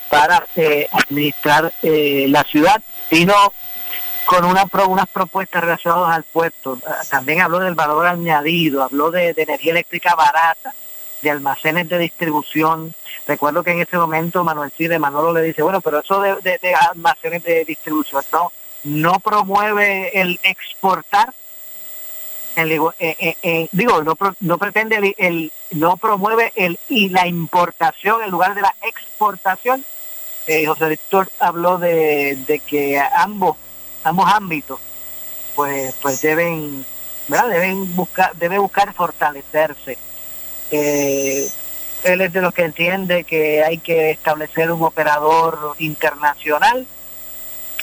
para 0.10 0.46
eh, 0.56 0.88
administrar 0.92 1.72
la 1.82 2.44
ciudad, 2.44 2.82
sino 3.10 3.54
con 4.26 4.46
una 4.46 4.66
unas 4.88 5.08
propuestas 5.08 5.64
relacionadas 5.64 6.16
al 6.16 6.24
puerto. 6.24 6.80
También 7.10 7.42
habló 7.42 7.60
del 7.60 7.76
valor 7.76 8.08
añadido, 8.08 8.84
habló 8.84 9.12
de, 9.12 9.34
energía 9.36 9.72
eléctrica 9.72 10.16
barata, 10.16 10.74
de 11.22 11.32
almacenes 11.32 11.88
de 11.90 12.00
distribución. 12.00 12.94
Recuerdo 13.28 13.64
que 13.64 13.72
en 13.72 13.82
ese 13.82 13.98
momento 13.98 14.44
Manuel 14.44 14.72
Cide 14.76 15.00
Manolo 15.00 15.34
le 15.34 15.42
dice, 15.42 15.62
bueno, 15.62 15.82
pero 15.82 16.00
eso 16.00 16.22
de, 16.22 16.36
de 16.42 16.76
almacenes 16.76 17.44
de 17.44 17.66
distribución, 17.66 18.24
no, 18.84 19.20
promueve 19.20 20.20
el 20.20 20.40
exportar, 20.44 21.34
el, 22.56 22.72
eh, 22.72 22.82
eh, 23.00 23.36
eh, 23.42 23.68
digo, 23.72 24.04
no, 24.04 24.16
no 24.40 24.58
pretende 24.58 25.16
el, 25.18 25.52
no 25.72 25.98
promueve 25.98 26.52
el 26.56 26.80
y 26.88 27.10
la 27.10 27.28
importación 27.28 28.24
en 28.24 28.32
lugar 28.32 28.56
de 28.56 28.62
la 28.62 28.76
exportación. 28.82 29.84
José 30.68 30.90
Víctor 30.90 31.32
habló 31.40 31.80
de 31.80 32.62
que 32.68 33.02
ambos 33.18 33.58
ambos 34.06 34.32
ámbitos 34.32 34.80
pues 35.56 35.96
pues 36.02 36.22
deben 36.22 36.86
¿verdad? 37.28 37.50
deben 37.50 37.96
buscar 37.96 38.36
debe 38.36 38.60
buscar 38.60 38.94
fortalecerse. 38.94 39.98
Él 40.72 42.22
es 42.22 42.34
de 42.34 42.42
los 42.42 42.54
que 42.54 42.64
entiende 42.64 43.24
que 43.24 43.64
hay 43.64 43.80
que 43.80 44.12
establecer 44.12 44.72
un 44.72 44.84
operador 44.84 45.76
internacional 45.80 46.86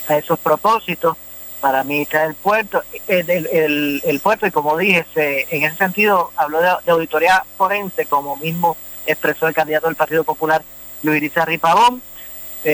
a 0.08 0.16
esos 0.16 0.38
propósitos. 0.38 1.16
Para 1.60 1.78
administrar 1.78 2.26
el 2.26 2.34
puerto, 2.34 2.82
el, 3.06 4.00
el, 4.02 4.20
puerto 4.20 4.48
y 4.48 4.50
como 4.50 4.76
dije, 4.76 5.06
en 5.14 5.62
ese 5.62 5.76
sentido 5.76 6.32
habló 6.34 6.60
de, 6.60 6.90
auditoría 6.90 7.44
forense, 7.56 8.06
como 8.06 8.36
mismo 8.36 8.76
expresó 9.06 9.46
el 9.46 9.54
candidato 9.54 9.86
del 9.86 9.94
Partido 9.94 10.24
Popular, 10.24 10.64
Luis 11.04 11.20
Rizarri 11.20 11.58
Pavón, 11.58 12.02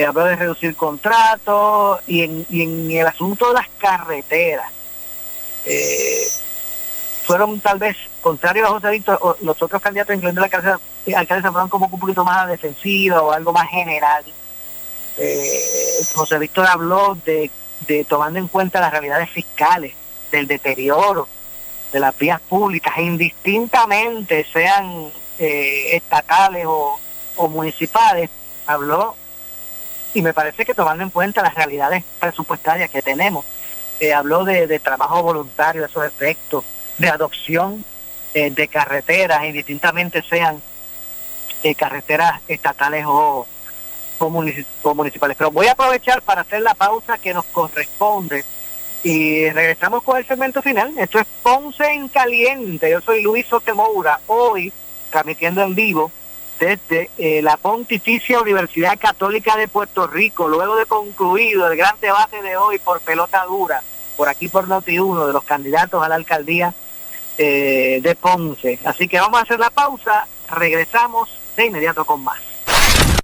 habló 0.07 0.25
de 0.25 0.35
reducir 0.35 0.75
contratos 0.75 1.99
y 2.07 2.23
en, 2.23 2.45
y 2.49 2.63
en 2.63 2.91
el 2.91 3.07
asunto 3.07 3.47
de 3.49 3.53
las 3.55 3.67
carreteras. 3.77 4.71
Eh, 5.65 6.27
fueron 7.23 7.59
tal 7.59 7.79
vez, 7.79 7.95
contrario 8.21 8.65
a 8.65 8.69
José 8.69 8.89
Víctor, 8.91 9.37
los 9.41 9.61
otros 9.61 9.81
candidatos, 9.81 10.15
incluyendo 10.15 10.41
la 10.41 10.47
alcaldesa, 10.47 11.51
fueron 11.51 11.69
como 11.69 11.87
un 11.87 11.99
poquito 11.99 12.23
más 12.23 12.47
defensivos 12.47 13.21
o 13.21 13.31
algo 13.31 13.51
más 13.51 13.69
general 13.69 14.23
eh, 15.19 16.05
José 16.15 16.39
Víctor 16.39 16.65
habló 16.67 17.17
de, 17.25 17.51
tomando 18.07 18.39
en 18.39 18.47
cuenta 18.47 18.79
las 18.79 18.91
realidades 18.91 19.29
fiscales, 19.29 19.93
del 20.31 20.47
deterioro 20.47 21.27
de 21.91 21.99
las 21.99 22.15
vías 22.17 22.39
públicas, 22.39 22.93
indistintamente 22.99 24.45
sean 24.53 25.11
eh, 25.39 25.95
estatales 25.95 26.65
o, 26.67 26.99
municipales, 27.49 28.29
habló 28.67 29.15
y 30.13 30.21
me 30.21 30.33
parece 30.33 30.65
que 30.65 30.73
tomando 30.73 31.03
en 31.03 31.09
cuenta 31.09 31.41
las 31.41 31.55
realidades 31.55 32.03
presupuestarias 32.19 32.89
que 32.89 33.01
tenemos, 33.01 33.45
eh, 33.99 34.13
habló 34.13 34.43
de, 34.43 34.79
trabajo 34.79 35.21
voluntario, 35.21 35.81
de 35.81 35.87
esos 35.87 36.05
efectos, 36.05 36.63
de 36.97 37.09
adopción 37.09 37.83
eh, 38.33 38.49
de 38.49 38.67
carreteras, 38.67 39.43
indistintamente 39.45 40.21
sean 40.21 40.61
carreteras 41.77 42.41
estatales 42.47 43.03
o, 43.07 43.45
municipales. 44.93 45.37
Pero 45.37 45.51
voy 45.51 45.67
a 45.67 45.73
aprovechar 45.73 46.21
para 46.21 46.41
hacer 46.41 46.61
la 46.61 46.73
pausa 46.73 47.17
que 47.17 47.33
nos 47.33 47.45
corresponde 47.45 48.43
y 49.03 49.49
regresamos 49.49 50.03
con 50.03 50.17
el 50.17 50.27
segmento 50.27 50.61
final. 50.61 50.93
Esto 50.97 51.19
es 51.19 51.27
Ponce 51.41 51.85
en 51.91 52.07
Caliente. 52.09 52.89
Yo 52.89 53.01
soy 53.01 53.21
Luis 53.21 53.45
Sotemoura, 53.47 54.19
hoy 54.27 54.73
transmitiendo 55.09 55.63
en 55.63 55.75
vivo 55.75 56.11
desde 56.59 57.09
eh, 57.17 57.41
la 57.41 57.57
Pontificia 57.57 58.41
Universidad 58.41 58.99
Católica 58.99 59.55
de 59.55 59.67
Puerto 59.67 60.07
Rico, 60.07 60.47
luego 60.47 60.75
de 60.75 60.85
concluido 60.85 61.71
el 61.71 61.77
gran 61.77 61.95
debate 62.01 62.41
de 62.41 62.57
hoy 62.57 62.79
por 62.79 62.99
pelota 63.01 63.45
dura, 63.45 63.81
por 64.17 64.27
aquí 64.27 64.49
por 64.49 64.67
Noti 64.67 64.99
1, 64.99 65.27
de 65.27 65.33
los 65.33 65.43
candidatos 65.43 66.03
a 66.03 66.09
la 66.09 66.15
alcaldía 66.15 66.73
eh, 67.37 67.99
de 68.03 68.15
Ponce. 68.15 68.79
Así 68.83 69.07
que 69.07 69.19
vamos 69.19 69.39
a 69.39 69.43
hacer 69.43 69.59
la 69.59 69.69
pausa, 69.69 70.27
regresamos 70.49 71.29
de 71.55 71.67
inmediato 71.67 72.03
con 72.05 72.23
más. 72.23 72.39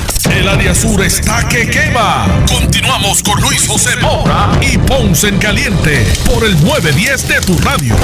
El 0.31 0.47
área 0.47 0.73
sur 0.73 1.01
está 1.01 1.47
que 1.47 1.69
quema. 1.69 2.25
Continuamos 2.47 3.21
con 3.23 3.41
Luis 3.41 3.67
José 3.67 3.95
Moura 3.97 4.49
y 4.61 4.77
Ponce 4.77 5.27
en 5.27 5.37
Caliente 5.37 6.05
por 6.25 6.43
el 6.43 6.53
910 6.63 7.27
de 7.27 7.41
tu 7.41 7.57
radio. 7.59 7.95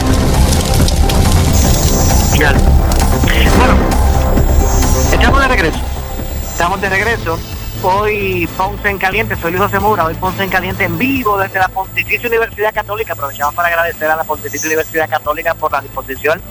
Bueno, 2.36 2.60
estamos 5.12 5.42
de 5.42 5.48
regreso. 5.48 5.80
Estamos 6.52 6.82
de 6.82 6.90
regreso. 6.90 7.40
Hoy 7.84 8.50
Ponce 8.58 8.90
en 8.90 8.98
Caliente, 8.98 9.36
soy 9.36 9.52
Luis 9.52 9.64
José 9.64 9.80
Moura, 9.80 10.06
hoy 10.06 10.16
Ponce 10.16 10.44
en 10.44 10.50
Caliente 10.50 10.84
en 10.84 10.98
vivo 10.98 11.38
desde 11.38 11.60
la 11.60 11.68
Pontificia 11.68 12.28
Universidad 12.28 12.74
Católica. 12.74 13.14
Aprovechamos 13.14 13.54
para 13.54 13.68
agradecer 13.68 14.10
a 14.10 14.16
la 14.16 14.24
Pontificia 14.24 14.68
Universidad 14.68 15.08
Católica 15.08 15.54
por 15.54 15.72
la 15.72 15.82
disposición 15.82 16.42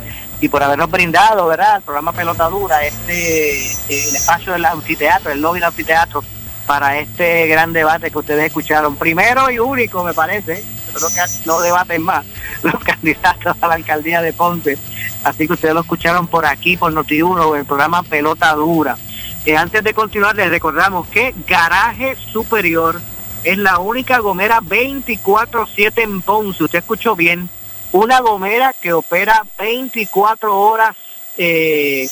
y 0.40 0.48
por 0.48 0.62
habernos 0.62 0.90
brindado, 0.90 1.46
¿verdad?, 1.46 1.76
el 1.76 1.82
programa 1.82 2.12
Pelota 2.12 2.48
Dura, 2.48 2.84
este, 2.84 3.72
el 3.72 4.16
espacio 4.16 4.52
del 4.52 4.64
anfiteatro, 4.64 5.32
el 5.32 5.40
lobby 5.40 5.60
del 5.60 5.68
anfiteatro, 5.68 6.22
para 6.66 6.98
este 6.98 7.46
gran 7.46 7.72
debate 7.72 8.10
que 8.10 8.18
ustedes 8.18 8.46
escucharon. 8.46 8.96
Primero 8.96 9.50
y 9.50 9.58
único, 9.58 10.02
me 10.04 10.12
parece, 10.12 10.64
creo 10.92 11.08
que 11.08 11.20
no 11.46 11.60
debaten 11.60 12.02
más, 12.02 12.26
los 12.62 12.82
candidatos 12.82 13.56
a 13.60 13.68
la 13.68 13.74
alcaldía 13.74 14.20
de 14.20 14.32
Ponce. 14.32 14.78
Así 15.24 15.46
que 15.46 15.54
ustedes 15.54 15.74
lo 15.74 15.80
escucharon 15.80 16.26
por 16.26 16.44
aquí, 16.44 16.76
por 16.76 16.92
Noti1, 16.92 17.54
en 17.54 17.60
el 17.60 17.66
programa 17.66 18.02
Pelota 18.02 18.52
Dura. 18.54 18.96
Eh, 19.44 19.56
antes 19.56 19.82
de 19.82 19.94
continuar, 19.94 20.36
les 20.36 20.50
recordamos 20.50 21.06
que 21.08 21.34
Garaje 21.46 22.16
Superior 22.32 23.00
es 23.44 23.58
la 23.58 23.78
única 23.78 24.18
gomera 24.18 24.60
24-7 24.60 26.02
en 26.02 26.20
Ponce. 26.20 26.64
Usted 26.64 26.80
escuchó 26.80 27.14
bien. 27.14 27.48
Una 27.96 28.20
gomera 28.20 28.74
que 28.74 28.92
opera 28.92 29.42
24 29.56 30.54
horas 30.54 30.94
eh, 31.38 32.06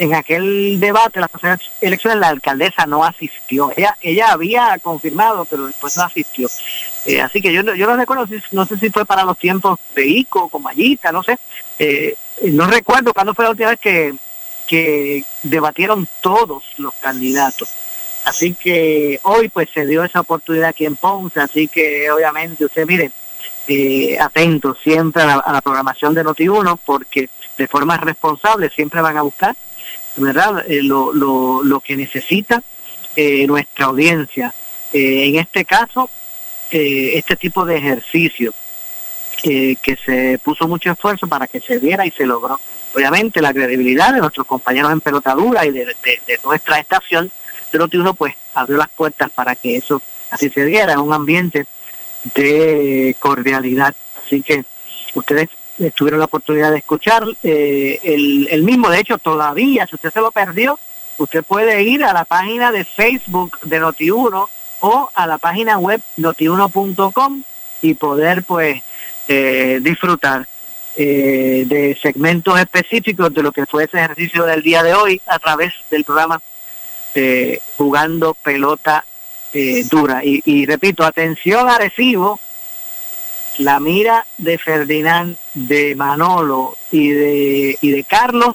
en 0.00 0.14
aquel 0.14 0.80
debate, 0.80 1.20
las 1.20 1.28
pasadas 1.28 1.60
elecciones, 1.78 2.18
la 2.18 2.28
alcaldesa 2.28 2.86
no 2.86 3.04
asistió. 3.04 3.70
Ella 3.76 3.98
ella 4.00 4.32
había 4.32 4.78
confirmado, 4.82 5.44
pero 5.44 5.66
después 5.66 5.94
no 5.98 6.04
asistió. 6.04 6.48
Eh, 7.04 7.20
así 7.20 7.42
que 7.42 7.52
yo, 7.52 7.62
yo 7.74 7.86
no 7.86 7.96
recuerdo, 7.96 8.26
no 8.52 8.64
sé 8.64 8.78
si 8.78 8.88
fue 8.88 9.04
para 9.04 9.24
los 9.24 9.36
tiempos 9.36 9.78
de 9.94 10.06
ICO, 10.06 10.48
con 10.48 10.62
Mayita, 10.62 11.12
no 11.12 11.22
sé. 11.22 11.38
Eh, 11.78 12.14
no 12.44 12.66
recuerdo 12.66 13.12
cuándo 13.12 13.34
fue 13.34 13.44
la 13.44 13.50
última 13.50 13.68
vez 13.68 13.78
que, 13.78 14.14
que 14.66 15.22
debatieron 15.42 16.08
todos 16.22 16.64
los 16.78 16.94
candidatos. 16.94 17.68
Así 18.24 18.54
que 18.54 19.20
hoy 19.24 19.50
pues 19.50 19.68
se 19.68 19.84
dio 19.84 20.02
esa 20.02 20.20
oportunidad 20.20 20.70
aquí 20.70 20.86
en 20.86 20.96
Ponce, 20.96 21.40
así 21.40 21.68
que 21.68 22.10
obviamente 22.10 22.64
usted 22.64 22.86
mire, 22.86 23.12
eh, 23.68 24.16
atento 24.18 24.74
siempre 24.82 25.24
a 25.24 25.26
la, 25.26 25.34
a 25.34 25.52
la 25.52 25.60
programación 25.60 26.14
de 26.14 26.24
Noti1 26.24 26.78
porque 26.86 27.28
de 27.58 27.68
forma 27.68 27.98
responsable 27.98 28.70
siempre 28.70 29.02
van 29.02 29.18
a 29.18 29.22
buscar 29.22 29.54
¿verdad? 30.16 30.64
Eh, 30.68 30.82
lo, 30.82 31.12
lo, 31.12 31.62
lo, 31.62 31.80
que 31.80 31.96
necesita 31.96 32.62
eh, 33.16 33.46
nuestra 33.46 33.86
audiencia. 33.86 34.54
Eh, 34.92 35.26
en 35.26 35.36
este 35.36 35.64
caso, 35.64 36.10
este 36.70 37.34
tipo 37.34 37.64
de 37.64 37.78
ejercicio 37.78 38.54
que 39.42 39.98
se 40.04 40.38
puso 40.38 40.68
mucho 40.68 40.92
esfuerzo 40.92 41.26
para 41.26 41.48
que 41.48 41.60
se 41.60 41.80
diera 41.80 42.06
y 42.06 42.12
se 42.12 42.26
logró. 42.26 42.60
Obviamente 42.94 43.40
la 43.40 43.52
credibilidad 43.52 44.12
de 44.14 44.20
nuestros 44.20 44.46
compañeros 44.46 44.92
en 44.92 45.00
pelotadura 45.00 45.66
y 45.66 45.72
de, 45.72 45.94
nuestra 46.44 46.78
estación 46.78 47.32
de 47.72 47.78
Noti1 47.78 48.14
pues 48.16 48.34
abrió 48.54 48.76
las 48.76 48.88
puertas 48.88 49.30
para 49.30 49.56
que 49.56 49.76
eso 49.76 50.00
así 50.30 50.48
se 50.50 50.64
diera, 50.64 50.92
en 50.92 51.00
un 51.00 51.12
ambiente 51.12 51.66
de 52.36 53.16
cordialidad. 53.18 53.94
Así 54.24 54.42
que 54.42 54.64
ustedes 55.14 55.48
tuvieron 55.88 56.20
la 56.20 56.26
oportunidad 56.26 56.70
de 56.70 56.78
escuchar 56.78 57.24
eh, 57.42 57.98
el, 58.02 58.48
el, 58.50 58.62
mismo. 58.62 58.90
De 58.90 59.00
hecho, 59.00 59.16
todavía, 59.16 59.86
si 59.86 59.94
usted 59.94 60.12
se 60.12 60.20
lo 60.20 60.30
perdió, 60.30 60.78
usted 61.16 61.42
puede 61.42 61.82
ir 61.82 62.04
a 62.04 62.12
la 62.12 62.24
página 62.24 62.70
de 62.70 62.84
Facebook 62.84 63.58
de 63.62 63.80
Noti1 63.80 64.48
o 64.80 65.10
a 65.14 65.26
la 65.26 65.38
página 65.38 65.78
web 65.78 66.02
notiuno.com 66.16 67.42
y 67.82 67.94
poder, 67.94 68.42
pues, 68.42 68.82
eh, 69.28 69.78
disfrutar 69.80 70.46
eh, 70.96 71.64
de 71.66 71.98
segmentos 72.02 72.58
específicos 72.60 73.32
de 73.32 73.42
lo 73.42 73.52
que 73.52 73.64
fue 73.64 73.84
ese 73.84 73.98
ejercicio 73.98 74.44
del 74.44 74.62
día 74.62 74.82
de 74.82 74.92
hoy 74.92 75.22
a 75.26 75.38
través 75.38 75.72
del 75.90 76.04
programa 76.04 76.42
eh, 77.14 77.60
Jugando 77.76 78.34
Pelota 78.34 79.04
Dura. 79.90 80.24
Y, 80.24 80.42
y 80.44 80.66
repito, 80.66 81.04
atención 81.04 81.68
a 81.68 81.78
Recibo 81.78 82.38
la 83.58 83.80
mira 83.80 84.26
de 84.38 84.58
Ferdinand, 84.58 85.36
de 85.54 85.94
Manolo 85.94 86.76
y 86.90 87.08
de, 87.08 87.78
y 87.80 87.90
de 87.90 88.04
Carlos 88.04 88.54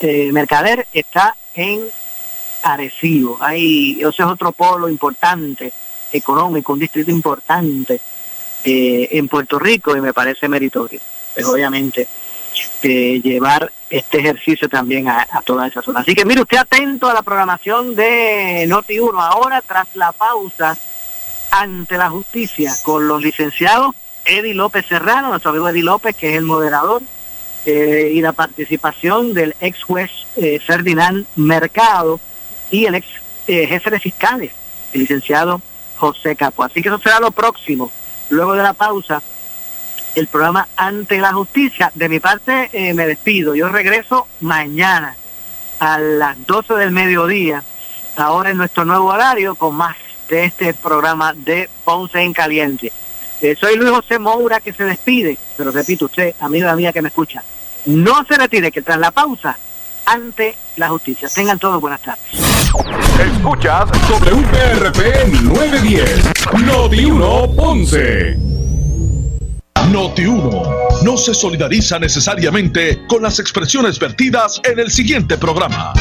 eh, 0.00 0.30
Mercader 0.32 0.86
está 0.92 1.36
en 1.54 1.80
Arecibo. 2.62 3.38
Hay, 3.40 3.98
ese 4.00 4.08
es 4.08 4.20
otro 4.20 4.52
polo 4.52 4.88
importante, 4.88 5.72
económico, 6.12 6.72
un 6.72 6.78
distrito 6.78 7.10
importante 7.10 8.00
eh, 8.64 9.08
en 9.12 9.28
Puerto 9.28 9.58
Rico 9.58 9.96
y 9.96 10.00
me 10.00 10.12
parece 10.12 10.48
meritorio. 10.48 11.00
Pero 11.34 11.50
obviamente 11.50 12.08
eh, 12.82 13.20
llevar 13.22 13.70
este 13.90 14.18
ejercicio 14.18 14.68
también 14.68 15.08
a, 15.08 15.26
toda 15.44 15.66
esa 15.66 15.82
zona. 15.82 16.00
Así 16.00 16.14
que 16.14 16.24
mire 16.24 16.42
usted 16.42 16.58
atento 16.58 17.08
a 17.08 17.14
la 17.14 17.22
programación 17.22 17.94
de 17.94 18.66
Noti1 18.68 19.14
ahora 19.16 19.62
tras 19.62 19.86
la 19.94 20.12
pausa 20.12 20.76
ante 21.50 21.96
la 21.96 22.10
justicia 22.10 22.72
con 22.82 23.06
los 23.06 23.22
licenciados 23.22 23.94
Eddie 24.24 24.54
López 24.54 24.86
Serrano, 24.86 25.28
nuestro 25.28 25.50
amigo 25.50 25.68
Eddie 25.68 25.82
López, 25.82 26.16
que 26.16 26.30
es 26.30 26.36
el 26.36 26.44
moderador, 26.44 27.02
eh, 27.66 28.12
y 28.14 28.20
la 28.20 28.32
participación 28.32 29.32
del 29.32 29.56
ex 29.60 29.82
juez 29.82 30.10
eh, 30.36 30.60
Ferdinand 30.60 31.26
Mercado 31.34 32.20
y 32.70 32.84
el 32.84 32.94
ex 32.96 33.06
eh, 33.46 33.66
jefe 33.66 33.90
de 33.90 34.00
fiscales, 34.00 34.52
el 34.92 35.00
licenciado 35.00 35.62
José 35.96 36.36
Capo. 36.36 36.62
Así 36.62 36.82
que 36.82 36.88
eso 36.88 36.98
será 36.98 37.20
lo 37.20 37.30
próximo. 37.30 37.90
Luego 38.28 38.54
de 38.54 38.62
la 38.62 38.74
pausa, 38.74 39.22
el 40.14 40.26
programa 40.26 40.68
Ante 40.76 41.18
la 41.18 41.32
Justicia. 41.32 41.90
De 41.94 42.08
mi 42.08 42.20
parte, 42.20 42.70
me 42.94 43.06
despido. 43.06 43.54
Yo 43.54 43.68
regreso 43.68 44.26
mañana 44.40 45.16
a 45.78 45.98
las 45.98 46.46
12 46.46 46.74
del 46.74 46.90
mediodía, 46.90 47.62
ahora 48.16 48.50
en 48.50 48.56
nuestro 48.56 48.84
nuevo 48.84 49.06
horario, 49.06 49.54
con 49.54 49.74
más 49.74 49.96
de 50.28 50.44
este 50.44 50.72
programa 50.74 51.34
de 51.34 51.68
Ponce 51.84 52.20
en 52.20 52.32
Caliente. 52.32 52.92
Eh, 53.40 53.56
soy 53.58 53.76
Luis 53.76 53.90
José 53.90 54.18
Moura 54.18 54.60
que 54.60 54.72
se 54.72 54.84
despide, 54.84 55.36
pero 55.56 55.70
repito 55.70 56.06
usted, 56.06 56.34
amiga 56.40 56.74
mía 56.76 56.92
que 56.92 57.02
me 57.02 57.08
escucha, 57.08 57.42
no 57.86 58.24
se 58.24 58.36
retire 58.36 58.72
que 58.72 58.82
tras 58.82 58.98
la 58.98 59.10
pausa, 59.10 59.58
ante 60.06 60.56
la 60.76 60.88
justicia. 60.88 61.28
Tengan 61.28 61.58
todos 61.58 61.80
buenas 61.80 62.00
tardes. 62.02 62.24
Escuchas 63.18 63.90
WPRP 64.08 65.26
910, 65.42 66.64
Noti 66.64 67.04
1 67.04 67.56
Ponce. 67.56 68.36
Noti 69.90 70.26
1 70.26 70.62
no 71.04 71.16
se 71.16 71.34
solidariza 71.34 71.98
necesariamente 71.98 73.06
con 73.06 73.22
las 73.22 73.38
expresiones 73.38 73.98
vertidas 73.98 74.60
en 74.64 74.78
el 74.78 74.90
siguiente 74.90 75.36
programa. 75.36 75.92